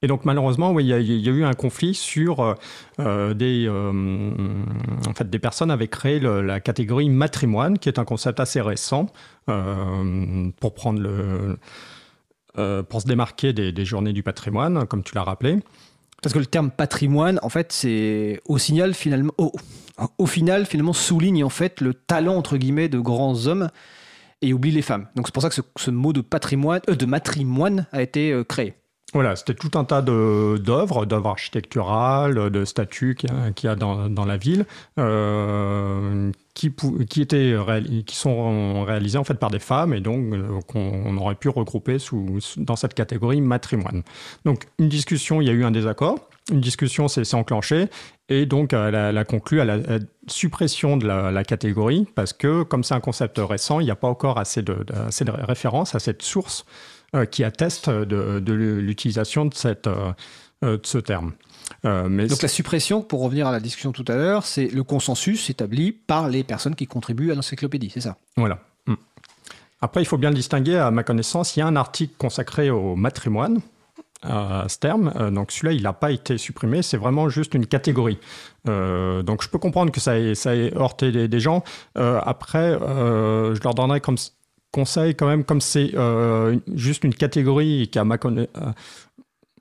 Et 0.00 0.06
donc 0.06 0.24
malheureusement, 0.24 0.70
oui, 0.70 0.84
il 0.84 0.88
y, 0.88 1.28
a 1.28 1.32
eu 1.32 1.44
un 1.44 1.54
conflit 1.54 1.92
sur 1.92 2.40
euh, 2.40 2.54
euh, 3.00 3.34
des, 3.34 3.66
euh, 3.66 4.30
en 5.08 5.14
fait, 5.14 5.28
des 5.28 5.40
personnes 5.40 5.72
avaient 5.72 5.88
créé 5.88 6.20
la 6.20 6.60
catégorie 6.60 7.08
matrimoine, 7.08 7.78
qui 7.78 7.88
est 7.88 7.98
un 7.98 8.04
concept 8.04 8.38
assez 8.38 8.60
récent 8.60 9.06
pour 9.46 10.74
prendre 10.74 11.00
le, 11.00 11.58
pour 12.84 13.00
se 13.00 13.06
démarquer 13.06 13.52
des, 13.52 13.84
journées 13.84 14.12
du 14.12 14.22
patrimoine, 14.22 14.86
comme 14.86 15.02
tu 15.02 15.14
l'as 15.14 15.24
rappelé. 15.24 15.58
Parce 16.22 16.32
que 16.32 16.38
le 16.38 16.46
terme 16.46 16.70
patrimoine, 16.70 17.40
en 17.42 17.48
fait, 17.48 17.72
c'est 17.72 18.40
au 18.44 18.58
signal 18.58 18.94
finalement, 18.94 19.32
au, 20.18 20.26
final 20.26 20.66
finalement 20.66 20.92
souligne 20.92 21.44
en 21.44 21.48
fait 21.48 21.80
le 21.80 21.94
talent 21.94 22.36
entre 22.36 22.56
guillemets 22.56 22.88
de 22.88 22.98
grands 22.98 23.46
hommes 23.46 23.68
et 24.42 24.52
oublie 24.52 24.70
les 24.70 24.82
femmes. 24.82 25.06
Donc 25.16 25.26
c'est 25.26 25.32
pour 25.32 25.42
ça 25.42 25.48
que 25.48 25.56
ce, 25.76 25.90
mot 25.90 26.12
de 26.12 26.20
patrimoine, 26.20 26.80
de 26.86 27.06
matrimoine 27.06 27.86
a 27.90 28.02
été 28.02 28.40
créé. 28.48 28.74
Voilà, 29.14 29.36
c'était 29.36 29.54
tout 29.54 29.70
un 29.78 29.84
tas 29.84 30.02
d'œuvres, 30.02 31.06
d'œuvres 31.06 31.30
architecturales, 31.30 32.50
de 32.50 32.64
statues 32.66 33.16
qu'il 33.16 33.30
y, 33.64 33.66
a 33.66 33.74
dans, 33.74 34.24
la 34.26 34.36
ville, 34.36 34.66
euh, 34.98 36.30
qui, 36.52 36.74
étaient 37.16 37.56
qui 38.04 38.16
sont 38.16 38.84
réalisées 38.84 39.16
en 39.16 39.24
fait 39.24 39.38
par 39.38 39.50
des 39.50 39.60
femmes 39.60 39.94
et 39.94 40.00
donc 40.00 40.34
euh, 40.34 40.60
qu'on 40.66 41.16
aurait 41.16 41.36
pu 41.36 41.48
regrouper 41.48 41.98
sous, 41.98 42.38
dans 42.58 42.76
cette 42.76 42.92
catégorie 42.92 43.40
matrimoine. 43.40 44.02
Donc 44.44 44.66
une 44.78 44.90
discussion, 44.90 45.40
il 45.40 45.46
y 45.46 45.50
a 45.50 45.54
eu 45.54 45.64
un 45.64 45.70
désaccord, 45.70 46.28
une 46.52 46.60
discussion 46.60 47.08
s'est 47.08 47.34
enclenchée 47.34 47.88
et 48.28 48.44
donc 48.44 48.74
elle 48.74 48.94
a, 48.94 49.24
conclu 49.24 49.62
à 49.62 49.64
la, 49.64 49.78
suppression 50.26 50.98
de 50.98 51.06
la, 51.06 51.44
catégorie 51.44 52.06
parce 52.14 52.34
que 52.34 52.62
comme 52.62 52.84
c'est 52.84 52.94
un 52.94 53.00
concept 53.00 53.38
récent, 53.38 53.80
il 53.80 53.84
n'y 53.84 53.90
a 53.90 53.96
pas 53.96 54.08
encore 54.08 54.38
assez 54.38 54.60
de, 54.60 54.84
assez 55.06 55.24
de 55.24 55.30
références 55.30 55.94
à 55.94 55.98
cette 55.98 56.20
source 56.20 56.66
qui 57.30 57.44
attestent 57.44 57.90
de, 57.90 58.52
l'utilisation 58.52 59.46
de, 59.46 59.54
cette, 59.54 59.86
euh, 59.86 60.12
euh, 60.64 60.78
de 60.78 60.86
ce 60.86 60.98
terme. 60.98 61.32
mais 61.84 62.26
Donc 62.26 62.42
la 62.42 62.48
suppression, 62.48 63.02
pour 63.02 63.22
revenir 63.22 63.46
à 63.46 63.52
la 63.52 63.60
discussion 63.60 63.92
tout 63.92 64.04
à 64.08 64.16
l'heure, 64.16 64.44
c'est 64.44 64.68
le 64.68 64.82
consensus 64.82 65.48
établi 65.50 65.92
par 65.92 66.28
les 66.28 66.44
personnes 66.44 66.74
qui 66.74 66.86
contribuent 66.86 67.32
à 67.32 67.34
l'encyclopédie, 67.34 67.90
c'est 67.90 68.00
ça? 68.00 68.16
Voilà. 68.36 68.58
Mm. 68.86 68.94
Après, 69.80 70.02
il 70.02 70.06
faut 70.06 70.18
bien 70.18 70.30
le 70.30 70.36
distinguer, 70.36 70.76
à 70.76 70.90
ma 70.90 71.02
connaissance, 71.02 71.56
il 71.56 71.60
y 71.60 71.62
a 71.62 71.66
un 71.66 71.76
article 71.76 72.14
consacré 72.18 72.68
au 72.70 72.96
matrimoine, 72.96 73.60
à 74.22 74.64
ce 74.68 74.78
terme. 74.78 75.12
donc 75.30 75.52
celui-là, 75.52 75.72
il 75.72 75.82
n'a 75.84 75.92
pas 75.92 76.10
été 76.10 76.38
supprimé, 76.38 76.82
c'est 76.82 76.96
vraiment 76.96 77.28
juste 77.28 77.54
une 77.54 77.66
catégorie. 77.66 78.18
donc 78.66 79.42
je 79.42 79.48
peux 79.48 79.60
comprendre 79.60 79.92
que 79.92 80.00
ça 80.00 80.18
ait, 80.18 80.34
ça 80.34 80.56
ait 80.56 80.76
heurté 80.76 81.28
des, 81.28 81.40
gens. 81.40 81.62
après, 81.94 82.72
je 82.72 83.62
leur 83.62 83.74
donnerai 83.74 84.00
comme 84.00 84.16
conseil 84.72 85.14
quand 85.14 85.26
même, 85.26 85.44
comme 85.44 85.60
c'est 85.60 85.92
euh, 85.94 86.56
juste 86.74 87.04
une 87.04 87.14
catégorie 87.14 87.88
qui, 87.90 87.98
euh, 87.98 88.72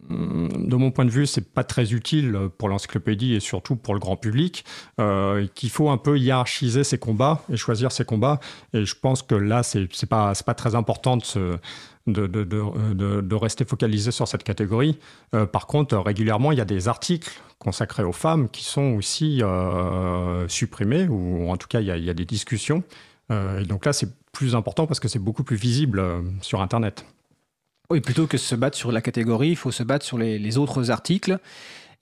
de 0.10 0.76
mon 0.76 0.91
point 0.91 1.06
de 1.06 1.10
vue, 1.10 1.26
c'est 1.26 1.54
pas 1.54 1.63
très 1.63 1.93
utile 1.93 2.38
pour 2.58 2.70
l'encyclopédie 2.70 3.36
et 3.36 3.39
surtout 3.39 3.76
pour 3.76 3.93
le 3.93 4.00
grand 4.00 4.15
public, 4.15 4.63
euh, 5.00 5.48
qu'il 5.54 5.70
faut 5.70 5.89
un 5.89 5.98
peu 5.98 6.17
hiérarchiser 6.17 6.84
ses 6.84 6.98
combats 6.98 7.41
et 7.52 7.58
choisir 7.58 7.91
ses 7.91 8.06
combats. 8.06 8.39
Et 8.74 8.86
je 8.86 8.96
pense 8.96 9.22
que 9.22 9.36
là, 9.36 9.63
c'est 9.63 9.88
pas, 10.08 10.34
pas 10.46 10.54
très 10.54 10.76
important 10.76 11.17
de, 11.17 11.60
de, 12.08 12.28
de, 12.28 13.22
de, 13.22 13.36
rester 13.36 13.65
focalisé 13.65 14.12
sur 14.12 14.28
cette 14.30 14.43
catégorie. 14.46 14.98
par 15.52 15.67
contre, 15.67 15.98
régulièrement, 15.98 16.54
il 16.54 16.58
y 16.58 16.62
a 16.62 16.65
des 16.65 16.88
articles 16.88 17.30
consacrés 17.60 18.04
aux 18.04 18.13
femmes 18.13 18.48
qui 18.48 18.63
sont 18.63 18.93
aussi 18.96 19.41
supprimés, 20.48 21.06
ou 21.10 21.50
en 21.50 21.58
tout 21.58 21.67
cas, 21.67 21.82
il 21.82 21.88
y 21.88 22.10
a 22.10 22.13
des 22.13 22.26
discussions. 22.26 22.84
Et 23.30 23.66
donc 23.66 23.86
là, 23.86 23.94
c'est 23.94 24.10
plus 24.38 24.56
important 24.56 24.86
parce 24.86 25.00
que 25.00 25.08
c'est 25.08 25.20
beaucoup 25.20 25.44
plus 25.44 25.56
visible 25.56 26.00
euh, 26.00 26.22
sur 26.42 26.62
Internet. 26.62 27.06
Oui, 27.90 28.02
plutôt 28.02 28.28
que 28.28 28.38
se 28.38 28.54
battre 28.54 28.78
sur 28.78 28.92
la 28.92 29.02
catégorie, 29.02 29.50
il 29.50 29.56
faut 29.56 29.72
se 29.72 29.82
battre 29.82 30.06
sur 30.06 30.20
les, 30.20 30.58
autres 30.60 30.92
articles. 30.92 31.40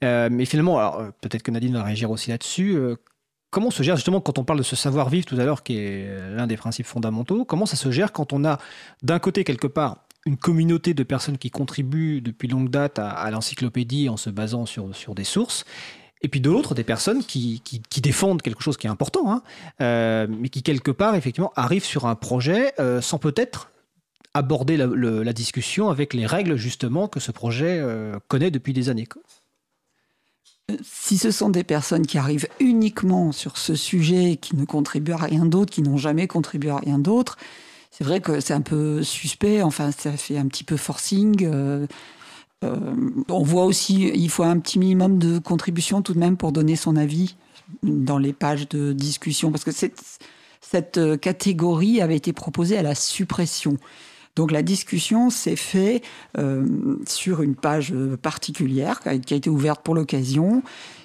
Euh, 0.04 0.28
mais 0.30 0.44
finalement, 0.44 0.78
alors 0.80 1.00
euh, 1.00 1.10
peut-être 1.22 1.44
que 1.44 1.52
Nadine 1.52 1.74
va 1.74 1.84
réagir 1.84 2.12
aussi 2.12 2.32
là-dessus. 2.32 2.78
comment 3.52 3.72
se 3.72 3.84
gère 3.84 3.96
justement 3.96 4.20
quand 4.20 4.38
on 4.38 4.44
parle 4.44 4.60
de 4.60 4.64
ce 4.64 4.76
savoir-vivre 4.76 5.26
tout 5.26 5.40
à 5.40 5.46
l'heure, 5.46 5.64
qui 5.64 5.78
est 5.78 6.30
l'un 6.36 6.46
des 6.46 6.58
principes 6.58 6.88
fondamentaux, 6.88 7.46
comment 7.46 7.66
ça 7.66 7.78
se 7.78 7.90
gère 7.90 8.12
quand 8.12 8.34
on 8.34 8.44
a 8.44 8.60
d'un 9.02 9.20
côté 9.20 9.46
quelque 9.46 9.68
part 9.68 10.00
une 10.26 10.38
communauté 10.38 10.94
de 10.94 11.04
personnes 11.04 11.38
qui 11.38 11.52
contribuent 11.52 12.20
depuis 12.20 12.50
longue 12.50 12.70
date 12.70 13.00
à, 13.00 13.30
l'encyclopédie 13.32 14.10
en 14.10 14.18
se 14.18 14.30
basant 14.30 14.66
sur, 14.66 14.94
sur 14.94 15.16
des 15.16 15.24
sources, 15.24 15.64
et 16.26 16.28
puis 16.28 16.42
de 16.42 16.50
l'autre, 16.50 16.74
des 16.74 16.84
personnes 16.84 17.24
qui, 17.24 17.62
qui, 17.64 18.02
défendent 18.02 18.42
quelque 18.42 18.64
chose 18.64 18.78
qui 18.78 18.88
est 18.88 18.90
important, 18.90 19.32
hein, 19.32 19.44
euh, 19.80 20.26
mais 20.28 20.50
qui 20.50 20.64
quelque 20.64 20.90
part, 20.90 21.14
effectivement, 21.14 21.54
arrivent 21.56 21.86
sur 21.86 22.08
un 22.08 22.16
projet 22.16 22.74
euh, 22.80 23.00
sans 23.00 23.20
peut-être 23.20 23.70
aborder 24.34 24.76
la, 24.76 25.34
discussion 25.34 25.90
avec 25.90 26.16
les 26.16 26.26
règles 26.26 26.56
justement 26.56 27.08
que 27.08 27.20
ce 27.20 27.32
projet 27.32 27.82
connaît 28.28 28.52
depuis 28.52 28.74
des 28.74 28.90
années. 28.90 29.08
Si 30.84 31.20
ce 31.20 31.30
sont 31.30 31.50
des 31.50 31.64
personnes 31.64 32.08
qui 32.08 32.18
arrivent 32.18 32.48
uniquement 32.60 33.32
sur 33.32 33.58
ce 33.58 33.76
sujet, 33.76 34.38
qui 34.42 34.56
ne 34.56 34.66
contribuent 34.66 35.14
à 35.14 35.18
rien 35.18 35.46
d'autre, 35.46 35.72
qui 35.72 35.84
n'ont 35.84 35.96
jamais 35.96 36.28
contribué 36.28 36.72
à 36.72 36.78
rien 36.78 36.98
d'autre, 36.98 37.38
c'est 37.92 38.04
vrai 38.04 38.20
que 38.20 38.42
c'est 38.42 38.54
un 38.54 38.62
peu 38.62 39.04
suspect. 39.04 39.62
Enfin, 39.62 39.92
ça 39.92 40.12
fait 40.14 40.38
un 40.38 40.48
petit 40.48 40.66
peu 40.66 40.76
forcing. 40.76 41.48
On 43.30 43.44
voit 43.44 43.66
aussi, 43.66 44.12
il 44.14 44.30
faut 44.30 44.44
un 44.44 44.60
petit 44.60 44.80
minimum 44.80 45.18
de 45.18 45.40
contribution 45.40 46.02
tout 46.02 46.14
de 46.14 46.20
même 46.20 46.38
pour 46.38 46.52
donner 46.52 46.76
son 46.76 46.96
avis 46.96 47.36
dans 47.84 48.18
les 48.18 48.34
pages 48.34 48.68
de 48.70 48.94
discussion, 48.94 49.52
parce 49.52 49.64
que 49.64 49.72
cette, 49.72 50.98
euh, 50.98 51.18
catégorie 51.18 52.02
avait 52.02 52.16
été 52.16 52.34
proposée 52.34 52.78
à 52.78 52.84
la 52.84 52.96
suppression. 52.96 53.78
Donc 54.36 54.52
la 54.52 54.62
discussion 54.62 55.30
s'est 55.30 55.56
faite 55.56 56.04
euh, 56.38 56.66
sur 57.08 57.42
une 57.42 57.56
page 57.56 57.94
euh, 57.94 58.18
particulière 58.18 59.00
qui 59.00 59.10
a, 59.10 59.14
été 59.14 59.50
ouverte 59.50 59.82
pour 59.84 59.96
l'occasion, 59.96 60.62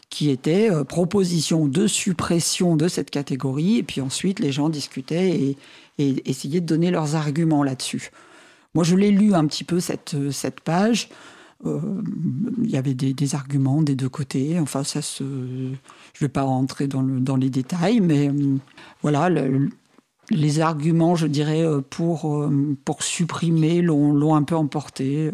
qui 0.09 0.31
était 0.31 0.71
proposition 0.87 1.67
de 1.67 1.87
suppression 1.87 2.75
de 2.75 2.89
cette 2.89 3.11
catégorie, 3.11 3.79
et 3.79 3.85
puis 3.85 4.01
ensuite 4.01 4.41
les 4.41 4.51
gens 4.51 4.69
discutaient 4.69 5.31
et, 5.31 5.57
essayaient 5.99 6.61
de 6.61 6.67
donner 6.67 6.91
leurs 6.91 7.15
arguments 7.15 7.63
là-dessus. 7.63 8.11
Moi 8.75 8.83
je 8.83 8.97
l'ai 8.97 9.13
lu 9.13 9.35
un 9.35 9.47
petit 9.47 9.63
peu 9.63 9.79
cette 9.79 10.61
page. 10.65 11.11
Euh, 11.67 12.03
il 12.63 12.71
y 12.71 12.77
avait 12.77 12.95
des, 12.95 13.35
arguments 13.35 13.83
des 13.83 13.95
deux 13.95 14.09
côtés. 14.09 14.59
Enfin, 14.59 14.85
ça. 14.85 15.01
Je 15.01 15.25
ne 15.25 15.77
vais 16.21 16.29
pas 16.29 16.43
rentrer 16.43 16.87
dans, 16.87 17.03
le, 17.03 17.21
dans 17.21 17.37
les 17.37 17.51
détails, 17.51 18.01
mais 18.01 18.29
euh, 18.29 18.57
voilà, 19.03 19.29
les 20.31 20.61
arguments, 20.61 21.17
je 21.17 21.27
dirais, 21.27 21.63
euh, 21.63 21.81
pour, 21.81 22.49
pour 22.85 23.03
supprimer 23.03 23.83
l'ont 23.83 24.35
un 24.35 24.43
peu 24.43 24.57
emporté. 24.57 25.31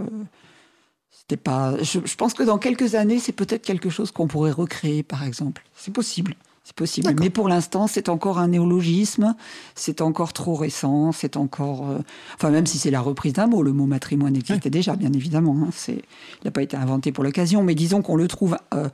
Pas. 1.42 1.76
Je, 1.82 2.14
pense 2.14 2.34
que 2.34 2.44
dans 2.44 2.58
quelques 2.58 2.94
années, 2.94 3.18
c'est 3.18 3.32
peut-être 3.32 3.64
quelque 3.64 3.90
chose 3.90 4.12
qu'on 4.12 4.28
pourrait 4.28 4.52
recréer, 4.52 5.02
par 5.02 5.24
exemple. 5.24 5.64
C'est 5.74 5.92
possible. 5.92 6.36
C'est 6.66 6.74
possible. 6.74 7.14
Mais 7.20 7.30
pour 7.30 7.48
l'instant, 7.48 7.86
c'est 7.86 8.08
encore 8.08 8.40
un 8.40 8.48
néologisme, 8.48 9.36
c'est 9.76 10.00
encore 10.00 10.32
trop 10.32 10.56
récent, 10.56 11.12
c'est 11.12 11.36
encore. 11.36 11.88
Euh, 11.88 11.98
enfin, 12.34 12.50
même 12.50 12.66
si 12.66 12.76
c'est 12.76 12.90
la 12.90 13.00
reprise 13.00 13.34
d'un 13.34 13.46
mot, 13.46 13.62
le 13.62 13.72
mot 13.72 13.86
matrimoine 13.86 14.34
existait 14.34 14.68
déjà, 14.68 14.96
bien 14.96 15.12
évidemment. 15.12 15.56
Hein, 15.62 15.70
il 15.86 16.02
n'a 16.44 16.50
pas 16.50 16.62
été 16.62 16.76
inventé 16.76 17.12
pour 17.12 17.22
l'occasion, 17.22 17.62
mais 17.62 17.76
disons 17.76 18.02
qu'on 18.02 18.16
le 18.16 18.26
trouve 18.26 18.58
euh, 18.74 18.88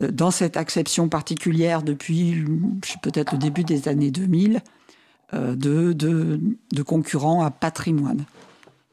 dans 0.00 0.32
cette 0.32 0.56
acception 0.56 1.08
particulière 1.08 1.84
depuis 1.84 2.44
peut-être 3.00 3.34
le 3.34 3.38
début 3.38 3.62
des 3.62 3.86
années 3.86 4.10
2000 4.10 4.60
euh, 5.34 5.54
de, 5.54 5.92
de, 5.92 6.40
de 6.72 6.82
concurrents 6.82 7.44
à 7.44 7.52
patrimoine. 7.52 8.24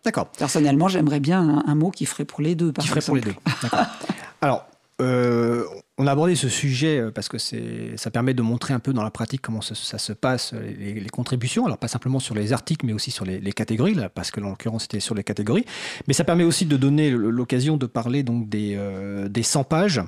D'accord. 0.05 0.27
Personnellement, 0.27 0.89
j'aimerais 0.89 1.19
bien 1.19 1.63
un, 1.65 1.73
mot 1.75 1.89
qui 1.89 2.05
ferait 2.05 2.25
pour 2.25 2.41
les 2.41 2.53
deux. 2.53 2.71
qui 2.71 2.87
ferait 2.87 3.01
pour 3.01 3.15
les 3.15 3.21
deux. 3.21 3.33
Alors, 4.41 4.67
euh, 5.01 5.65
on 6.01 6.07
a 6.07 6.11
abordé 6.13 6.35
ce 6.35 6.49
sujet 6.49 6.99
euh, 6.99 7.11
parce 7.11 7.29
que 7.29 7.37
ça 7.37 8.09
permet 8.11 8.33
de 8.33 8.41
montrer 8.41 8.73
un 8.73 8.79
peu 8.79 8.91
dans 8.91 9.03
la 9.03 9.11
pratique 9.11 9.41
comment 9.41 9.61
ça, 9.61 9.75
se 9.75 10.13
passe, 10.13 10.53
les, 10.53 11.05
contributions. 11.11 11.67
Alors, 11.67 11.77
pas 11.77 11.87
simplement 11.87 12.19
sur 12.19 12.33
les 12.33 12.53
articles, 12.53 12.85
mais 12.87 12.93
aussi 12.93 13.11
sur 13.11 13.23
les, 13.23 13.53
catégories, 13.53 13.95
parce 14.15 14.31
que 14.31 14.41
en 14.41 14.49
l'occurrence, 14.49 14.83
c'était 14.83 14.99
sur 14.99 15.13
les 15.13 15.23
catégories. 15.23 15.65
Mais 16.07 16.15
ça 16.15 16.23
permet 16.23 16.43
aussi 16.43 16.65
de 16.65 16.75
donner 16.75 17.11
l'occasion 17.11 17.77
de 17.77 17.85
parler 17.85 18.23
donc 18.23 18.49
des, 18.49 18.73
euh, 18.75 19.29
des 19.29 19.43
100 19.43 19.63
pages. 19.65 20.01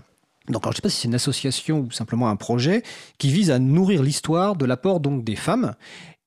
Donc, 0.50 0.64
je 0.66 0.70
ne 0.70 0.74
sais 0.74 0.82
pas 0.82 0.90
si 0.90 1.02
c'est 1.02 1.08
une 1.08 1.16
association 1.16 1.82
ou 1.82 1.92
simplement 1.92 2.28
un 2.28 2.36
projet 2.36 2.82
qui 3.20 3.30
vise 3.30 3.52
à 3.52 3.60
nourrir 3.60 4.02
l'histoire 4.02 4.56
de 4.56 4.66
l'apport 4.66 5.00
des 5.00 5.36
femmes 5.36 5.76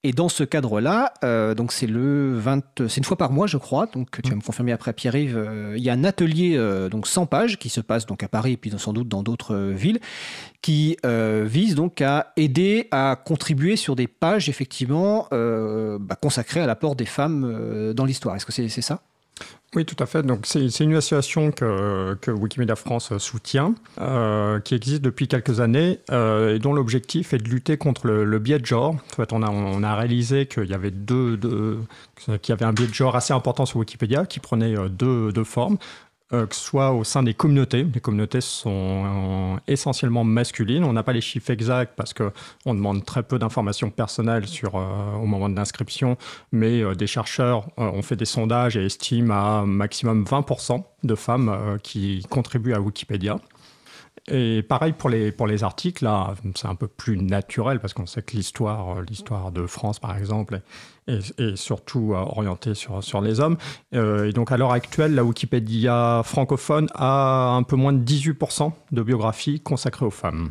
et 0.06 0.12
dans 0.12 0.28
ce 0.28 0.44
cadre-là, 0.44 1.12
euh, 1.24 1.56
donc 1.56 1.72
c'est 1.72 1.88
le 1.88 2.38
20, 2.38 2.86
c'est 2.86 2.98
une 2.98 3.04
fois 3.04 3.16
par 3.16 3.32
mois, 3.32 3.48
je 3.48 3.56
crois. 3.56 3.86
Donc 3.86 4.22
tu 4.22 4.30
vas 4.30 4.36
me 4.36 4.40
confirmer 4.40 4.70
après, 4.70 4.92
Pierre-Yves. 4.92 5.36
Euh, 5.36 5.74
il 5.76 5.82
y 5.82 5.90
a 5.90 5.94
un 5.94 6.04
atelier 6.04 6.54
euh, 6.56 6.88
donc 6.88 7.08
100 7.08 7.26
pages 7.26 7.58
qui 7.58 7.70
se 7.70 7.80
passe 7.80 8.06
donc 8.06 8.22
à 8.22 8.28
Paris 8.28 8.52
et 8.52 8.56
puis 8.56 8.72
sans 8.78 8.92
doute 8.92 9.08
dans 9.08 9.24
d'autres 9.24 9.56
villes, 9.56 9.98
qui 10.62 10.96
vise 11.02 11.74
donc 11.74 12.00
à 12.02 12.32
aider 12.36 12.86
à 12.92 13.16
contribuer 13.16 13.74
sur 13.74 13.96
des 13.96 14.06
pages 14.06 14.48
effectivement 14.48 15.28
bah, 15.30 16.16
consacrées 16.20 16.60
à 16.60 16.66
l'apport 16.66 16.94
des 16.94 17.04
femmes 17.04 17.92
dans 17.94 18.04
l'histoire. 18.04 18.36
Est-ce 18.36 18.46
que 18.46 18.52
c'est 18.52 18.68
ça? 18.68 19.02
Oui, 19.76 19.84
tout 19.84 20.02
à 20.02 20.06
fait. 20.06 20.22
Donc, 20.22 20.46
c'est 20.46 20.80
une 20.80 20.94
association 20.94 21.52
que, 21.52 22.16
Wikimedia 22.30 22.76
France 22.76 23.16
soutient, 23.18 23.74
euh, 24.00 24.58
qui 24.60 24.74
existe 24.74 25.02
depuis 25.02 25.28
quelques 25.28 25.60
années 25.60 26.00
euh, 26.10 26.56
et 26.56 26.58
dont 26.58 26.72
l'objectif 26.72 27.34
est 27.34 27.38
de 27.38 27.48
lutter 27.48 27.76
contre 27.76 28.06
le, 28.06 28.38
biais 28.38 28.58
de 28.58 28.64
genre. 28.64 28.94
En 28.94 29.16
fait, 29.16 29.34
on 29.34 29.42
a, 29.42 29.50
on 29.50 29.82
a 29.82 29.94
réalisé 29.94 30.46
qu'il 30.46 30.64
y 30.64 30.74
avait 30.74 30.90
deux, 30.90 31.38
qu'il 32.24 32.48
y 32.48 32.52
avait 32.52 32.64
un 32.64 32.72
biais 32.72 32.86
de 32.86 32.94
genre 32.94 33.16
assez 33.16 33.34
important 33.34 33.66
sur 33.66 33.78
Wikipédia 33.78 34.24
qui 34.24 34.40
prenait 34.40 34.76
euh, 34.76 34.88
deux, 34.88 35.30
deux 35.30 35.44
formes. 35.44 35.76
Euh, 36.32 36.44
que 36.46 36.56
ce 36.56 36.60
soit 36.60 36.90
au 36.90 37.04
sein 37.04 37.22
des 37.22 37.34
communautés. 37.34 37.84
Les 37.84 38.00
communautés 38.00 38.40
sont 38.40 39.04
euh, 39.54 39.56
essentiellement 39.68 40.24
masculines. 40.24 40.82
On 40.82 40.92
n'a 40.92 41.04
pas 41.04 41.12
les 41.12 41.20
chiffres 41.20 41.52
exacts 41.52 41.92
parce 41.94 42.12
qu'on 42.14 42.74
demande 42.74 43.04
très 43.04 43.22
peu 43.22 43.38
d'informations 43.38 43.90
personnelles 43.90 44.48
sur, 44.48 44.74
euh, 44.74 45.14
au 45.14 45.26
moment 45.26 45.48
de 45.48 45.54
l'inscription, 45.54 46.16
mais 46.50 46.82
des 46.96 47.06
chercheurs 47.06 47.68
ont 47.76 48.02
fait 48.02 48.16
des 48.16 48.24
sondages 48.24 48.76
et 48.76 48.84
estiment 48.84 49.60
à 49.60 49.64
maximum 49.64 50.24
20% 50.24 50.82
de 51.04 51.14
femmes 51.14 51.78
qui 51.84 52.26
contribuent 52.28 52.74
à 52.74 52.80
Wikipédia. 52.80 53.38
Et 54.28 54.64
pareil 54.64 54.92
pour 54.92 55.08
les, 55.08 55.30
pour 55.30 55.46
les 55.46 55.62
articles, 55.62 56.02
là, 56.02 56.34
c'est 56.56 56.66
un 56.66 56.74
peu 56.74 56.88
plus 56.88 57.16
naturel 57.16 57.78
parce 57.78 57.94
qu'on 57.94 58.06
sait 58.06 58.22
que 58.22 58.36
l'histoire, 58.36 59.00
l'histoire 59.02 59.52
de 59.52 59.66
France, 59.66 60.00
par 60.00 60.16
exemple, 60.16 60.60
et, 61.08 61.56
surtout 61.56 62.12
euh, 62.12 62.16
orienté 62.16 62.74
sur, 62.74 63.02
sur 63.02 63.20
les 63.20 63.40
hommes. 63.40 63.56
Euh, 63.94 64.28
et 64.28 64.32
donc 64.32 64.52
à 64.52 64.56
l'heure 64.56 64.72
actuelle, 64.72 65.14
la 65.14 65.24
Wikipédia 65.24 66.22
francophone 66.24 66.88
a 66.94 67.54
un 67.54 67.62
peu 67.62 67.76
moins 67.76 67.92
de 67.92 68.04
18% 68.04 68.72
de 68.92 69.02
biographies 69.02 69.60
consacrées 69.60 70.06
aux 70.06 70.10
femmes. 70.10 70.50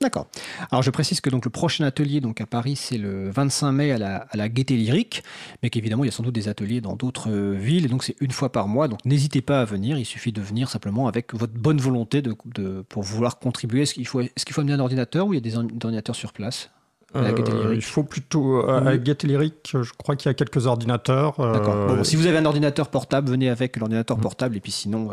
D'accord. 0.00 0.26
Alors 0.72 0.82
je 0.82 0.90
précise 0.90 1.20
que 1.20 1.30
donc 1.30 1.44
le 1.44 1.50
prochain 1.50 1.84
atelier 1.84 2.20
donc 2.20 2.40
à 2.40 2.46
Paris 2.46 2.74
c'est 2.74 2.98
le 2.98 3.30
25 3.30 3.72
mai 3.72 3.92
à 3.92 3.98
la, 3.98 4.16
à 4.28 4.36
la 4.36 4.48
Gaieté 4.48 4.76
Lyrique, 4.76 5.22
mais 5.62 5.70
qu'évidemment 5.70 6.02
il 6.02 6.08
y 6.08 6.10
a 6.10 6.12
sans 6.12 6.24
doute 6.24 6.34
des 6.34 6.48
ateliers 6.48 6.80
dans 6.80 6.96
d'autres 6.96 7.30
euh, 7.30 7.52
villes 7.52 7.84
et 7.84 7.88
donc 7.88 8.02
c'est 8.02 8.16
une 8.20 8.32
fois 8.32 8.50
par 8.50 8.66
mois. 8.66 8.88
Donc 8.88 9.04
n'hésitez 9.04 9.40
pas 9.40 9.60
à 9.60 9.64
venir, 9.64 9.96
il 9.96 10.04
suffit 10.04 10.32
de 10.32 10.40
venir 10.40 10.68
simplement 10.68 11.06
avec 11.06 11.32
votre 11.32 11.54
bonne 11.54 11.78
volonté 11.78 12.22
de, 12.22 12.34
de 12.54 12.84
pour 12.88 13.04
vouloir 13.04 13.38
contribuer. 13.38 13.82
Est-ce 13.82 13.94
qu'il 13.94 14.06
faut, 14.06 14.20
est-ce 14.20 14.44
qu'il 14.44 14.52
faut 14.52 14.60
amener 14.60 14.74
un 14.74 14.80
ordinateur 14.80 15.28
ou 15.28 15.32
il 15.32 15.36
y 15.36 15.38
a 15.38 15.40
des 15.40 15.56
ordinateurs 15.56 16.16
sur 16.16 16.32
place? 16.32 16.70
Euh, 17.16 17.74
il 17.74 17.82
faut 17.82 18.02
plutôt 18.02 18.68
à 18.68 18.82
euh, 18.82 18.98
je 19.04 19.92
crois 19.96 20.16
qu'il 20.16 20.28
y 20.28 20.30
a 20.30 20.34
quelques 20.34 20.66
ordinateurs. 20.66 21.38
Euh, 21.38 22.02
si 22.02 22.16
vous 22.16 22.26
avez 22.26 22.38
un 22.38 22.44
ordinateur 22.44 22.88
portable, 22.88 23.30
venez 23.30 23.48
avec 23.48 23.76
l'ordinateur 23.76 24.18
mm. 24.18 24.20
portable 24.20 24.56
et 24.56 24.60
puis 24.60 24.72
sinon, 24.72 25.10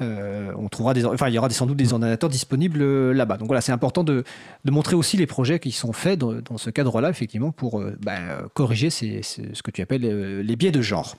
on 0.00 0.68
trouvera 0.70 0.94
des, 0.94 1.04
enfin, 1.04 1.28
il 1.28 1.34
y 1.34 1.38
aura 1.38 1.50
sans 1.50 1.66
doute 1.66 1.76
des 1.76 1.92
ordinateurs 1.92 2.30
disponibles 2.30 3.12
là-bas. 3.12 3.36
Donc 3.36 3.48
voilà, 3.48 3.60
c'est 3.60 3.72
important 3.72 4.04
de, 4.04 4.24
montrer 4.64 4.96
aussi 4.96 5.16
les 5.16 5.26
projets 5.26 5.58
qui 5.58 5.72
sont 5.72 5.92
faits 5.92 6.18
dans, 6.18 6.56
ce 6.56 6.70
cadre-là, 6.70 7.10
effectivement, 7.10 7.52
pour 7.52 7.82
bah, 8.00 8.18
corriger 8.54 8.90
ce 8.90 9.62
que 9.62 9.70
tu 9.70 9.82
appelles 9.82 10.40
les 10.40 10.56
biais 10.56 10.72
de 10.72 10.80
genre. 10.80 11.16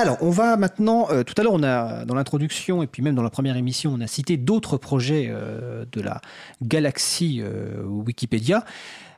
Alors, 0.00 0.16
on 0.22 0.30
va 0.30 0.56
maintenant. 0.56 1.08
Euh, 1.10 1.24
tout 1.24 1.34
à 1.36 1.42
l'heure, 1.42 1.52
on 1.52 1.62
a 1.62 2.06
dans 2.06 2.14
l'introduction 2.14 2.82
et 2.82 2.86
puis 2.86 3.02
même 3.02 3.14
dans 3.14 3.22
la 3.22 3.28
première 3.28 3.58
émission, 3.58 3.92
on 3.94 4.00
a 4.00 4.06
cité 4.06 4.38
d'autres 4.38 4.78
projets 4.78 5.26
euh, 5.28 5.84
de 5.92 6.00
la 6.00 6.22
galaxie 6.62 7.42
euh, 7.42 7.82
Wikipédia. 7.84 8.64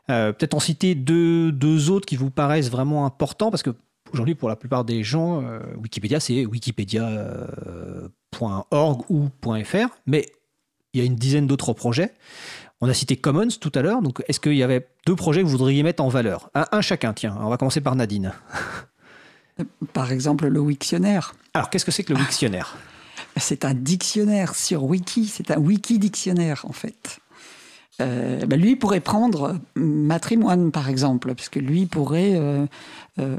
Peut-être 0.08 0.54
en 0.54 0.60
citer 0.60 0.94
deux, 0.94 1.88
autres 1.88 2.04
qui 2.04 2.16
vous 2.16 2.30
paraissent 2.30 2.70
vraiment 2.70 3.06
importants 3.06 3.50
parce 3.50 3.62
que 3.62 3.70
aujourd'hui, 4.12 4.34
pour 4.34 4.50
la 4.50 4.56
plupart 4.56 4.84
des 4.84 5.02
gens, 5.02 5.42
Wikipédia 5.80 6.20
c'est 6.20 6.44
wikipedia.org 6.44 9.04
ou 9.08 9.30
.fr, 9.64 9.86
mais 10.04 10.26
il 10.92 11.00
y 11.00 11.02
a 11.02 11.06
une 11.06 11.16
dizaine 11.16 11.46
d'autres 11.46 11.72
projets. 11.72 12.12
On 12.82 12.90
a 12.90 12.94
cité 12.94 13.16
Commons 13.16 13.56
tout 13.58 13.72
à 13.74 13.80
l'heure, 13.80 14.02
donc 14.02 14.22
est-ce 14.28 14.38
qu'il 14.38 14.56
y 14.56 14.62
avait 14.62 14.86
deux 15.06 15.16
projets 15.16 15.40
que 15.40 15.46
vous 15.46 15.52
voudriez 15.52 15.82
mettre 15.82 16.02
en 16.02 16.08
valeur? 16.08 16.50
Un 16.52 16.82
chacun, 16.82 17.14
tiens. 17.14 17.34
On 17.40 17.48
va 17.48 17.56
commencer 17.56 17.80
par 17.80 17.96
Nadine. 17.96 18.34
Par 19.92 20.12
exemple, 20.12 20.46
le 20.46 20.60
Wiktionnaire. 20.60 21.34
Alors, 21.54 21.70
qu'est-ce 21.70 21.84
que 21.84 21.90
c'est 21.90 22.04
que 22.04 22.12
le 22.12 22.18
Wiktionnaire? 22.18 22.76
C'est 23.36 23.64
un 23.64 23.74
dictionnaire 23.74 24.54
sur 24.54 24.84
Wiki, 24.84 25.26
c'est 25.26 25.50
un 25.50 25.58
Wiki-dictionnaire 25.58 26.64
en 26.68 26.72
fait. 26.72 27.20
Euh, 28.00 28.46
ben, 28.46 28.60
lui 28.60 28.76
pourrait 28.76 29.00
prendre 29.00 29.58
matrimoine 29.74 30.70
par 30.70 30.88
exemple, 30.88 31.34
puisque 31.34 31.56
lui 31.56 31.86
pourrait 31.86 32.32
euh, 32.34 32.66
euh, 33.18 33.36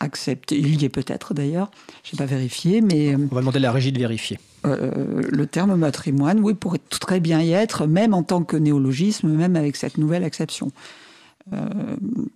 accepter, 0.00 0.58
il 0.58 0.82
y 0.82 0.84
est 0.84 0.88
peut-être 0.88 1.34
d'ailleurs, 1.34 1.70
je 2.02 2.14
n'ai 2.14 2.18
pas 2.18 2.26
vérifié, 2.26 2.80
mais... 2.80 3.14
On 3.14 3.34
va 3.34 3.40
demander 3.40 3.58
à 3.58 3.62
la 3.62 3.72
régie 3.72 3.92
de 3.92 3.98
vérifier. 3.98 4.38
le 4.64 5.46
terme 5.46 5.76
matrimoine, 5.76 6.40
oui, 6.40 6.54
pourrait 6.54 6.80
très 6.90 7.20
bien 7.20 7.40
y 7.40 7.52
être, 7.52 7.86
même 7.86 8.12
en 8.12 8.24
tant 8.24 8.42
que 8.42 8.56
néologisme, 8.56 9.28
même 9.28 9.54
avec 9.54 9.76
cette 9.76 9.98
nouvelle 9.98 10.24
acception. 10.24 10.72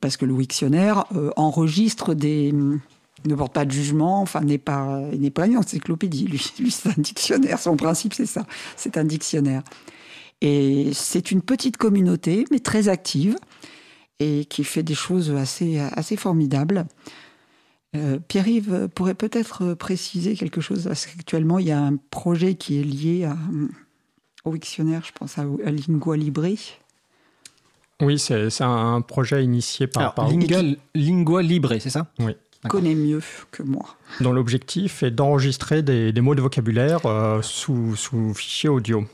parce 0.01 0.17
que 0.17 0.25
le 0.25 0.33
Wiktionnaire 0.33 1.07
enregistre 1.37 2.15
des, 2.15 2.55
ne 3.27 3.35
porte 3.35 3.53
pas 3.53 3.65
de 3.65 3.71
jugement, 3.71 4.21
enfin 4.21 4.41
n'est 4.41 4.59
pas, 4.59 5.01
n'est 5.19 5.31
pas 5.31 5.47
une 5.47 5.59
encyclopédie. 5.59 6.27
Lui, 6.27 6.45
lui 6.59 6.71
c'est 6.71 6.89
un 6.89 7.01
dictionnaire. 7.01 7.59
Son 7.59 7.77
principe, 7.77 8.15
c'est 8.15 8.27
ça. 8.27 8.47
C'est 8.77 8.97
un 8.97 9.05
dictionnaire. 9.05 9.63
Et 10.41 10.91
c'est 10.95 11.31
une 11.31 11.43
petite 11.43 11.77
communauté, 11.77 12.47
mais 12.51 12.61
très 12.61 12.89
active, 12.89 13.37
et 14.21 14.47
qui 14.47 14.65
fait 14.65 14.83
des 14.83 14.95
choses 14.95 15.31
assez, 15.33 15.79
assez 15.79 16.17
formidables. 16.17 16.87
Pierre-Yves 18.29 18.89
pourrait 18.95 19.15
peut-être 19.15 19.75
préciser 19.75 20.35
quelque 20.37 20.63
chose, 20.63 20.85
parce 20.85 21.07
qu'actuellement, 21.07 21.59
il 21.59 21.67
y 21.67 21.73
a 21.73 21.81
un 21.81 21.97
projet 21.97 22.55
qui 22.55 22.81
est 22.81 22.85
lié 22.85 23.29
au 24.45 24.53
Wiktionnaire, 24.53 25.03
je 25.05 25.13
pense 25.13 25.37
à, 25.37 25.43
à 25.43 25.71
Lingua 25.71 26.17
Libre. 26.17 26.47
Oui, 28.01 28.19
c'est 28.19 28.63
un 28.63 29.01
projet 29.03 29.45
initié 29.45 29.89
par... 29.89 30.15
par... 30.15 30.31
Lingua 30.95 31.43
Libre, 31.43 31.77
c'est 31.81 31.91
ça? 31.91 32.11
Oui 32.19 32.35
connaît 32.69 32.95
mieux 32.95 33.23
que 33.51 33.63
moi. 33.63 33.97
Dont 34.21 34.33
l'objectif 34.33 35.03
est 35.03 35.11
d'enregistrer 35.11 35.83
des, 35.83 36.13
mots 36.21 36.35
de 36.35 36.43
vocabulaire 36.43 37.01
euh, 37.07 37.43
sous, 37.43 37.97
sous 37.97 38.35
fichier 38.35 38.69
audio. 38.69 39.05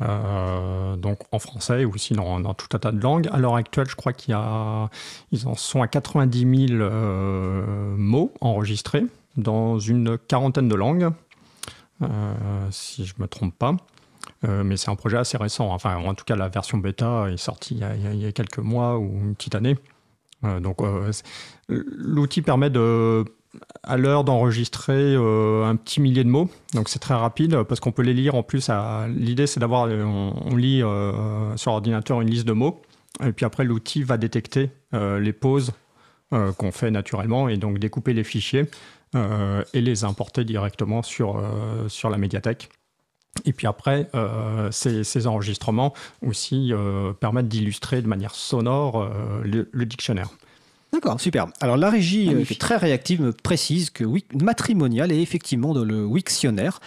Euh, 0.00 0.94
donc 0.94 1.18
en 1.32 1.40
français 1.40 1.84
ou 1.84 1.92
aussi 1.92 2.14
dans, 2.14 2.54
tout 2.54 2.68
un 2.74 2.78
tas 2.78 2.92
de 2.92 3.00
langues. 3.02 3.28
À 3.32 3.38
l'heure 3.38 3.56
actuelle, 3.56 3.88
je 3.88 3.96
crois 3.96 4.12
qu'il 4.12 4.30
y 4.30 4.34
a, 4.34 4.88
ils 5.32 5.46
en 5.48 5.54
sont 5.54 5.82
à 5.82 5.88
90 5.88 6.68
000 6.68 6.80
euh, 6.80 7.96
mots 7.96 8.32
enregistrés 8.40 9.04
dans 9.36 9.78
une 9.78 10.16
quarantaine 10.16 10.68
de 10.68 10.74
langues, 10.74 11.10
si 12.70 13.04
je 13.04 13.14
ne 13.18 13.22
me 13.22 13.28
trompe 13.28 13.54
pas. 13.56 13.76
mais 14.42 14.76
c'est 14.76 14.90
un 14.90 14.96
projet 14.96 15.16
assez 15.16 15.36
récent. 15.36 15.70
Enfin, 15.72 15.96
en 15.96 16.14
tout 16.14 16.24
cas, 16.24 16.34
la 16.34 16.48
version 16.48 16.78
bêta 16.78 17.26
est 17.30 17.36
sortie 17.36 17.80
il 17.80 18.20
y 18.20 18.26
a 18.26 18.32
quelques 18.32 18.58
mois 18.58 18.98
ou 18.98 19.04
une 19.04 19.36
petite 19.36 19.54
année. 19.54 19.76
Euh, 20.44 20.60
euh, 20.80 21.12
l'outil 21.68 22.42
permet 22.42 22.70
à 23.82 23.96
l'heure 23.96 24.24
d'enregistrer 24.24 25.14
euh, 25.14 25.64
un 25.64 25.76
petit 25.76 26.00
millier 26.00 26.24
de 26.24 26.28
mots. 26.28 26.48
Donc 26.74 26.88
c'est 26.88 26.98
très 26.98 27.14
rapide 27.14 27.62
parce 27.64 27.80
qu'on 27.80 27.92
peut 27.92 28.02
les 28.02 28.14
lire 28.14 28.34
en 28.34 28.42
plus. 28.42 28.70
L'idée 29.08 29.46
c'est 29.46 29.60
d'avoir, 29.60 29.88
on, 29.88 30.56
lit 30.56 30.82
sur 31.56 31.72
ordinateur 31.72 32.20
une 32.20 32.30
liste 32.30 32.46
de 32.46 32.52
mots 32.52 32.82
et 33.24 33.32
puis 33.32 33.46
après 33.46 33.64
l'outil 33.64 34.02
va 34.02 34.16
détecter 34.16 34.70
les 34.92 35.32
pauses 35.32 35.72
qu'on 36.30 36.72
fait 36.72 36.90
naturellement 36.90 37.48
et 37.48 37.56
donc 37.56 37.78
découper 37.78 38.12
les 38.12 38.24
fichiers 38.24 38.66
et 39.14 39.80
les 39.80 40.04
importer 40.04 40.44
directement 40.44 41.02
sur 41.02 41.40
la 41.40 42.18
médiathèque. 42.18 42.68
Et 43.44 43.52
puis 43.52 43.66
après, 43.66 44.08
euh, 44.14 44.70
ces, 44.70 45.26
enregistrements 45.26 45.92
aussi 46.26 46.72
euh, 46.72 47.12
permettent 47.12 47.48
d'illustrer 47.48 48.00
de 48.02 48.06
manière 48.06 48.34
sonore 48.34 49.02
euh, 49.02 49.42
le, 49.44 49.86
dictionnaire. 49.86 50.28
D'accord, 50.92 51.20
super. 51.20 51.46
Alors 51.60 51.76
la 51.76 51.90
régie, 51.90 52.30
qui 52.46 52.54
est 52.54 52.60
très 52.60 52.76
réactive, 52.76 53.20
me 53.20 53.32
précise 53.32 53.90
que 53.90 54.04
Matrimonial 54.34 55.12
est 55.12 55.20
effectivement 55.20 55.74
dans 55.74 55.84
le 55.84 56.04
Wiktionnaire. 56.04 56.80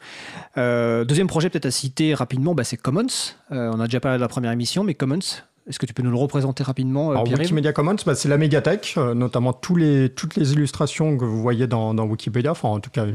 deuxième 0.55 1.27
projet 1.27 1.49
peut-être 1.49 1.65
à 1.65 1.71
citer 1.71 2.13
rapidement, 2.13 2.53
bah, 2.53 2.63
c'est 2.63 2.77
Commons. 2.77 3.07
on 3.49 3.79
a 3.79 3.85
déjà 3.85 3.99
parlé 3.99 4.19
de 4.19 4.21
la 4.21 4.27
première 4.27 4.51
émission, 4.51 4.83
mais 4.83 4.93
Commons, 4.93 5.17
est-ce 5.68 5.80
que 5.80 5.86
tu 5.86 5.93
peux 5.93 6.03
nous 6.03 6.12
le 6.12 6.18
représenter 6.18 6.64
rapidement 6.64 7.10
euh, 7.10 7.12
Alors, 7.12 7.28
Wikimedia 7.28 7.74
Commons, 7.74 7.95
bah, 8.05 8.16
c'est 8.16 8.30
la 8.30 8.38
médiathèque, 8.38 8.95
euh, 8.97 9.14
notamment 9.14 9.53
tous 9.53 9.76
les, 9.76 10.10
toutes 10.10 10.36
les 10.36 10.53
illustrations 10.53 11.18
que 11.18 11.26
vous 11.26 11.41
voyez 11.41 11.68
dans, 11.68 11.93
Wikipédia, 11.99 12.51
enfin 12.51 12.70
en 12.70 12.80
tout 12.80 12.89
cas 12.89 13.05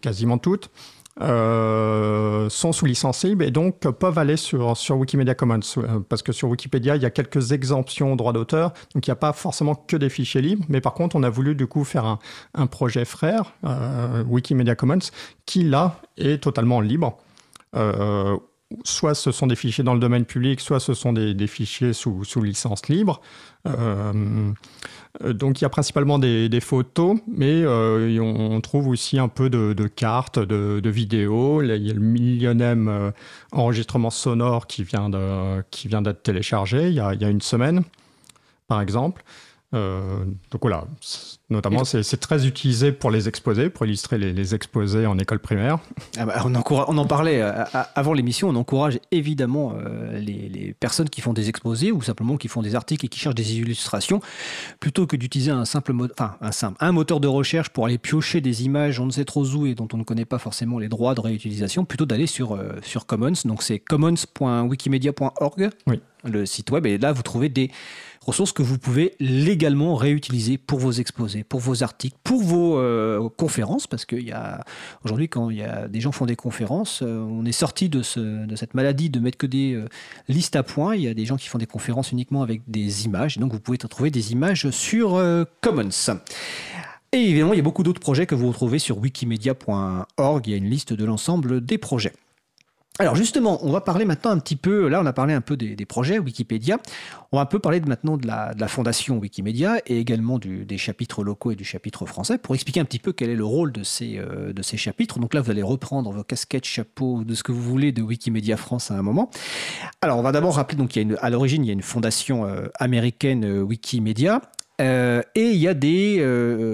quasiment 0.00 0.38
toutes, 0.38 0.70
euh, 1.20 2.48
sont 2.50 2.72
sous 2.72 2.86
licence 2.86 3.24
libre 3.24 3.44
et 3.44 3.50
donc 3.50 3.80
peuvent 3.80 4.18
aller 4.18 4.36
sur, 4.36 4.76
sur 4.76 4.96
Wikimedia 4.96 5.34
Commons. 5.34 5.60
Parce 6.08 6.22
que 6.22 6.32
sur 6.32 6.48
Wikipédia, 6.48 6.96
il 6.96 7.02
y 7.02 7.06
a 7.06 7.10
quelques 7.10 7.52
exemptions 7.52 8.12
au 8.12 8.16
droit 8.16 8.32
d'auteur, 8.32 8.72
donc 8.94 9.06
il 9.06 9.10
n'y 9.10 9.14
a 9.14 9.16
pas 9.16 9.32
forcément 9.32 9.74
que 9.74 9.96
des 9.96 10.08
fichiers 10.08 10.42
libres. 10.42 10.64
Mais 10.68 10.80
par 10.80 10.94
contre, 10.94 11.16
on 11.16 11.22
a 11.22 11.30
voulu 11.30 11.54
du 11.54 11.66
coup 11.66 11.84
faire 11.84 12.06
un, 12.06 12.18
un 12.54 12.66
projet 12.66 13.04
frère, 13.04 13.52
Wikimedia 14.26 14.76
Commons, 14.76 15.10
qui 15.44 15.62
là 15.62 16.00
est 16.16 16.42
totalement 16.42 16.80
libre 16.80 17.18
soit 18.84 19.14
ce 19.14 19.30
sont 19.30 19.46
des 19.46 19.56
fichiers 19.56 19.84
dans 19.84 19.94
le 19.94 20.00
domaine 20.00 20.24
public, 20.24 20.60
soit 20.60 20.80
ce 20.80 20.94
sont 20.94 21.12
des, 21.12 21.46
fichiers 21.46 21.92
sous, 21.92 22.22
licence 22.42 22.88
libre. 22.88 23.20
Euh, 23.66 24.52
donc 25.24 25.60
il 25.60 25.62
y 25.62 25.64
a 25.64 25.68
principalement 25.68 26.18
des, 26.18 26.60
photos, 26.60 27.18
mais 27.28 27.62
euh, 27.62 28.18
on, 28.20 28.60
trouve 28.60 28.88
aussi 28.88 29.18
un 29.18 29.28
peu 29.28 29.50
de, 29.50 29.86
cartes, 29.86 30.38
de, 30.38 30.90
vidéos. 30.90 31.62
il 31.62 31.68
y 31.68 31.90
a 31.90 31.94
le 31.94 32.00
millionième 32.00 32.88
euh, 32.88 33.10
enregistrement 33.52 34.10
sonore 34.10 34.66
qui 34.66 34.82
vient 34.82 35.08
d'être 35.10 36.22
téléchargé 36.22 36.88
il 36.88 36.94
y, 36.94 37.00
a, 37.00 37.14
il 37.14 37.20
y, 37.20 37.24
a, 37.24 37.30
une 37.30 37.40
semaine, 37.40 37.82
par 38.66 38.80
exemple. 38.80 39.22
Donc 39.72 40.60
voilà, 40.62 40.84
Notamment, 41.48 41.84
c'est 41.84 42.16
très 42.16 42.44
utilisé 42.44 42.90
pour 42.90 43.12
les 43.12 43.28
exposés, 43.28 43.70
pour 43.70 43.86
illustrer 43.86 44.18
les, 44.18 44.54
exposés 44.56 45.06
en 45.06 45.16
école 45.16 45.38
primaire. 45.38 45.78
Ah 46.18 46.26
bah, 46.26 46.42
on, 46.44 46.52
on, 46.52 46.98
en 46.98 47.06
parlait 47.06 47.40
euh, 47.40 47.62
avant 47.94 48.14
l'émission, 48.14 48.48
on 48.48 48.56
encourage 48.56 48.98
évidemment 49.12 49.74
euh, 49.76 50.18
les, 50.18 50.74
personnes 50.80 51.08
qui 51.08 51.20
font 51.20 51.32
des 51.32 51.48
exposés 51.48 51.92
ou 51.92 52.02
simplement 52.02 52.36
qui 52.36 52.48
font 52.48 52.62
des 52.62 52.74
articles 52.74 53.06
et 53.06 53.08
qui 53.08 53.20
cherchent 53.20 53.36
des 53.36 53.58
illustrations, 53.58 54.20
plutôt 54.80 55.06
que 55.06 55.14
d'utiliser 55.14 55.52
un 55.52 55.64
simple, 55.64 55.92
enfin, 56.18 56.36
un 56.40 56.50
simple, 56.50 56.76
un 56.80 56.90
moteur 56.90 57.20
de 57.20 57.28
recherche 57.28 57.68
pour 57.68 57.86
aller 57.86 57.98
piocher 57.98 58.40
des 58.40 58.64
images 58.64 58.98
on 58.98 59.06
ne 59.06 59.12
sait 59.12 59.24
trop 59.24 59.44
où 59.44 59.66
et 59.66 59.76
dont 59.76 59.88
on 59.92 59.98
ne 59.98 60.04
connaît 60.04 60.24
pas 60.24 60.38
forcément 60.38 60.80
les 60.80 60.88
droits 60.88 61.14
de 61.14 61.20
réutilisation, 61.20 61.84
plutôt 61.84 62.06
d'aller 62.06 62.26
sur, 62.26 62.56
euh, 62.56 62.72
sur 62.82 63.06
Commons. 63.06 63.34
Donc 63.44 63.62
c'est 63.62 63.78
commons.wikimedia.org, 63.78 65.70
oui. 65.86 66.00
le 66.24 66.44
site 66.44 66.72
web, 66.72 66.86
et 66.86 66.98
là 66.98 67.12
vous 67.12 67.22
trouvez 67.22 67.48
des 67.48 67.70
ressources 68.26 68.52
que 68.52 68.62
vous 68.62 68.78
pouvez 68.78 69.14
légalement 69.20 69.94
réutiliser 69.94 70.58
pour 70.58 70.80
vos 70.80 70.90
exposés, 70.90 71.44
pour 71.44 71.60
vos 71.60 71.82
articles, 71.82 72.16
pour 72.24 72.42
vos 72.42 72.78
euh, 72.78 73.28
conférences, 73.36 73.86
parce 73.86 74.04
qu'il 74.04 74.26
y 74.26 74.32
a 74.32 74.64
aujourd'hui 75.04 75.28
quand 75.28 75.50
il 75.50 75.58
y 75.58 75.62
a 75.62 75.86
des 75.86 76.00
gens 76.00 76.12
font 76.12 76.26
des 76.26 76.36
conférences, 76.36 77.02
euh, 77.02 77.18
on 77.18 77.44
est 77.44 77.52
sorti 77.52 77.88
de, 77.88 78.02
ce, 78.02 78.44
de, 78.46 78.56
cette 78.56 78.74
maladie 78.74 79.10
de 79.10 79.20
mettre 79.20 79.38
que 79.38 79.46
des 79.46 79.74
euh, 79.74 79.88
listes 80.28 80.56
à 80.56 80.64
points. 80.64 80.96
Il 80.96 81.02
y 81.02 81.08
a 81.08 81.14
des 81.14 81.24
gens 81.24 81.36
qui 81.36 81.48
font 81.48 81.58
des 81.58 81.66
conférences 81.66 82.10
uniquement 82.10 82.42
avec 82.42 82.62
des 82.66 83.04
images, 83.04 83.38
donc 83.38 83.52
vous 83.52 83.60
pouvez 83.60 83.78
trouver 83.78 84.10
des 84.10 84.32
images 84.32 84.70
sur 84.70 85.22
Commons. 85.60 85.88
Et 87.12 87.18
évidemment, 87.18 87.52
il 87.52 87.56
y 87.56 87.60
a 87.60 87.62
beaucoup 87.62 87.84
d'autres 87.84 88.00
projets 88.00 88.26
que 88.26 88.34
vous 88.34 88.48
retrouvez 88.48 88.78
sur 88.78 88.98
wikimedia.org. 88.98 90.46
Il 90.46 90.50
y 90.50 90.54
a 90.54 90.56
une 90.56 90.68
liste 90.68 90.92
de 90.92 91.04
l'ensemble 91.04 91.64
des 91.64 91.78
projets. 91.78 92.12
Alors 92.98 93.14
justement, 93.14 93.58
on 93.62 93.72
va 93.72 93.82
parler 93.82 94.06
maintenant 94.06 94.30
un 94.30 94.38
petit 94.38 94.56
peu, 94.56 94.88
là 94.88 95.02
on 95.02 95.06
a 95.06 95.12
parlé 95.12 95.34
un 95.34 95.42
peu 95.42 95.56
des, 95.56 95.76
projets 95.84 96.18
Wikipédia, 96.18 96.78
on 97.30 97.36
va 97.36 97.42
un 97.42 97.46
peu 97.46 97.58
parler 97.58 97.78
de, 97.80 97.88
maintenant 97.88 98.16
de 98.16 98.26
la, 98.26 98.68
fondation 98.68 99.18
Wikimedia 99.18 99.78
et 99.86 99.98
également 99.98 100.38
des 100.38 100.78
chapitres 100.78 101.22
locaux 101.22 101.50
et 101.50 101.56
du 101.56 101.64
chapitre 101.64 102.06
français 102.06 102.38
pour 102.38 102.54
expliquer 102.54 102.80
un 102.80 102.86
petit 102.86 102.98
peu 102.98 103.12
quel 103.12 103.28
est 103.28 103.36
le 103.36 103.44
rôle 103.44 103.70
de 103.70 103.82
ces, 103.82 104.16
euh, 104.18 104.52
chapitres. 104.62 105.18
Donc 105.18 105.34
là 105.34 105.42
vous 105.42 105.50
allez 105.50 105.62
reprendre 105.62 106.10
vos 106.10 106.24
casquettes, 106.24 106.64
chapeaux, 106.64 107.22
de 107.22 107.34
ce 107.34 107.42
que 107.42 107.52
vous 107.52 107.62
voulez 107.62 107.92
de 107.92 108.00
Wikimedia 108.00 108.56
France 108.56 108.90
à 108.90 108.94
un 108.94 109.02
moment. 109.02 109.30
Alors 110.00 110.18
on 110.18 110.22
va 110.22 110.32
d'abord 110.32 110.54
rappeler, 110.54 110.78
donc 110.78 110.96
y 110.96 111.00
a 111.00 111.18
à 111.20 111.28
l'origine 111.28 111.64
il 111.64 111.68
y 111.68 111.70
a 111.70 111.74
une 111.74 111.82
fondation 111.82 112.46
euh, 112.46 112.68
américaine 112.78 113.44
euh, 113.44 113.60
Wikimedia 113.60 114.40
et 114.78 115.22
il 115.34 115.56
y 115.56 115.68
a 115.68 115.74
des... 115.74 116.20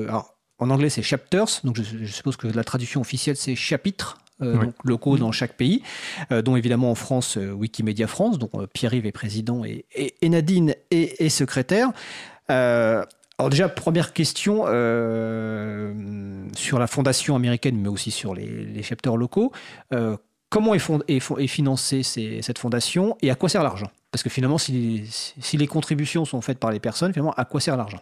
alors, 0.08 0.36
en 0.58 0.70
anglais 0.70 0.88
c'est 0.88 1.02
chapters, 1.02 1.46
donc 1.62 1.76
je, 1.76 2.04
je 2.04 2.12
suppose 2.12 2.36
que 2.36 2.48
la 2.48 2.64
traduction 2.64 3.00
officielle 3.00 3.36
c'est 3.36 3.54
chapitres 3.54 4.18
euh, 4.42 4.66
locaux 4.84 5.16
dans 5.16 5.32
chaque 5.32 5.54
pays, 5.54 5.82
euh, 6.30 6.42
dont 6.42 6.56
évidemment 6.56 6.90
en 6.90 6.94
France 6.94 7.36
euh, 7.36 7.52
Wikimedia 7.52 8.06
France, 8.06 8.38
dont 8.38 8.50
Pierre-Yves 8.72 9.06
est 9.06 9.12
président 9.12 9.62
et, 9.64 9.84
Nadine 10.22 10.74
est, 10.90 11.28
secrétaire. 11.28 11.90
alors 12.48 13.06
déjà, 13.50 13.68
première 13.68 14.12
question 14.12 14.64
sur 16.54 16.78
la 16.78 16.86
fondation 16.86 17.36
américaine, 17.36 17.76
mais 17.76 17.88
aussi 17.88 18.10
sur 18.10 18.34
les, 18.34 18.82
chapters 18.82 19.16
locaux. 19.16 19.52
comment 20.48 20.74
est, 20.74 20.82
est, 21.08 21.46
financée 21.46 22.02
cette 22.02 22.58
fondation 22.58 23.16
et 23.22 23.30
à 23.30 23.34
quoi 23.34 23.48
sert 23.48 23.62
l'argent? 23.62 23.90
Parce 24.10 24.22
que 24.22 24.30
finalement, 24.30 24.58
si 24.58 25.04
si 25.40 25.56
les 25.56 25.66
contributions 25.66 26.24
sont 26.24 26.40
faites 26.40 26.58
par 26.58 26.70
les 26.70 26.80
personnes, 26.80 27.12
finalement, 27.12 27.34
à 27.34 27.44
quoi 27.44 27.60
sert 27.60 27.76
l'argent? 27.76 28.00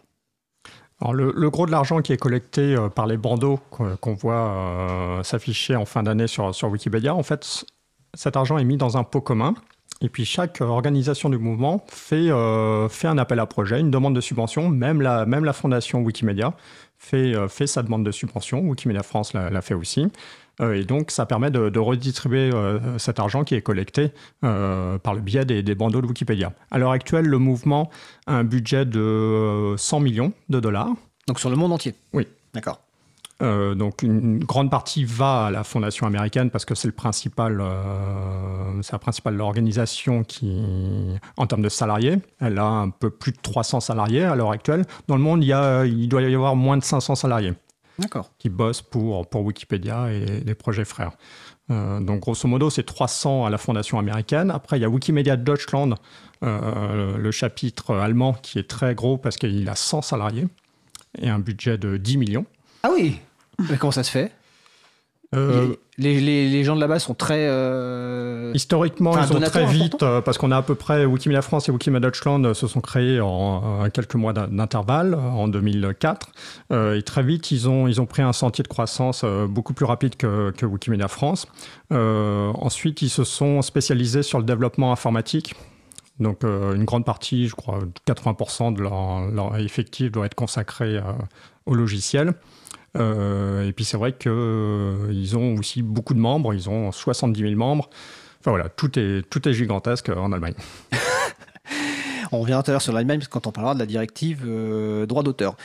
Le, 1.11 1.49
gros 1.49 1.65
de 1.65 1.71
l'argent 1.71 2.01
qui 2.01 2.13
est 2.13 2.17
collecté 2.17 2.75
euh, 2.75 2.89
par 2.89 3.07
les 3.07 3.17
bandeaux 3.17 3.59
qu'on 3.69 4.13
voit 4.13 4.35
euh, 4.35 5.23
s'afficher 5.23 5.75
en 5.75 5.85
fin 5.85 6.03
d'année 6.03 6.27
sur, 6.27 6.53
sur 6.53 6.69
Wikipédia, 6.69 7.15
en 7.15 7.23
fait, 7.23 7.65
cet 8.13 8.37
argent 8.37 8.57
est 8.57 8.63
mis 8.63 8.77
dans 8.77 8.97
un 8.97 9.03
pot 9.03 9.21
commun. 9.21 9.55
Et 10.03 10.09
puis 10.09 10.25
chaque 10.25 10.61
organisation 10.61 11.29
du 11.29 11.37
mouvement 11.37 11.83
fait, 11.87 12.31
euh, 12.31 12.89
fait 12.89 13.07
un 13.07 13.19
appel 13.19 13.39
à 13.39 13.45
projet, 13.45 13.79
une 13.79 13.91
demande 13.91 14.15
de 14.15 14.21
subvention. 14.21 14.69
Même 14.69 15.01
la, 15.01 15.25
même 15.25 15.45
la 15.45 15.53
fondation 15.53 16.01
Wikimedia 16.01 16.53
fait, 16.97 17.33
fait 17.49 17.67
sa 17.67 17.83
demande 17.83 18.03
de 18.03 18.11
subvention. 18.11 18.61
Wikimedia 18.61 19.03
France 19.03 19.33
l'a 19.33 19.61
fait 19.61 19.75
aussi. 19.75 20.07
Euh, 20.59 20.73
et 20.73 20.83
donc, 20.83 21.11
ça 21.11 21.25
permet 21.25 21.51
de, 21.51 21.79
redistribuer 21.79 22.51
euh, 22.53 22.97
cet 22.97 23.19
argent 23.19 23.43
qui 23.43 23.55
est 23.55 23.61
collecté 23.61 24.11
euh, 24.43 24.97
par 24.97 25.13
le 25.13 25.21
biais 25.21 25.45
des, 25.45 25.75
bandeaux 25.75 26.01
de 26.01 26.07
Wikipédia. 26.07 26.53
À 26.69 26.77
l'heure 26.77 26.91
actuelle, 26.91 27.25
le 27.25 27.37
mouvement 27.37 27.89
a 28.27 28.35
un 28.35 28.43
budget 28.43 28.85
de 28.85 29.75
100 29.77 29.99
millions 30.01 30.33
de 30.49 30.59
dollars. 30.59 30.89
Donc 31.27 31.39
sur 31.39 31.49
le 31.49 31.55
monde 31.55 31.71
entier? 31.71 31.95
Oui. 32.13 32.27
D'accord. 32.53 32.81
donc 33.39 34.03
une 34.03 34.43
grande 34.43 34.69
partie 34.69 35.05
va 35.05 35.45
à 35.45 35.51
la 35.51 35.63
fondation 35.63 36.05
américaine 36.05 36.49
parce 36.49 36.65
que 36.65 36.75
c'est 36.75 36.89
le 36.89 36.93
principal, 36.93 37.63
c'est 38.81 38.91
la 38.91 38.99
principale 38.99 39.39
organisation 39.39 40.23
qui, 40.25 40.61
en 41.37 41.47
termes 41.47 41.61
de 41.61 41.69
salariés, 41.69 42.17
elle 42.41 42.59
a 42.59 42.65
un 42.65 42.89
peu 42.89 43.09
plus 43.09 43.31
de 43.31 43.37
300 43.41 43.79
salariés 43.79 44.23
à 44.23 44.35
l'heure 44.35 44.51
actuelle. 44.51 44.83
Dans 45.07 45.15
le 45.15 45.21
monde, 45.21 45.43
il, 45.43 45.47
y 45.47 45.53
a, 45.53 45.85
il 45.85 46.09
doit 46.09 46.21
y 46.21 46.35
avoir 46.35 46.57
moins 46.57 46.77
de 46.77 46.83
500 46.83 47.15
salariés. 47.15 47.53
Qui 48.39 48.49
bossent 48.49 48.81
pour, 48.81 49.27
pour 49.27 49.43
Wikipédia 49.43 50.11
et 50.11 50.41
les 50.41 50.55
projets 50.55 50.85
frères. 50.85 51.11
Euh, 51.69 51.99
donc 51.99 52.21
grosso 52.21 52.47
modo, 52.47 52.69
c'est 52.69 52.83
300 52.83 53.45
à 53.45 53.49
la 53.49 53.57
fondation 53.57 53.99
américaine. 53.99 54.51
Après, 54.51 54.77
il 54.77 54.81
y 54.81 54.85
a 54.85 54.89
Wikimedia 54.89 55.37
Deutschland, 55.37 55.95
euh, 56.43 57.17
le 57.17 57.31
chapitre 57.31 57.95
allemand, 57.95 58.33
qui 58.33 58.59
est 58.59 58.67
très 58.67 58.95
gros 58.95 59.17
parce 59.17 59.37
qu'il 59.37 59.67
a 59.69 59.75
100 59.75 60.01
salariés 60.01 60.47
et 61.19 61.29
un 61.29 61.39
budget 61.39 61.77
de 61.77 61.97
10 61.97 62.17
millions. 62.17 62.45
Ah 62.83 62.89
oui 62.93 63.19
Mais 63.69 63.77
comment 63.77 63.91
ça 63.91 64.03
se 64.03 64.11
fait? 64.11 64.31
Euh, 65.33 65.75
les, 65.97 66.19
les- 66.19 66.49
les 66.49 66.63
gens 66.65 66.75
de 66.75 66.81
là-bas 66.81 66.99
sont 66.99 67.13
très. 67.13 67.47
euh, 67.47 68.51
Historiquement, 68.53 69.11
Enfin, 69.11 69.21
ils 69.25 69.31
ont 69.31 69.33
donateur 69.35 69.63
très 69.65 69.71
vite, 69.73 69.83
important 69.93 70.05
euh, 70.07 70.21
parce 70.21 70.37
qu'on 70.37 70.51
a 70.51 70.57
à 70.57 70.61
peu 70.61 70.75
près 70.75 71.05
Wikimedia 71.05 71.41
France 71.41 71.69
et 71.69 71.71
Wikimedia 71.71 72.01
Deutschland 72.09 72.53
se 72.53 72.67
sont 72.67 72.81
créés 72.81 73.21
en 73.21 73.87
quelques 73.93 74.15
mois 74.15 74.33
d'in- 74.33 74.47
d'intervalle, 74.49 75.15
en 75.15 75.47
2004. 75.47 76.27
Euh, 76.73 76.97
et 76.97 77.01
très 77.03 77.23
vite, 77.23 77.51
ils 77.51 77.69
ont, 77.69 77.87
ils 77.87 78.01
ont 78.01 78.05
pris 78.05 78.23
un 78.23 78.33
sentier 78.33 78.63
de 78.63 78.67
croissance 78.67 79.23
beaucoup 79.47 79.73
plus 79.73 79.85
rapide 79.85 80.17
que, 80.17 80.51
que 80.51 80.65
Wikimedia 80.65 81.07
France. 81.07 81.47
Ensuite, 81.91 83.01
ils 83.01 83.09
se 83.09 83.23
sont 83.23 83.61
spécialisés 83.61 84.23
sur 84.23 84.39
le 84.39 84.45
développement 84.45 84.91
informatique. 84.91 85.55
Donc, 86.19 86.43
euh, 86.43 86.75
une 86.75 86.85
grande 86.85 87.05
partie, 87.05 87.47
je 87.47 87.55
crois, 87.55 87.79
80% 88.05 88.73
de 88.75 88.81
leur, 88.81 89.21
leur 89.31 89.57
effectif 89.57 90.11
doit 90.11 90.25
être 90.27 90.35
consacré 90.35 90.97
euh, 90.97 91.01
au 91.65 91.73
logiciel. 91.73 92.33
Euh, 92.97 93.67
et 93.67 93.73
puis 93.73 93.85
c'est 93.85 93.97
vrai 93.97 94.13
qu'ils 94.13 95.37
ont 95.37 95.55
aussi 95.57 95.81
beaucoup 95.81 96.13
de 96.13 96.19
membres, 96.19 96.53
ils 96.53 96.69
ont 96.69 96.91
70 96.91 97.39
000 97.39 97.55
membres. 97.55 97.89
Enfin 98.39 98.51
voilà, 98.51 98.69
tout 98.69 98.97
est, 98.97 99.21
tout 99.29 99.47
est 99.47 99.53
gigantesque 99.53 100.09
en 100.09 100.31
Allemagne. 100.31 100.55
On 102.31 102.39
reviendra 102.39 102.63
tout 102.63 102.71
à 102.71 102.73
l'heure 102.73 102.81
sur 102.81 102.93
l'Allemagne 102.93 103.21
quand 103.29 103.45
on 103.47 103.51
parlera 103.51 103.73
de 103.73 103.79
la 103.79 103.85
directive 103.85 104.43
euh, 104.47 105.05
droit 105.05 105.21
d'auteur. 105.23 105.55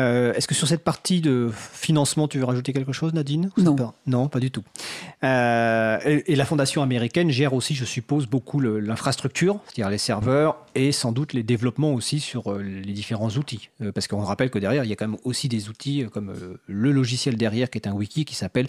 Euh, 0.00 0.32
Est-ce 0.34 0.48
que 0.48 0.54
sur 0.54 0.66
cette 0.66 0.82
partie 0.82 1.20
de 1.20 1.50
financement, 1.54 2.26
tu 2.28 2.38
veux 2.38 2.44
rajouter 2.44 2.72
quelque 2.72 2.92
chose, 2.92 3.14
Nadine 3.14 3.50
Non. 3.56 3.76
pas- 3.76 3.94
Non, 4.06 4.28
pas 4.28 4.40
du 4.40 4.50
tout. 4.50 4.62
Euh, 5.24 5.98
et, 6.04 6.32
et 6.32 6.36
la 6.36 6.44
fondation 6.44 6.82
américaine 6.82 7.30
gère 7.30 7.54
aussi, 7.54 7.74
je 7.74 7.84
suppose, 7.84 8.26
beaucoup 8.26 8.60
l'infrastructure, 8.60 9.60
c'est-à-dire 9.66 9.90
les 9.90 9.98
serveurs 9.98 10.56
et 10.74 10.92
sans 10.92 11.12
doute 11.12 11.32
les 11.32 11.42
développements 11.42 11.94
aussi 11.94 12.20
sur 12.20 12.54
les 12.58 12.92
différents 12.92 13.30
outils. 13.30 13.70
Parce 13.94 14.06
qu'on 14.08 14.20
rappelle 14.20 14.50
que 14.50 14.58
derrière, 14.58 14.84
il 14.84 14.90
y 14.90 14.92
a 14.92 14.96
quand 14.96 15.08
même 15.08 15.18
aussi 15.24 15.48
des 15.48 15.68
outils 15.68 16.04
comme 16.12 16.34
le 16.66 16.92
logiciel 16.92 17.36
derrière 17.36 17.70
qui 17.70 17.78
est 17.78 17.86
un 17.88 17.92
wiki 17.92 18.24
qui 18.24 18.34
s'appelle 18.34 18.68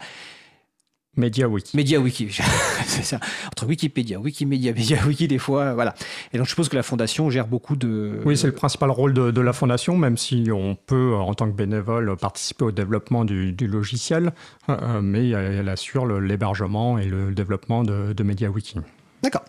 MediaWiki. 1.17 1.75
MediaWiki, 1.75 2.29
c'est 2.85 3.03
ça. 3.03 3.19
Entre 3.47 3.65
Wikipédia, 3.65 4.19
Wikimedia, 4.19 4.73
MediaWiki, 4.73 5.27
des 5.27 5.37
fois, 5.37 5.73
voilà. 5.73 5.95
Et 6.33 6.37
donc, 6.37 6.45
je 6.45 6.51
suppose 6.51 6.69
que 6.69 6.75
la 6.75 6.83
fondation 6.83 7.29
gère 7.29 7.47
beaucoup 7.47 7.75
de. 7.75 8.21
Oui, 8.25 8.37
c'est 8.37 8.47
le 8.47 8.53
principal 8.53 8.91
rôle 8.91 9.13
de, 9.13 9.31
de 9.31 9.41
la 9.41 9.53
fondation, 9.53 9.97
même 9.97 10.17
si 10.17 10.49
on 10.53 10.75
peut, 10.75 11.15
en 11.15 11.33
tant 11.33 11.47
que 11.47 11.55
bénévole, 11.55 12.15
participer 12.17 12.65
au 12.65 12.71
développement 12.71 13.25
du, 13.25 13.51
du 13.51 13.67
logiciel, 13.67 14.31
euh, 14.69 15.01
mais 15.01 15.29
elle 15.29 15.69
assure 15.69 16.05
l'hébergement 16.05 16.97
et 16.97 17.05
le 17.05 17.33
développement 17.33 17.83
de, 17.83 18.13
de 18.13 18.23
MediaWiki. 18.23 18.75
D'accord. 19.23 19.43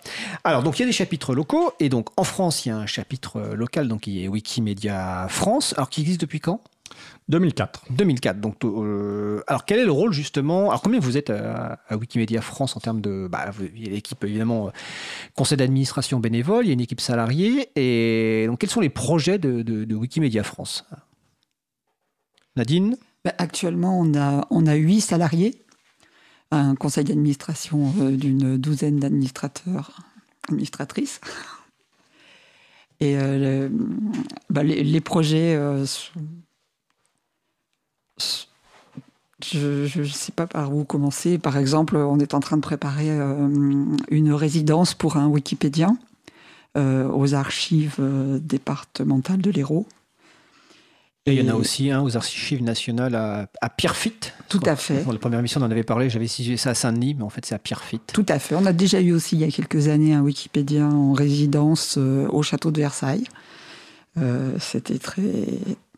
Alors, 0.44 0.62
donc, 0.62 0.78
il 0.78 0.82
y 0.82 0.84
a 0.84 0.86
des 0.86 0.92
chapitres 0.92 1.34
locaux. 1.34 1.72
Et 1.78 1.88
donc, 1.88 2.08
en 2.16 2.24
France, 2.24 2.64
il 2.64 2.70
y 2.70 2.72
a 2.72 2.76
un 2.76 2.86
chapitre 2.86 3.36
euh, 3.36 3.54
local, 3.54 3.88
donc, 3.88 4.02
qui 4.02 4.24
est 4.24 4.28
Wikimedia 4.28 5.26
France. 5.28 5.74
Alors, 5.76 5.90
qui 5.90 6.00
existe 6.00 6.20
depuis 6.20 6.40
quand? 6.40 6.62
2004. 7.28 7.84
2004. 7.90 8.40
Donc, 8.40 8.64
euh, 8.64 9.42
alors, 9.46 9.64
quel 9.66 9.78
est 9.80 9.84
le 9.84 9.92
rôle, 9.92 10.12
justement 10.12 10.70
Alors, 10.70 10.80
combien 10.80 10.98
vous 10.98 11.16
êtes 11.18 11.28
à, 11.30 11.78
à 11.88 11.96
Wikimedia 11.96 12.40
France 12.40 12.76
en 12.76 12.80
termes 12.80 13.00
de. 13.02 13.28
Bah, 13.30 13.50
vous- 13.52 13.64
il 13.76 13.84
y 13.84 13.86
a 13.86 13.90
l'équipe, 13.90 14.22
évidemment, 14.24 14.68
euh, 14.68 14.70
conseil 15.34 15.58
d'administration 15.58 16.20
bénévole, 16.20 16.64
il 16.64 16.68
y 16.68 16.70
a 16.70 16.74
une 16.74 16.80
équipe 16.80 17.00
salariée. 17.02 17.68
Et 17.76 18.46
donc, 18.46 18.58
quels 18.60 18.70
sont 18.70 18.80
les 18.80 18.88
projets 18.88 19.38
de, 19.38 19.60
de- 19.62 19.84
de 19.84 19.94
Wikimedia 19.94 20.42
France? 20.42 20.84
Nadine? 22.56 22.96
Bah, 23.24 23.34
actuellement, 23.38 23.98
on 24.00 24.14
a, 24.18 24.46
on 24.50 24.66
a 24.66 24.74
huit 24.74 25.00
salariés, 25.02 25.64
un 26.50 26.74
conseil 26.76 27.04
d'administration 27.04 27.92
euh, 28.00 28.16
d'une 28.16 28.56
douzaine 28.56 28.98
d'administrateurs, 28.98 29.98
administratrices. 30.48 31.20
Et 33.00 33.16
euh, 33.18 33.68
le- 33.68 33.86
bah, 34.50 34.62
les, 34.62 34.82
les 34.82 35.00
projets, 35.02 35.54
euh, 35.54 35.84
sont- 35.86 36.10
je 39.44 40.00
ne 40.00 40.04
sais 40.04 40.32
pas 40.32 40.46
par 40.46 40.74
où 40.74 40.84
commencer. 40.84 41.38
Par 41.38 41.56
exemple, 41.56 41.96
on 41.96 42.18
est 42.18 42.34
en 42.34 42.40
train 42.40 42.56
de 42.56 42.62
préparer 42.62 43.10
euh, 43.10 43.48
une 44.10 44.32
résidence 44.32 44.94
pour 44.94 45.16
un 45.16 45.28
Wikipédien 45.28 45.96
euh, 46.76 47.08
aux 47.08 47.34
archives 47.34 47.96
euh, 48.00 48.38
départementales 48.42 49.40
de 49.40 49.50
l'Hérault. 49.50 49.86
Et 51.26 51.34
il 51.34 51.44
y 51.44 51.50
en 51.50 51.52
a 51.52 51.56
aussi 51.56 51.90
un 51.90 52.00
aux 52.00 52.16
archives 52.16 52.62
nationales 52.62 53.14
à, 53.14 53.48
à 53.60 53.68
Pierrefitte. 53.68 54.32
Tout 54.48 54.62
à 54.64 54.76
fait. 54.76 55.04
Dans 55.04 55.12
la 55.12 55.18
première 55.18 55.40
émission, 55.40 55.60
on 55.60 55.64
en 55.64 55.70
avait 55.70 55.82
parlé, 55.82 56.08
j'avais 56.08 56.26
situé 56.26 56.56
ça 56.56 56.70
à 56.70 56.74
Saint-Denis, 56.74 57.14
mais 57.14 57.22
en 57.22 57.28
fait, 57.28 57.44
c'est 57.44 57.54
à 57.54 57.58
Pierrefitte. 57.58 58.10
Tout 58.14 58.24
à 58.28 58.38
fait. 58.38 58.54
On 58.54 58.64
a 58.64 58.72
déjà 58.72 59.00
eu 59.02 59.12
aussi 59.12 59.36
il 59.36 59.42
y 59.42 59.44
a 59.44 59.50
quelques 59.50 59.88
années 59.88 60.14
un 60.14 60.22
Wikipédien 60.22 60.90
en 60.90 61.12
résidence 61.12 61.98
au 61.98 62.42
château 62.42 62.70
de 62.70 62.80
Versailles. 62.80 63.24
Euh, 64.20 64.52
C'était 64.58 64.98
très, 64.98 65.22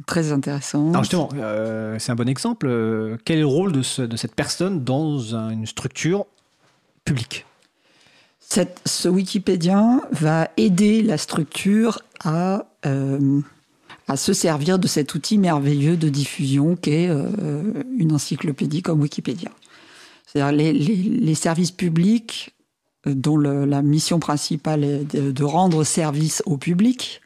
très 0.07 0.33
intéressant. 0.33 0.91
Alors 0.91 1.03
justement, 1.05 1.29
euh, 1.37 1.97
c'est 1.99 2.12
un 2.12 2.16
bon 2.16 2.29
exemple. 2.29 2.66
Euh, 2.68 3.16
quel 3.25 3.39
est 3.39 3.41
le 3.41 3.47
rôle 3.47 3.73
de, 3.73 3.83
ce- 3.83 4.03
de 4.03 4.16
cette 4.16 4.35
personne 4.35 4.85
dans 4.85 5.35
un- 5.37 5.51
une 5.51 5.66
structure 5.66 6.27
publique? 7.05 7.47
Cette- 8.41 8.81
ce 8.85 9.09
Wikipédien 9.09 10.01
va 10.11 10.49
aider 10.57 11.03
la 11.03 11.18
structure 11.18 12.01
à, 12.25 12.66
euh, 12.87 13.41
à 14.09 14.16
se 14.16 14.33
servir 14.33 14.79
de 14.79 14.89
cet 14.89 15.14
outil 15.14 15.39
merveilleux 15.39 15.97
de 15.97 16.09
diffusion 16.09 16.75
qu'est 16.77 17.09
une 17.97 18.12
encyclopédie 18.12 18.83
comme 18.83 19.01
Wikipédia. 19.01 19.51
C'est-à-dire 20.27 20.57
les, 20.57 20.73
les- 20.73 20.97
les 20.97 21.35
services 21.35 21.71
publics 21.71 22.55
dont 23.07 23.37
le- 23.37 23.64
la 23.66 23.83
mission 23.83 24.18
principale 24.18 24.85
est 24.85 25.16
de, 25.16 25.31
de 25.31 25.45
rendre 25.45 25.85
service 25.85 26.43
au 26.45 26.57
public 26.57 27.21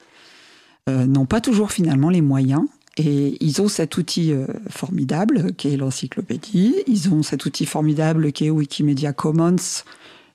euh, 0.88 1.06
n'ont 1.06 1.24
pas 1.24 1.40
toujours 1.40 1.72
finalement 1.72 2.10
les 2.10 2.20
moyens. 2.20 2.62
Et 2.96 3.36
ils 3.44 3.60
ont 3.60 3.68
cet 3.68 3.96
outil 3.96 4.32
euh, 4.32 4.46
formidable 4.68 5.54
qui 5.54 5.68
est 5.68 5.76
l'encyclopédie. 5.76 6.74
Ils 6.86 7.12
ont 7.12 7.22
cet 7.22 7.46
outil 7.46 7.66
formidable 7.66 8.32
qui 8.32 8.46
est 8.46 8.50
Wikimedia 8.50 9.12
Commons, 9.12 9.56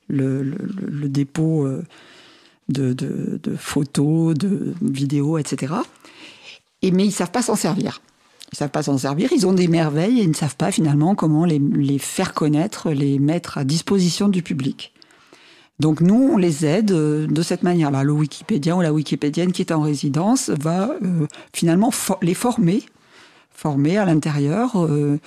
le, 0.10 0.56
dépôt 1.08 1.66
euh, 1.66 1.84
de, 2.68 3.56
photos, 3.58 4.34
de 4.34 4.74
vidéos, 4.82 5.38
etc. 5.38 5.74
Et, 6.82 6.92
mais 6.92 7.04
ils 7.04 7.10
ne 7.10 7.14
savent 7.14 7.32
pas 7.32 7.44
s'en 7.44 7.56
servir. 7.56 8.02
Ils 8.48 8.56
ne 8.56 8.58
savent 8.58 8.72
pas 8.72 8.84
s'en 8.84 8.98
servir, 8.98 9.32
ils 9.32 9.46
ont 9.46 9.54
des 9.54 9.68
merveilles 9.68 10.20
et 10.20 10.24
ils 10.24 10.30
ne 10.30 10.34
savent 10.34 10.56
pas 10.56 10.72
finalement 10.72 11.14
comment 11.14 11.46
les 11.46 12.00
faire 12.00 12.34
connaître, 12.34 12.90
les 12.90 13.20
mettre 13.20 13.60
à 13.60 13.64
disposition 13.64 14.28
du 14.28 14.42
public. 14.42 14.92
Donc 15.80 16.02
nous, 16.02 16.32
on 16.34 16.38
les 16.38 16.66
aide 16.66 16.92
euh, 16.92 17.26
de 17.28 17.42
cette 17.42 17.64
manière-là. 17.64 18.04
Le 18.04 18.12
Wikipédien 18.12 18.76
ou 18.76 18.82
la 18.82 18.92
Wikipédienne 18.92 19.52
qui 19.52 19.62
est 19.62 19.72
en 19.72 19.82
résidence 19.82 20.50
va 20.50 20.92
euh, 21.02 21.26
finalement 21.54 21.92
les 22.22 22.34
former, 22.34 22.84
former 23.50 23.98
à 23.98 24.06
l'intérieur 24.06 24.74
euh, 24.76 25.20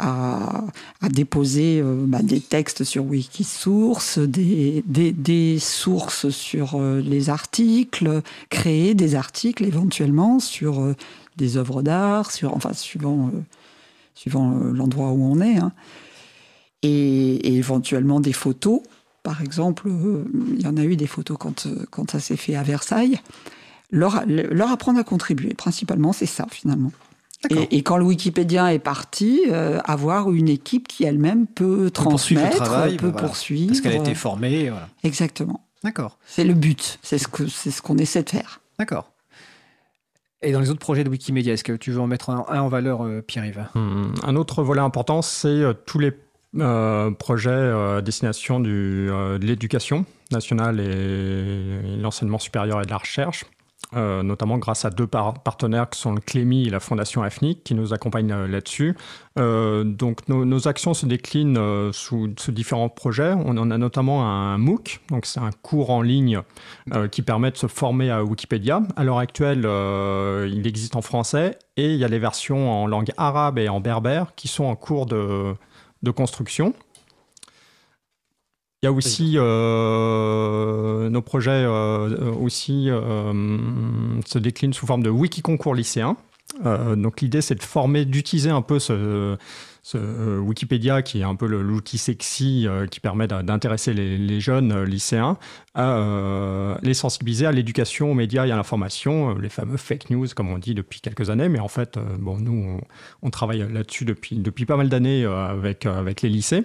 à, 0.00 0.64
déposer 1.10 1.82
bah, 1.84 2.22
des 2.22 2.40
textes 2.40 2.84
sur 2.84 3.04
Wikisource, 3.04 4.18
des, 4.18 5.58
sources 5.60 6.30
sur 6.30 6.80
les 6.80 7.28
articles, 7.28 8.22
créer 8.48 8.94
des 8.94 9.14
articles 9.14 9.62
éventuellement 9.62 10.40
sur 10.40 10.94
des 11.36 11.58
œuvres 11.58 11.82
d'art, 11.82 12.30
enfin 12.44 12.72
suivant 12.72 13.30
l'endroit 14.72 15.10
où 15.10 15.22
on 15.22 15.42
est, 15.42 15.58
hein. 15.58 15.72
et 16.80 17.56
éventuellement 17.58 18.20
des 18.20 18.32
photos. 18.32 18.80
Par 19.22 19.42
exemple, 19.42 19.88
euh, 19.88 20.24
il 20.54 20.62
y 20.62 20.66
en 20.66 20.76
a 20.76 20.82
eu 20.82 20.96
des 20.96 21.06
photos 21.06 21.36
quand, 21.38 21.66
euh, 21.66 21.84
quand 21.90 22.10
ça 22.10 22.20
s'est 22.20 22.36
fait 22.36 22.54
à 22.56 22.62
Versailles. 22.62 23.20
Leur, 23.90 24.22
leur 24.26 24.70
apprendre 24.70 25.00
à 25.00 25.04
contribuer, 25.04 25.52
principalement, 25.54 26.12
c'est 26.12 26.26
ça 26.26 26.46
finalement. 26.50 26.92
Et, 27.48 27.78
et 27.78 27.82
quand 27.82 27.96
le 27.96 28.04
Wikipédien 28.04 28.68
est 28.68 28.78
parti, 28.78 29.42
euh, 29.48 29.80
avoir 29.84 30.30
une 30.30 30.48
équipe 30.48 30.86
qui 30.86 31.04
elle-même 31.04 31.46
peut 31.46 31.90
poursuivre 31.92 32.42
transmettre, 32.42 32.64
travail, 32.64 32.96
peut 32.96 33.08
voilà. 33.08 33.26
poursuivre. 33.26 33.68
Parce 33.68 33.80
qu'elle 33.80 33.92
a 33.92 33.96
été 33.96 34.14
formée. 34.14 34.68
Voilà. 34.68 34.88
Exactement. 35.02 35.66
D'accord. 35.82 36.18
C'est 36.26 36.44
le 36.44 36.52
but. 36.54 36.98
C'est 37.02 37.18
ce 37.18 37.26
que 37.26 37.46
c'est 37.46 37.70
ce 37.70 37.80
qu'on 37.80 37.96
essaie 37.96 38.22
de 38.22 38.30
faire. 38.30 38.60
D'accord. 38.78 39.10
Et 40.42 40.52
dans 40.52 40.60
les 40.60 40.70
autres 40.70 40.80
projets 40.80 41.04
de 41.04 41.08
Wikimedia, 41.10 41.54
est-ce 41.54 41.64
que 41.64 41.72
tu 41.72 41.90
veux 41.90 42.00
en 42.00 42.06
mettre 42.06 42.30
un, 42.30 42.44
un 42.48 42.60
en 42.60 42.68
valeur, 42.68 43.04
euh, 43.04 43.22
Pierre-Yves? 43.22 43.66
Hum, 43.74 44.14
Un 44.22 44.36
autre 44.36 44.62
volet 44.62 44.80
important, 44.80 45.20
c'est 45.22 45.48
euh, 45.48 45.72
tous 45.72 45.98
les 45.98 46.12
euh, 46.58 47.12
projets 47.12 47.50
euh, 47.50 48.00
destination 48.00 48.58
du, 48.58 49.08
euh, 49.08 49.38
de 49.38 49.46
l'éducation 49.46 50.04
nationale 50.32 50.80
et, 50.80 51.92
et 51.92 51.96
l'enseignement 51.96 52.40
supérieur 52.40 52.80
et 52.80 52.84
de 52.84 52.90
la 52.90 52.98
recherche. 52.98 53.44
notamment 53.92 54.58
grâce 54.58 54.84
à 54.84 54.90
deux 54.90 55.06
partenaires 55.06 55.88
qui 55.90 56.00
sont 56.00 56.12
le 56.12 56.20
Clémy 56.20 56.66
et 56.66 56.70
la 56.70 56.80
Fondation 56.80 57.22
AFNIC 57.22 57.62
qui 57.64 57.74
nous 57.74 57.92
accompagnent 57.92 58.46
là-dessus. 58.46 58.96
Donc 59.36 60.28
nos, 60.28 60.68
actions 60.68 60.94
se 60.94 61.06
déclinent 61.06 61.90
sous, 61.92 62.28
différents 62.48 62.88
projets. 62.88 63.32
On 63.32 63.56
en 63.58 63.70
a 63.72 63.78
notamment 63.78 64.24
un 64.24 64.58
MOOC, 64.58 65.00
donc 65.10 65.26
c'est 65.26 65.40
un 65.40 65.50
cours 65.50 65.90
en 65.90 66.02
ligne 66.02 66.40
qui 67.10 67.22
permet 67.22 67.50
de 67.50 67.56
se 67.56 67.66
former 67.66 68.10
à 68.12 68.22
Wikipédia. 68.22 68.82
À 68.94 69.02
l'heure 69.02 69.18
actuelle, 69.18 69.66
il 70.46 70.64
existe 70.68 70.94
en 70.94 71.02
français 71.02 71.58
et 71.76 71.92
il 71.92 71.98
y 71.98 72.04
a 72.04 72.08
les 72.08 72.20
versions 72.20 72.70
en 72.70 72.86
langue 72.86 73.10
arabe 73.16 73.58
et 73.58 73.68
en 73.68 73.80
berbère 73.80 74.34
qui 74.36 74.46
sont 74.46 74.66
en 74.66 74.76
cours 74.76 75.06
de, 75.06 75.56
de 76.02 76.10
construction. 76.10 76.74
Il 78.82 78.86
y 78.86 78.88
a 78.88 78.92
aussi 78.92 79.34
euh, 79.36 81.10
nos 81.10 81.20
projets 81.20 81.50
euh, 81.50 82.32
aussi 82.32 82.86
euh, 82.88 83.30
se 84.24 84.38
déclinent 84.38 84.72
sous 84.72 84.86
forme 84.86 85.02
de 85.02 85.10
wiki 85.10 85.42
concours 85.42 85.74
lycéen. 85.74 86.16
donc 86.64 87.20
l'idée 87.20 87.42
c'est 87.42 87.56
de 87.56 87.62
former, 87.62 88.06
d'utiliser 88.06 88.48
un 88.48 88.62
peu 88.62 88.78
ce, 88.78 89.36
Wikipédia 89.94 91.02
qui 91.02 91.20
est 91.20 91.24
un 91.24 91.34
peu 91.34 91.46
l'outil 91.46 91.98
sexy 91.98 92.66
qui 92.90 93.00
permet 93.00 93.26
d'intéresser 93.26 93.92
les, 93.94 94.40
jeunes 94.40 94.84
lycéens 94.84 95.38
à 95.74 96.76
les 96.82 96.94
sensibiliser 96.94 97.46
à 97.46 97.52
l'éducation, 97.52 98.10
aux 98.10 98.14
médias 98.14 98.46
et 98.46 98.52
à 98.52 98.56
l'information, 98.56 99.34
les 99.36 99.48
fameux 99.48 99.76
fake 99.76 100.10
news 100.10 100.28
comme 100.34 100.50
on 100.50 100.58
dit 100.58 100.74
depuis 100.74 101.00
quelques 101.00 101.30
années. 101.30 101.48
Mais 101.48 101.60
en 101.60 101.68
fait, 101.68 101.98
bon, 102.18 102.38
nous 102.38 102.80
on, 103.22 103.26
on 103.26 103.30
travaille 103.30 103.66
là-dessus 103.72 104.04
depuis, 104.04 104.36
depuis 104.36 104.66
pas 104.66 104.76
mal 104.76 104.88
d'années 104.88 105.24
avec, 105.24 105.86
avec 105.86 106.22
les 106.22 106.28
lycées. 106.28 106.64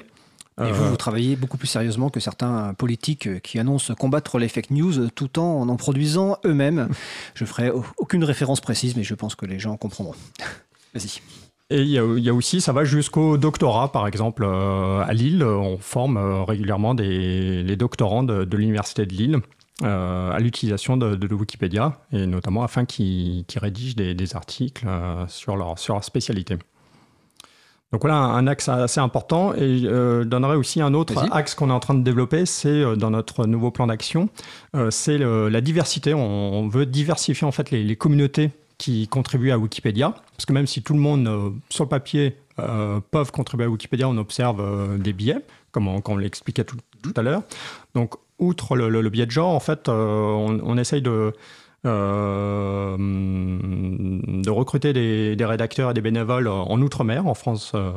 Et 0.57 0.72
vous, 0.72 0.84
euh, 0.86 0.89
vous 0.89 0.95
travaillez 0.95 1.36
beaucoup 1.36 1.57
plus 1.57 1.68
sérieusement 1.68 2.09
que 2.09 2.22
certains 2.22 2.74
politiques 2.76 3.41
qui 3.41 3.59
annoncent 3.59 3.93
combattre 3.95 4.39
les 4.39 4.47
fake 4.47 4.72
news 4.72 5.09
tout 5.09 5.38
en 5.38 5.68
en 5.68 5.76
produisant 5.76 6.38
eux-mêmes. 6.45 6.88
Je 7.34 7.43
ferai 7.43 7.72
aucune 7.97 8.24
référence 8.24 8.61
précise, 8.61 8.95
mais 8.95 9.03
je 9.03 9.16
pense 9.16 9.36
que 9.36 9.45
les 9.45 9.59
gens 9.59 9.76
comprendront. 9.76 10.16
Vas-y. 10.93 11.22
Et 11.72 11.82
il 11.82 11.89
y, 11.89 12.30
a, 12.30 12.34
aussi, 12.34 12.61
ça 12.61 12.74
va 12.74 12.84
jusqu'au 12.86 13.38
doctorat, 13.38 13.91
par 13.91 14.07
exemple, 14.07 14.43
euh, 14.45 15.03
à 15.03 15.13
Lille, 15.13 15.43
on 15.43 15.80
forme 15.80 16.18
euh, 16.18 16.43
régulièrement 16.43 16.93
des, 16.93 17.63
les 17.63 17.76
doctorants 17.76 18.22
de, 18.24 18.55
l'Université 18.55 19.05
de 19.05 19.13
Lille 19.13 19.39
à 19.84 20.38
l'utilisation 20.39 20.95
de, 20.95 21.34
Wikipédia, 21.34 21.99
et 22.13 22.28
notamment 22.28 22.63
afin 22.63 22.86
qu'ils 22.86 23.45
rédigent 23.57 23.95
des, 23.95 24.36
articles 24.36 24.88
sur, 25.28 25.57
leur, 25.57 25.78
sur 25.78 25.95
leur 25.95 26.03
spécialité. 26.03 26.57
Donc 27.95 28.01
voilà 28.01 28.18
un 28.18 28.45
axe 28.47 28.68
assez 28.68 28.99
important 28.99 29.53
et 29.53 29.84
euh, 29.86 30.26
donnerait 30.26 30.57
aussi 30.57 30.82
un 30.82 30.93
autre 30.93 31.13
axe 31.32 31.55
qu'on 31.55 31.70
est 31.70 31.74
en 31.74 31.80
train 31.80 31.93
de 31.93 32.03
développer, 32.03 32.45
c'est 32.45 32.68
euh, 32.68 32.97
dans 32.97 33.11
notre 33.11 33.45
nouveau 33.45 33.72
plan 33.72 33.88
d'action, 33.88 34.28
euh, 34.76 34.91
c'est 34.91 35.18
la 35.18 35.61
diversité. 35.61 36.13
On, 36.13 36.68
veut 36.68 36.86
diversifier 36.86 37.47
en 37.47 37.51
fait 37.51 37.72
les, 37.72 37.95
communautés 37.95 38.49
qui 38.78 39.08
contribuent 39.08 39.52
à 39.52 39.58
Wikipédia, 39.58 40.16
parce 40.36 40.46
que 40.46 40.54
même 40.54 40.68
si 40.68 40.82
tout 40.82 40.94
le 40.94 41.00
monde 41.00 41.54
sur 41.70 41.86
le 41.86 41.90
papier 41.90 42.38
peuvent 43.12 43.32
contribuer 43.32 43.66
à 43.66 43.70
Wikipédia, 43.70 44.08
on 44.08 44.18
observe 44.18 44.98
des 44.98 45.14
biais, 45.14 45.38
comme 45.72 45.88
on, 45.88 46.18
l'expliquait 46.18 46.64
tout, 46.64 46.78
à 47.16 47.22
l'heure. 47.22 47.44
Donc 47.94 48.16
outre 48.40 48.76
le, 48.76 49.10
biais 49.10 49.26
de 49.26 49.32
genre, 49.32 49.54
en 49.54 49.60
fait, 49.60 49.88
on, 49.90 50.60
on 50.64 50.78
essaye 50.78 51.02
de 51.02 51.34
euh, 51.86 52.98
recruter 54.48 54.94
des, 54.94 55.46
rédacteurs 55.46 55.92
et 55.92 55.94
des 55.94 56.02
bénévoles 56.02 56.48
en 56.48 56.82
Outre-mer, 56.82 57.28
en 57.28 57.36
France 57.36 57.74
euh, 57.76 57.92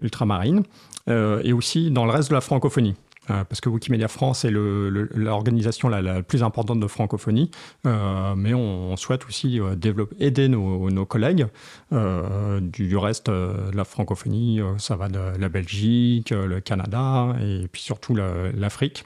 ultramarine, 0.00 0.62
euh, 1.08 1.40
et 1.44 1.52
aussi 1.52 1.90
dans 1.90 2.04
le 2.04 2.12
reste 2.12 2.28
de 2.28 2.34
la 2.34 2.40
francophonie. 2.40 2.94
Parce 3.26 3.60
que 3.60 3.68
Wikimedia 3.68 4.08
France 4.08 4.44
est 4.44 4.50
l'organisation 4.50 5.88
la, 5.88 6.22
plus 6.22 6.42
importante 6.42 6.80
de 6.80 6.86
francophonie, 6.86 7.50
mais 7.84 8.54
on, 8.54 8.96
souhaite 8.96 9.26
aussi 9.26 9.60
développer, 9.76 10.16
aider 10.18 10.48
nos, 10.48 11.06
collègues 11.06 11.46
du, 11.90 12.96
reste 12.96 13.30
de 13.30 13.76
la 13.76 13.84
francophonie. 13.84 14.60
ça 14.78 14.96
va 14.96 15.08
de 15.08 15.38
la 15.38 15.48
Belgique, 15.48 16.30
le 16.30 16.60
Canada 16.60 17.36
et 17.40 17.68
puis 17.70 17.82
surtout 17.82 18.14
l'Afrique. 18.16 19.04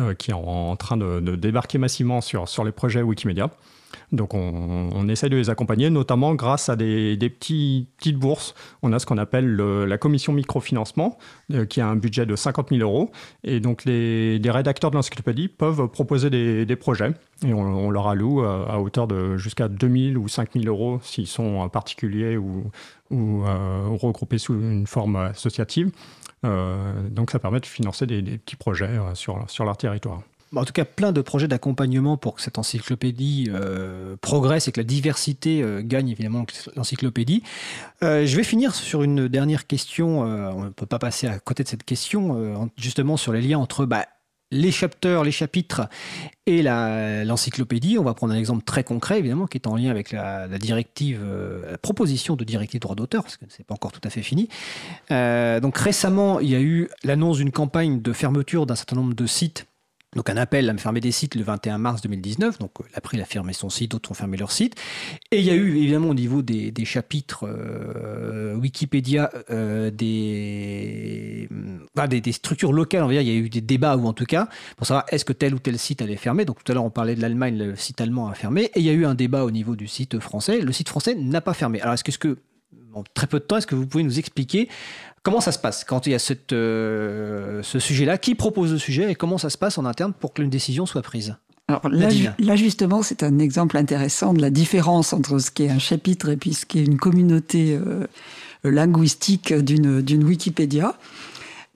Euh, 0.00 0.12
qui 0.12 0.32
est 0.32 0.34
en, 0.34 0.74
train 0.74 0.96
de, 0.96 1.36
débarquer 1.36 1.78
massivement 1.78 2.20
sur 2.20 2.64
les 2.64 2.72
projets 2.72 3.00
Wikimedia. 3.00 3.48
Donc 4.12 4.34
on, 4.34 4.90
on, 4.92 5.08
essaie 5.08 5.28
de 5.28 5.36
les 5.36 5.50
accompagner, 5.50 5.90
notamment 5.90 6.34
grâce 6.34 6.68
à 6.68 6.76
des, 6.76 7.16
petites 7.18 8.16
bourses. 8.16 8.54
On 8.82 8.92
a 8.92 8.98
ce 8.98 9.06
qu'on 9.06 9.18
appelle 9.18 9.56
la 9.56 9.98
commission 9.98 10.32
microfinancement, 10.32 11.18
euh, 11.52 11.66
qui 11.66 11.80
a 11.80 11.88
un 11.88 11.96
budget 11.96 12.26
de 12.26 12.36
50 12.36 12.70
000 12.70 12.80
euros. 12.82 13.10
Et 13.42 13.60
donc 13.60 13.84
les, 13.84 14.40
rédacteurs 14.44 14.90
de 14.90 14.96
l'encyclopédie 14.96 15.48
peuvent 15.48 15.88
proposer 15.88 16.30
des, 16.30 16.76
projets. 16.76 17.12
Et 17.46 17.52
on, 17.52 17.90
leur 17.90 18.08
alloue 18.08 18.42
à, 18.42 18.74
à 18.74 18.78
hauteur 18.78 19.06
de 19.06 19.36
jusqu'à 19.36 19.68
2 19.68 20.12
000 20.12 20.22
ou 20.22 20.28
5 20.28 20.50
000 20.54 20.66
euros 20.66 21.00
s'ils 21.02 21.26
sont 21.26 21.68
particuliers 21.68 22.36
ou, 22.36 22.70
ou 23.10 23.44
euh, 23.44 23.88
regroupés 24.00 24.38
sous 24.38 24.54
une 24.54 24.86
forme 24.86 25.16
associative. 25.16 25.90
Euh, 26.44 27.08
donc 27.08 27.30
ça 27.30 27.38
permet 27.38 27.60
de 27.60 27.66
financer 27.66 28.06
des, 28.06 28.22
petits 28.22 28.56
projets 28.56 28.86
euh, 28.86 29.14
sur 29.14 29.64
leur 29.64 29.76
territoire. 29.76 30.22
En 30.56 30.64
tout 30.64 30.72
cas, 30.72 30.84
plein 30.84 31.12
de 31.12 31.20
projets 31.20 31.48
d'accompagnement 31.48 32.16
pour 32.16 32.34
que 32.34 32.42
cette 32.42 32.58
encyclopédie 32.58 33.50
euh, 33.52 34.16
progresse 34.20 34.68
et 34.68 34.72
que 34.72 34.80
la 34.80 34.84
diversité 34.84 35.64
gagne 35.82 36.08
évidemment 36.08 36.46
l'encyclopédie. 36.76 37.42
je 38.02 38.36
vais 38.36 38.44
finir 38.44 38.74
sur 38.74 39.02
une 39.02 39.28
dernière 39.28 39.66
question. 39.66 40.20
on 40.20 40.64
ne 40.64 40.70
peut 40.70 40.86
pas 40.86 40.98
passer 40.98 41.26
à 41.26 41.38
côté 41.38 41.62
de 41.62 41.68
cette 41.68 41.84
question, 41.84 42.70
justement 42.76 43.16
sur 43.16 43.32
les 43.32 43.40
liens 43.40 43.58
entre 43.58 43.86
bah, 43.86 44.06
les 44.54 44.70
les 45.24 45.32
chapitres 45.32 45.88
et 46.46 46.62
l'encyclopédie. 46.62 47.98
On 47.98 48.04
va 48.04 48.14
prendre 48.14 48.32
un 48.32 48.36
exemple 48.36 48.64
très 48.64 48.84
concret, 48.84 49.18
évidemment, 49.18 49.46
qui 49.46 49.58
est 49.58 49.66
en 49.66 49.76
lien 49.76 49.90
avec 49.90 50.12
la, 50.12 50.46
directive, 50.58 51.20
euh, 51.22 51.72
la 51.72 51.78
proposition 51.78 52.36
de 52.36 52.44
directive 52.44 52.80
droit 52.80 52.94
d'auteur, 52.94 53.22
parce 53.22 53.36
que 53.36 53.44
ce 53.48 53.58
n'est 53.58 53.64
pas 53.64 53.74
encore 53.74 53.92
tout 53.92 54.00
à 54.04 54.10
fait 54.10 54.22
fini. 54.22 54.48
Euh, 55.10 55.60
donc 55.60 55.76
récemment, 55.76 56.40
il 56.40 56.50
y 56.50 56.54
a 56.54 56.60
eu 56.60 56.88
l'annonce 57.02 57.38
d'une 57.38 57.52
campagne 57.52 58.00
de 58.00 58.12
fermeture 58.12 58.66
d'un 58.66 58.76
certain 58.76 58.96
nombre 58.96 59.14
de 59.14 59.26
sites 59.26 59.66
donc 60.14 60.30
un 60.30 60.36
appel 60.36 60.70
à 60.70 60.76
fermer 60.76 61.00
des 61.00 61.12
sites 61.12 61.34
le 61.34 61.42
21 61.42 61.78
mars 61.78 62.02
2019. 62.02 62.58
Donc 62.58 62.72
euh, 62.80 62.84
l'April 62.94 63.20
a 63.20 63.24
fermé 63.24 63.52
son 63.52 63.70
site, 63.70 63.92
d'autres 63.92 64.10
ont 64.10 64.14
fermé 64.14 64.36
leur 64.36 64.52
site. 64.52 64.74
Et 65.30 65.38
il 65.38 65.44
y 65.44 65.50
a 65.50 65.54
eu 65.54 65.76
évidemment 65.76 66.08
au 66.08 66.14
niveau 66.14 66.42
des, 66.42 66.72
chapitres 66.84 67.46
euh, 67.48 68.54
Wikipédia 68.56 69.30
euh, 69.50 69.90
des, 69.90 71.48
des, 72.20 72.32
structures 72.32 72.72
locales, 72.72 73.02
on 73.02 73.06
va 73.06 73.12
dire, 73.12 73.22
il 73.22 73.28
y 73.28 73.30
a 73.30 73.34
eu 73.34 73.48
des 73.48 73.60
débats 73.60 73.96
ou 73.96 74.06
en 74.06 74.12
tout 74.12 74.26
cas 74.26 74.48
pour 74.76 74.86
savoir 74.86 75.04
est-ce 75.08 75.24
que 75.24 75.32
tel 75.32 75.54
ou 75.54 75.58
tel 75.58 75.78
site 75.78 76.02
allait 76.02 76.16
fermer. 76.16 76.44
Donc 76.44 76.62
tout 76.62 76.70
à 76.70 76.74
l'heure 76.74 76.84
on 76.84 76.90
parlait 76.90 77.14
de 77.14 77.20
l'Allemagne, 77.20 77.56
le 77.56 77.76
site 77.76 78.00
allemand 78.00 78.28
a 78.28 78.34
fermé. 78.34 78.64
Et 78.74 78.80
il 78.80 78.84
y 78.84 78.90
a 78.90 78.92
eu 78.92 79.06
un 79.06 79.14
débat 79.14 79.44
au 79.44 79.50
niveau 79.50 79.76
du 79.76 79.88
site 79.88 80.18
français. 80.18 80.60
Le 80.60 80.72
site 80.72 80.88
français 80.88 81.14
n'a 81.14 81.40
pas 81.40 81.54
fermé. 81.54 81.80
Alors 81.80 81.94
est-ce 81.94 82.18
que, 82.18 82.38
en 82.94 83.04
très 83.14 83.26
peu 83.26 83.38
de 83.38 83.44
temps, 83.44 83.56
est-ce 83.56 83.66
que 83.66 83.74
vous 83.74 83.86
pouvez 83.86 84.04
nous 84.04 84.18
expliquer 84.18 84.68
Comment 85.24 85.40
ça 85.40 85.52
se 85.52 85.58
passe 85.58 85.84
quand 85.84 86.06
il 86.06 86.12
y 86.12 86.14
a 86.14 86.18
cette, 86.18 86.52
euh, 86.52 87.62
ce 87.62 87.78
sujet-là? 87.78 88.18
Qui 88.18 88.34
propose 88.34 88.72
le 88.72 88.78
sujet 88.78 89.10
et 89.10 89.14
comment 89.14 89.38
ça 89.38 89.48
se 89.48 89.56
passe 89.56 89.78
en 89.78 89.86
interne 89.86 90.12
pour 90.12 90.34
qu'une 90.34 90.50
décision 90.50 90.84
soit 90.84 91.00
prise? 91.00 91.34
Alors 91.66 91.88
là, 91.88 92.56
justement, 92.56 93.02
c'est 93.02 93.22
un 93.22 93.38
exemple 93.38 93.78
intéressant 93.78 94.34
de 94.34 94.42
la 94.42 94.50
différence 94.50 95.14
entre 95.14 95.38
ce 95.38 95.50
qu'est 95.50 95.70
un 95.70 95.78
chapitre 95.78 96.28
et 96.28 96.36
puis 96.36 96.52
ce 96.52 96.66
qu'est 96.66 96.84
une 96.84 96.98
communauté 96.98 97.74
euh, 97.74 98.06
linguistique 98.64 99.54
d'une 99.54 100.24
Wikipédia. 100.24 100.94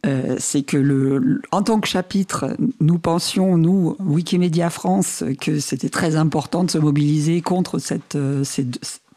Euh, 0.05 0.37
c'est 0.39 0.63
que 0.63 0.77
le, 0.77 1.41
en 1.51 1.63
tant 1.63 1.81
que 1.81 1.89
chapitre, 1.89 2.55
nous 2.81 2.99
pensions, 2.99 3.57
nous, 3.57 3.97
Wikimedia 3.99 4.69
France, 4.69 5.25
que 5.41 5.59
c'était 5.59 5.89
très 5.89 6.17
important 6.17 6.65
de 6.65 6.71
se 6.71 6.79
mobiliser 6.79 7.41
contre 7.41 7.79
cette, 7.79 8.19
ces, 8.45 8.67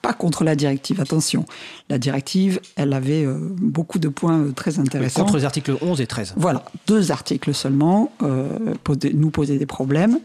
pas 0.02 0.14
contre 0.14 0.44
la 0.44 0.56
directive, 0.56 1.00
attention. 1.00 1.46
La 1.90 1.98
directive, 1.98 2.60
elle 2.76 2.94
avait 2.94 3.24
euh, 3.24 3.38
beaucoup 3.40 4.00
de 4.00 4.10
points 4.10 4.40
euh, 4.40 4.52
très 4.52 4.80
intéressants. 4.80 5.22
contre 5.22 5.38
les 5.38 5.46
articles 5.46 5.76
11 5.82 6.02
et 6.02 6.08
13. 6.08 6.34
Voilà, 6.38 6.66
deux 6.88 7.12
articles 7.12 7.54
seulement 7.54 8.12
euh, 8.24 8.48
nous 9.14 9.30
posaient 9.30 9.58
des 9.58 9.66
problèmes. 9.66 10.20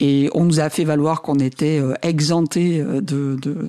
Et 0.00 0.30
on 0.34 0.44
nous 0.44 0.60
a 0.60 0.68
fait 0.68 0.84
valoir 0.84 1.22
qu'on 1.22 1.36
était 1.36 1.80
exempté 2.02 2.82
de, 2.82 3.36
de, 3.40 3.68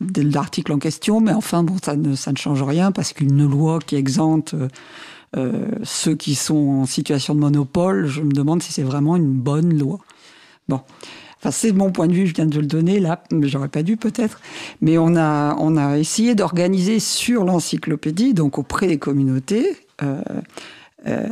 de, 0.00 0.22
l'article 0.22 0.72
en 0.72 0.78
question, 0.78 1.20
mais 1.20 1.32
enfin, 1.32 1.64
bon, 1.64 1.76
ça 1.82 1.96
ne, 1.96 2.14
ça 2.14 2.30
ne 2.30 2.36
change 2.36 2.62
rien 2.62 2.92
parce 2.92 3.12
qu'une 3.12 3.44
loi 3.44 3.80
qui 3.84 3.96
exempte 3.96 4.54
ceux 5.82 6.14
qui 6.14 6.36
sont 6.36 6.80
en 6.82 6.86
situation 6.86 7.34
de 7.34 7.40
monopole, 7.40 8.06
je 8.06 8.20
me 8.22 8.30
demande 8.30 8.62
si 8.62 8.72
c'est 8.72 8.84
vraiment 8.84 9.16
une 9.16 9.32
bonne 9.32 9.76
loi. 9.76 9.98
Bon. 10.68 10.80
Enfin, 11.40 11.52
c'est 11.52 11.72
mon 11.72 11.92
point 11.92 12.08
de 12.08 12.12
vue, 12.12 12.26
je 12.26 12.34
viens 12.34 12.46
de 12.46 12.58
le 12.58 12.66
donner 12.66 12.98
là, 12.98 13.22
mais 13.30 13.48
j'aurais 13.48 13.68
pas 13.68 13.84
dû 13.84 13.96
peut-être. 13.96 14.40
Mais 14.80 14.98
on 14.98 15.14
a, 15.14 15.54
on 15.58 15.76
a 15.76 15.98
essayé 15.98 16.34
d'organiser 16.34 16.98
sur 16.98 17.44
l'encyclopédie, 17.44 18.34
donc 18.34 18.58
auprès 18.58 18.88
des 18.88 18.98
communautés, 18.98 19.76
euh, 20.02 20.20
euh, 21.06 21.28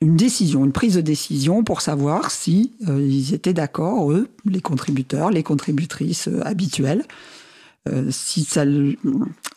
une 0.00 0.16
décision, 0.16 0.64
une 0.64 0.72
prise 0.72 0.94
de 0.94 1.02
décision 1.02 1.62
pour 1.62 1.82
savoir 1.82 2.30
si 2.30 2.72
euh, 2.88 3.06
ils 3.06 3.34
étaient 3.34 3.52
d'accord, 3.52 4.12
eux, 4.12 4.28
les 4.46 4.62
contributeurs, 4.62 5.30
les 5.30 5.42
contributrices 5.42 6.28
habituelles, 6.44 7.04
si, 8.10 8.42
ça, 8.42 8.64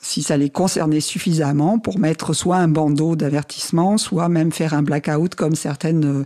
si 0.01 0.21
ça 0.21 0.37
les 0.37 0.51
concernait 0.51 0.99
suffisamment 0.99 1.79
pour 1.79 1.97
mettre 1.97 2.33
soit 2.33 2.57
un 2.57 2.67
bandeau 2.67 3.15
d'avertissement, 3.15 3.97
soit 3.97 4.29
même 4.29 4.51
faire 4.51 4.75
un 4.75 4.83
blackout 4.83 5.33
comme 5.33 5.55
certaines 5.55 6.25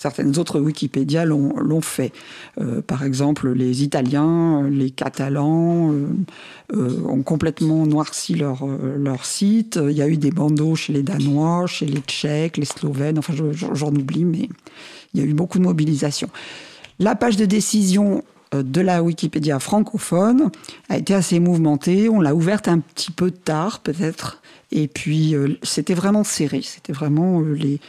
certaines 0.00 0.38
autres 0.38 0.60
Wikipédia 0.60 1.24
l'ont 1.24 1.80
fait. 1.80 2.12
Euh, 2.60 2.82
par 2.82 3.04
exemple, 3.04 3.50
les 3.52 3.82
Italiens, 3.82 4.68
les 4.70 4.90
Catalans 4.90 5.92
ont 6.72 7.22
complètement 7.22 7.86
noirci 7.86 8.34
leur, 8.34 8.66
leur 8.66 9.24
site. 9.24 9.78
Il 9.82 9.96
y 9.96 10.02
a 10.02 10.08
eu 10.08 10.16
des 10.16 10.30
bandeaux 10.30 10.74
chez 10.74 10.92
les 10.92 11.02
Danois, 11.02 11.66
chez 11.66 11.86
les 11.86 12.00
Tchèques, 12.00 12.58
les 12.58 12.66
Slovènes, 12.66 13.18
enfin 13.18 13.32
j'en 13.72 13.88
oublie, 13.88 14.24
mais 14.24 14.48
il 15.14 15.20
y 15.20 15.22
a 15.22 15.26
eu 15.26 15.34
beaucoup 15.34 15.58
de 15.58 15.64
mobilisation. 15.64 16.28
La 16.98 17.14
page 17.14 17.36
de 17.36 17.46
décision 17.46 18.22
euh, 18.54 18.62
de 18.62 18.80
la 18.80 19.02
Wikipédia 19.02 19.58
francophone 19.58 20.50
a 20.88 20.96
été 20.96 21.14
assez 21.14 21.38
mouvementée. 21.38 22.08
On 22.08 22.20
l'a 22.20 22.34
ouverte 22.34 22.68
un 22.68 22.80
petit 22.80 23.10
peu 23.10 23.30
tard, 23.30 23.80
peut-être. 23.80 24.42
Et 24.72 24.88
puis, 24.88 25.34
euh, 25.34 25.58
c'était 25.62 25.94
vraiment 25.94 26.24
serré. 26.24 26.62
C'était 26.62 26.92
vraiment 26.92 27.40
euh, 27.40 27.52
les, 27.54 27.80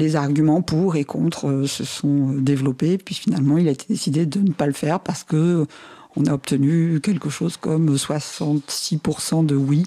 les 0.00 0.16
arguments 0.16 0.62
pour 0.62 0.96
et 0.96 1.04
contre 1.04 1.64
se 1.66 1.84
sont 1.84 2.32
développés. 2.32 2.98
Puis 2.98 3.14
finalement, 3.14 3.58
il 3.58 3.68
a 3.68 3.70
été 3.70 3.86
décidé 3.88 4.26
de 4.26 4.40
ne 4.40 4.52
pas 4.52 4.66
le 4.66 4.72
faire 4.72 5.00
parce 5.00 5.22
que 5.22 5.66
on 6.16 6.26
a 6.26 6.32
obtenu 6.32 7.00
quelque 7.00 7.30
chose 7.30 7.56
comme 7.56 7.94
66% 7.94 9.46
de 9.46 9.54
oui. 9.54 9.84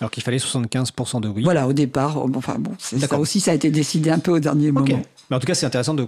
Alors 0.00 0.10
qu'il 0.10 0.22
fallait 0.22 0.38
75% 0.38 1.20
de 1.20 1.28
oui. 1.28 1.42
Voilà, 1.42 1.66
au 1.68 1.72
départ. 1.72 2.18
Enfin 2.18 2.56
bon, 2.58 2.72
ça 2.78 3.18
aussi, 3.18 3.40
ça 3.40 3.50
a 3.50 3.54
été 3.54 3.70
décidé 3.70 4.10
un 4.10 4.18
peu 4.18 4.32
au 4.32 4.38
dernier 4.38 4.70
moment. 4.72 5.02
Mais 5.30 5.36
en 5.36 5.40
tout 5.40 5.46
cas, 5.46 5.54
c'est 5.54 5.66
intéressant 5.66 5.94
de, 5.94 6.06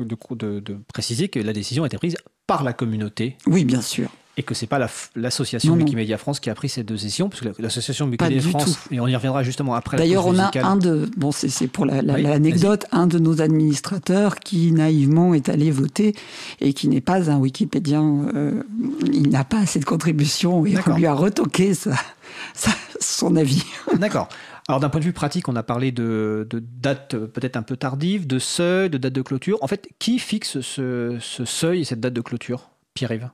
de, 0.00 0.60
de, 0.60 0.78
préciser 0.92 1.28
que 1.28 1.38
la 1.38 1.52
décision 1.52 1.84
a 1.84 1.86
été 1.86 1.96
prise 1.98 2.16
par 2.46 2.64
la 2.64 2.72
communauté. 2.72 3.36
Oui, 3.46 3.64
bien 3.64 3.82
sûr. 3.82 4.08
Et 4.38 4.42
que 4.42 4.54
c'est 4.54 4.66
pas 4.66 4.78
l'association 5.14 5.74
Wikimedia 5.74 6.16
France 6.16 6.40
qui 6.40 6.48
a 6.48 6.54
pris 6.54 6.70
ces 6.70 6.82
deux 6.82 6.94
décisions, 6.94 7.28
parce 7.28 7.42
que 7.42 7.60
l'association 7.60 8.06
Wikimedia 8.06 8.40
France, 8.40 8.78
et 8.90 8.98
on 8.98 9.06
y 9.06 9.14
reviendra 9.14 9.42
justement 9.42 9.74
après. 9.74 9.98
D'ailleurs, 9.98 10.26
on 10.26 10.38
a 10.38 10.50
un 10.64 10.76
de, 10.76 11.10
bon, 11.16 11.32
c'est 11.32 11.66
pour 11.66 11.84
l'anecdote, 11.84 12.86
un 12.92 13.06
de 13.06 13.18
nos 13.18 13.42
administrateurs 13.42 14.36
qui 14.36 14.72
naïvement 14.72 15.34
est 15.34 15.50
allé 15.50 15.70
voter 15.70 16.14
et 16.60 16.72
qui 16.72 16.88
n'est 16.88 17.02
pas 17.02 17.30
un 17.30 17.36
Wikipédien. 17.36 18.26
Euh, 18.34 18.62
il 19.04 19.28
n'a 19.28 19.44
pas 19.44 19.58
assez 19.58 19.80
de 19.80 19.84
contributions 19.84 20.64
et 20.64 20.76
on 20.86 20.96
lui 20.96 21.06
a 21.06 21.12
retoqué 21.12 21.72
son 23.00 23.36
avis. 23.36 23.64
D'accord. 23.98 24.28
Alors 24.68 24.80
d'un 24.80 24.88
point 24.88 25.00
de 25.00 25.04
vue 25.04 25.12
pratique, 25.12 25.48
on 25.48 25.56
a 25.56 25.62
parlé 25.62 25.92
de, 25.92 26.46
de 26.48 26.62
date 26.80 27.16
peut-être 27.16 27.56
un 27.56 27.62
peu 27.62 27.76
tardive, 27.76 28.26
de 28.26 28.38
seuil, 28.38 28.90
de 28.90 28.98
date 28.98 29.12
de 29.12 29.22
clôture. 29.22 29.58
En 29.60 29.66
fait, 29.66 29.88
qui 29.98 30.18
fixe 30.18 30.60
ce, 30.60 31.18
seuil 31.20 31.80
et 31.80 31.84
cette 31.84 32.00
date 32.00 32.14
de 32.14 32.20
clôture 32.20 32.70
Pierre-Yves? 32.94 33.28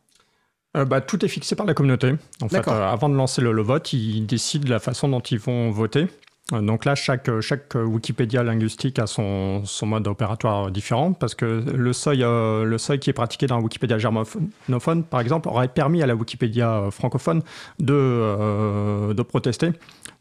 Euh, 0.79 0.85
bah, 0.85 1.01
tout 1.01 1.25
est 1.25 1.29
fixé 1.29 1.57
par 1.57 1.67
la 1.67 1.75
communauté. 1.75 2.15
En 2.41 2.49
fait, 2.49 2.67
euh, 2.69 2.93
avant 2.93 3.09
de 3.09 3.15
lancer 3.15 3.43
le, 3.43 3.63
vote, 3.63 3.93
ils 3.93 4.25
décident 4.25 4.69
la 4.69 4.79
façon 4.79 5.09
dont 5.09 5.21
ils 5.21 5.39
vont 5.39 5.71
voter. 5.71 6.07
Euh, 6.53 6.61
donc 6.61 6.85
là, 6.85 6.95
chaque, 6.95 7.29
chaque 7.41 7.75
Wikipédia 7.75 8.43
linguistique 8.43 8.99
a 8.99 9.07
son, 9.07 9.65
son 9.65 9.87
mode 9.87 10.07
opératoire 10.07 10.71
différent 10.71 11.13
parce 11.13 11.35
que 11.35 11.45
le 11.45 11.93
seuil, 11.93 12.21
le 12.21 12.77
seuil 12.79 12.99
qui 12.99 13.11
est 13.11 13.15
pratiqué 13.15 13.47
dans 13.47 13.57
la 13.57 13.63
Wikipédia 13.63 13.99
germanophone, 13.99 15.05
par 15.05 15.21
exemple, 15.21 15.49
aurait 15.49 15.69
permis 15.69 16.03
à 16.03 16.07
la 16.07 16.15
Wikipédia 16.15 16.89
francophone 16.91 17.43
de, 17.79 19.13
de 19.13 19.23
protester. 19.23 19.73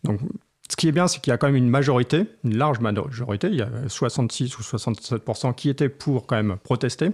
Donc 0.03 0.19
ce 0.69 0.75
qui 0.75 0.87
est 0.87 0.91
bien, 0.91 1.07
c'est 1.07 1.21
qu'il 1.21 1.31
y 1.31 1.33
a 1.33 1.37
quand 1.37 1.47
même 1.47 1.55
une 1.55 1.69
majorité, 1.69 2.25
une 2.43 2.57
large 2.57 2.79
majorité, 2.79 3.47
il 3.47 3.55
y 3.55 3.61
a 3.61 3.69
66 3.87 4.57
ou 4.57 4.61
67% 4.61 5.55
qui 5.55 5.69
étaient 5.69 5.87
pour 5.87 6.27
quand 6.27 6.35
même 6.35 6.57
protester, 6.61 7.11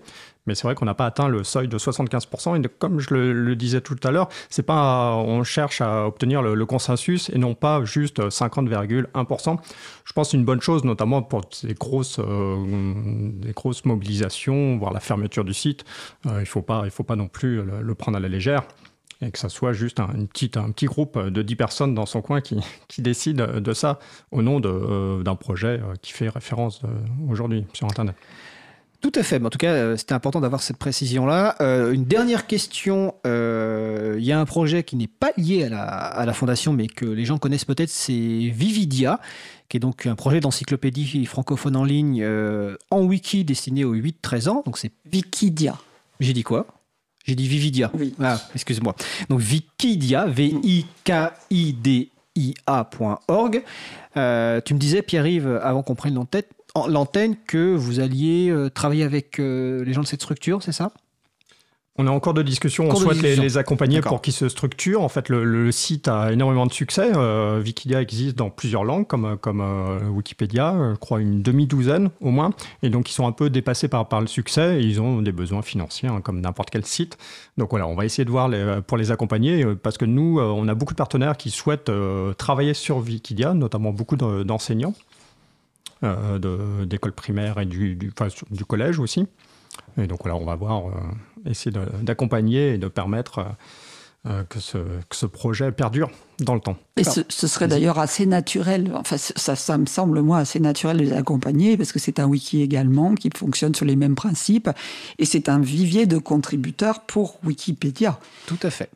mais 0.48 0.56
c'est 0.56 0.64
vrai 0.64 0.74
qu'on 0.74 0.86
n'a 0.86 0.96
pas 0.96 1.06
atteint 1.06 1.28
le 1.28 1.44
seuil 1.44 1.68
de 1.68 1.78
75%, 1.78 2.60
et 2.60 2.70
comme 2.80 3.00
je 3.00 3.14
le, 3.14 3.56
disais 3.56 3.82
tout 3.82 3.96
à 4.04 4.12
l'heure, 4.12 4.30
on 4.70 5.44
cherche 5.44 5.82
à 5.82 6.08
obtenir 6.08 6.42
le, 6.42 6.66
consensus 6.66 7.30
et 7.30 7.38
non 7.38 7.54
pas 7.54 7.84
juste 7.84 8.20
50,1%. 8.20 9.58
Je 10.04 10.14
pense 10.14 10.34
une 10.34 10.46
bonne 10.46 10.62
chose, 10.62 10.84
notamment 10.84 11.22
pour 11.22 11.42
des 11.64 11.76
grosses, 11.76 12.20
euh, 12.20 13.30
grosses 13.54 13.86
mobilisations, 13.86 14.78
voire 14.78 14.94
la 14.94 15.00
fermeture 15.00 15.44
du 15.44 15.54
site. 15.54 15.84
Euh, 16.26 16.38
il 16.38 16.40
ne 16.40 16.46
faut, 16.46 16.62
pas, 16.62 16.90
faut 16.90 17.04
pas 17.04 17.16
non 17.16 17.28
plus 17.28 17.62
le 17.62 17.96
prendre 17.96 18.18
à 18.18 18.20
la 18.20 18.30
légère 18.30 18.64
et 19.22 19.32
que 19.32 19.40
ça 19.40 19.50
soit 19.50 19.74
juste 19.74 20.00
un, 20.00 20.10
une 20.16 20.28
petite, 20.28 20.58
un 20.58 20.72
petit 20.72 20.86
groupe 20.86 21.20
de 21.20 21.42
10 21.42 21.56
personnes 21.56 21.96
dans 21.96 22.06
son 22.06 22.22
coin 22.22 22.42
qui, 22.42 22.60
qui 22.88 23.02
décide 23.02 23.38
de 23.38 23.74
ça 23.74 24.00
au 24.32 24.42
nom 24.42 24.62
euh, 24.66 25.24
d'un 25.24 25.36
projet 25.36 25.80
euh, 25.80 25.94
qui 26.02 26.12
fait 26.12 26.30
référence 26.30 26.82
euh, 26.84 26.88
aujourd'hui 27.30 27.66
sur 27.74 27.88
Internet. 27.88 28.16
Tout 29.02 29.12
à 29.16 29.24
fait. 29.24 29.40
Mais 29.40 29.48
en 29.48 29.50
tout 29.50 29.58
cas, 29.58 29.98
c'était 29.98 30.14
important 30.14 30.40
d'avoir 30.40 30.62
cette 30.62 30.78
précision-là. 30.78 31.58
une 31.92 32.06
dernière 32.06 32.48
question. 32.48 33.16
Il 33.26 34.24
y 34.24 34.32
a 34.32 34.40
un 34.40 34.46
projet 34.46 34.84
qui 34.84 34.96
n'est 34.96 35.08
pas 35.08 35.32
lié 35.36 35.66
à 35.66 35.70
la, 35.70 35.84
à 35.84 36.26
la, 36.26 36.32
fondation, 36.32 36.72
mais 36.72 36.88
que 36.88 37.04
les 37.04 37.26
gens 37.26 37.38
connaissent 37.38 37.66
peut-être, 37.66 37.90
c'est 37.90 38.14
Vividia, 38.14 39.20
qui 39.68 39.76
est 39.76 39.82
donc 39.82 40.06
un 40.06 40.16
projet 40.16 40.40
d'encyclopédie 40.40 41.26
francophone 41.26 41.76
en 41.76 41.84
ligne 41.84 42.26
en 42.92 43.04
wiki 43.04 43.44
destiné 43.44 43.84
aux 43.84 43.94
8-13 43.94 44.48
ans. 44.48 44.64
Donc 44.66 44.78
c'est 44.78 44.94
Wikidia. 45.12 45.78
J'ai 46.22 46.32
dit 46.32 46.44
quoi? 46.44 46.66
J'ai 47.24 47.36
dit 47.36 47.48
Vividia. 47.48 47.92
Oui. 47.98 48.14
Ah, 48.22 48.38
excuse-moi. 48.54 48.96
Donc 49.30 49.40
Wikidia, 49.40 50.26
V-I-K-I-D-I-A.org. 50.26 50.84
Euh, 54.18 54.62
tu 54.62 54.74
me 54.74 54.80
disais, 54.80 55.02
Pierre-Yves, 55.02 55.60
avant 55.64 55.84
qu'on 55.84 55.96
prenne 55.96 56.16
l'antenne, 56.16 57.36
que 57.48 57.74
vous 57.76 58.00
alliez 58.00 58.50
euh, 58.50 58.70
travailler 58.70 59.04
avec 59.04 59.40
euh, 59.40 59.84
les 59.86 59.94
gens 59.94 60.02
de 60.02 60.08
cette 60.08 60.22
structure, 60.22 60.62
c'est 60.62 60.72
ça? 60.74 60.92
On 61.98 62.08
est 62.08 62.10
en 62.10 62.20
cours 62.20 62.34
de 62.34 62.42
discussion, 62.42 62.90
on 62.90 62.96
souhaite 62.96 63.22
les, 63.22 63.58
accompagner 63.60 64.02
pour 64.02 64.20
qu'ils 64.20 64.34
se 64.34 64.50
structurent. 64.50 65.02
En 65.02 65.10
fait, 65.10 65.30
le, 65.30 65.72
site 65.72 66.08
a 66.08 66.32
énormément 66.32 66.66
de 66.66 66.74
succès. 66.74 67.12
Euh, 67.16 67.62
Wikidia 67.62 68.02
existe 68.02 68.36
dans 68.36 68.50
plusieurs 68.50 68.84
langues, 68.84 69.06
comme, 69.06 69.38
comme 69.38 69.62
euh, 69.62 70.10
Wikipédia, 70.10 70.74
euh, 70.74 70.94
je 70.94 71.00
crois 71.00 71.22
une 71.22 71.44
demi-douzaine 71.44 72.10
au 72.20 72.32
moins. 72.32 72.50
Et 72.82 72.90
donc, 72.90 73.12
ils 73.12 73.14
sont 73.14 73.28
un 73.28 73.32
peu 73.32 73.52
dépassés 73.52 73.90
par, 73.90 74.08
par 74.08 74.22
le 74.22 74.28
succès 74.28 74.82
et 74.82 74.84
ils 74.84 75.02
ont 75.02 75.22
des 75.22 75.32
besoins 75.32 75.62
financiers, 75.62 76.10
hein, 76.10 76.22
comme 76.22 76.42
n'importe 76.42 76.72
quel 76.72 76.84
site. 76.84 77.20
Donc 77.60 77.70
voilà, 77.70 77.86
on 77.86 77.94
va 77.94 78.06
essayer 78.06 78.26
de 78.26 78.32
voir 78.32 78.50
les, 78.50 78.80
pour 78.88 78.98
les 78.98 79.12
accompagner, 79.12 79.64
parce 79.76 80.00
que 80.00 80.06
nous, 80.06 80.40
on 80.40 80.68
a 80.68 80.74
beaucoup 80.74 80.94
de 80.94 80.98
partenaires 80.98 81.38
qui 81.38 81.52
souhaitent 81.52 81.92
travailler 82.40 82.74
sur 82.74 82.98
Wikidia, 82.98 83.54
notamment 83.54 83.92
beaucoup 83.92 84.16
d'enseignants 84.16 84.96
d'école 86.02 87.14
primaire 87.14 87.60
et 87.60 87.66
du, 87.66 87.96
du, 87.96 88.12
du 88.52 88.66
collège 88.66 89.00
aussi. 89.00 89.28
Et 89.98 90.08
donc 90.08 90.20
voilà, 90.24 90.36
on 90.36 90.46
va 90.46 90.56
voir, 90.56 90.88
euh, 90.88 91.50
essayer 91.50 91.76
d'accompagner 92.02 92.74
et 92.74 92.78
de 92.78 92.88
permettre 92.88 93.40
euh, 93.40 93.44
euh, 94.26 94.44
que, 94.46 94.60
ce, 94.60 94.78
que, 94.78 95.16
ce, 95.16 95.26
projet 95.26 95.72
perdure 95.74 96.10
dans 96.40 96.56
le 96.56 96.62
temps. 96.62 96.78
Et 96.96 97.04
ce, 97.04 97.24
serait 97.30 97.68
d'ailleurs 97.68 98.00
assez 98.00 98.26
naturel, 98.26 98.90
enfin 98.96 99.18
ça, 99.18 99.56
ça, 99.56 99.78
me 99.78 99.86
semble 99.86 100.22
moi 100.22 100.38
assez 100.38 100.62
naturel 100.62 100.98
de 100.98 101.04
les 101.04 101.12
accompagner 101.12 101.76
parce 101.76 101.92
que 101.92 102.00
c'est 102.00 102.20
un 102.22 102.26
wiki 102.26 102.62
également 102.62 103.16
qui 103.16 103.30
fonctionne 103.36 103.76
sur 103.76 103.86
les 103.86 103.98
mêmes 103.98 104.16
principes 104.16 104.70
et 105.20 105.26
c'est 105.26 105.50
un 105.50 105.60
vivier 105.60 106.06
de 106.06 106.18
contributeurs 106.18 107.02
pour 107.02 107.38
Wikipédia. 107.44 108.18
Tout 108.46 108.60
à 108.64 108.70
fait. 108.70 108.90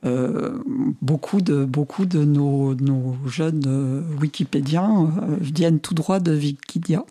beaucoup 1.01 1.41
de, 1.41 1.65
beaucoup 1.65 2.05
de 2.05 2.23
nos, 2.23 2.73
nos 2.75 3.17
jeunes 3.27 4.05
Wikipédiens 4.21 5.11
viennent 5.41 5.81
tout 5.81 5.93
droit 5.93 6.21
de 6.21 6.33
Wikidia. 6.33 7.03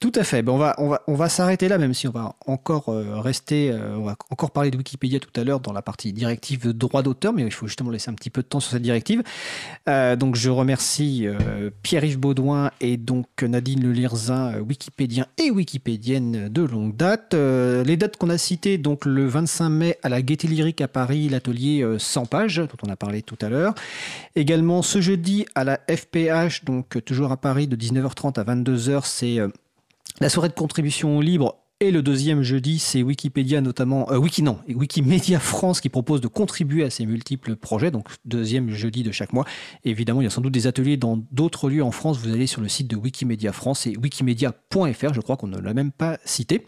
Tout 0.00 0.12
à 0.14 0.22
fait. 0.22 0.42
Ben 0.42 0.52
on 0.52 0.58
va, 0.58 0.76
on 0.78 0.88
va, 0.88 1.02
on 1.08 1.14
va 1.14 1.28
s'arrêter 1.28 1.66
là, 1.66 1.76
même 1.76 1.92
si 1.92 2.06
on 2.06 2.12
va 2.12 2.36
encore 2.46 2.88
euh, 2.88 3.20
rester, 3.20 3.72
euh, 3.72 3.96
on 3.96 4.04
va 4.04 4.16
encore 4.30 4.52
parler 4.52 4.70
de 4.70 4.76
Wikipédia 4.76 5.18
tout 5.18 5.40
à 5.40 5.42
l'heure 5.42 5.58
dans 5.58 5.72
la 5.72 5.82
partie 5.82 6.12
directive 6.12 6.68
de 6.68 6.72
droit 6.72 7.02
d'auteur, 7.02 7.32
mais 7.32 7.42
il 7.42 7.50
faut 7.50 7.66
justement 7.66 7.90
laisser 7.90 8.08
un 8.08 8.14
petit 8.14 8.30
peu 8.30 8.42
de 8.42 8.46
temps 8.46 8.60
sur 8.60 8.70
cette 8.70 8.82
directive. 8.82 9.24
Euh, 9.88 10.14
donc 10.14 10.36
je 10.36 10.50
remercie 10.50 11.26
Pierre-Yves 11.82 12.18
Baudouin 12.18 12.70
et 12.80 12.96
donc 12.96 13.26
Nadine 13.42 13.82
Lelirzin, 13.82 14.60
wikipédien 14.60 15.26
et 15.36 15.50
wikipédienne 15.50 16.48
de 16.48 16.62
longue 16.62 16.94
date. 16.94 17.34
les 17.34 17.96
dates 17.96 18.16
qu'on 18.16 18.30
a 18.30 18.38
citées, 18.38 18.78
donc 18.78 19.04
le 19.04 19.26
25 19.26 19.68
mai 19.68 19.98
à 20.04 20.08
la 20.08 20.22
Gaîté 20.22 20.46
Lyrique 20.46 20.80
à 20.80 20.88
Paris, 20.88 21.28
l'atelier 21.28 21.84
100 21.98 22.26
pages, 22.26 22.58
dont 22.58 22.86
on 22.86 22.90
a 22.90 22.96
parlé 22.96 23.22
tout 23.22 23.38
à 23.40 23.48
l'heure. 23.48 23.74
Également 24.36 24.82
ce 24.82 25.00
jeudi 25.00 25.46
à 25.56 25.64
la 25.64 25.80
FPH, 25.88 26.64
donc 26.64 27.04
toujours 27.04 27.32
à 27.32 27.36
Paris 27.36 27.66
de 27.66 27.76
19h30 27.76 28.38
à 28.38 28.44
22h, 28.44 29.00
c'est 29.04 29.40
la 30.20 30.28
soirée 30.28 30.48
de 30.48 30.54
contribution 30.54 31.20
libre 31.20 31.56
et 31.80 31.92
le 31.92 32.02
deuxième 32.02 32.42
jeudi, 32.42 32.80
c'est 32.80 33.04
Wikipédia 33.04 33.60
notamment, 33.60 34.10
euh, 34.10 34.16
Wiki 34.16 34.42
non, 34.42 34.58
Wikimedia 34.68 35.38
France 35.38 35.80
qui 35.80 35.88
propose 35.88 36.20
de 36.20 36.26
contribuer 36.26 36.82
à 36.82 36.90
ces 36.90 37.06
multiples 37.06 37.54
projets, 37.54 37.92
donc 37.92 38.08
deuxième 38.24 38.70
jeudi 38.70 39.04
de 39.04 39.12
chaque 39.12 39.32
mois. 39.32 39.44
évidemment, 39.84 40.20
il 40.20 40.24
y 40.24 40.26
a 40.26 40.30
sans 40.30 40.40
doute 40.40 40.52
des 40.52 40.66
ateliers 40.66 40.96
dans 40.96 41.22
d'autres 41.30 41.70
lieux 41.70 41.84
en 41.84 41.92
France. 41.92 42.18
Vous 42.18 42.32
allez 42.32 42.48
sur 42.48 42.60
le 42.60 42.68
site 42.68 42.88
de 42.88 42.96
Wikimedia 42.96 43.52
France 43.52 43.86
et 43.86 43.96
wikimedia.fr, 43.96 45.14
je 45.14 45.20
crois 45.20 45.36
qu'on 45.36 45.46
ne 45.46 45.60
l'a 45.60 45.72
même 45.72 45.92
pas 45.92 46.18
cité. 46.24 46.66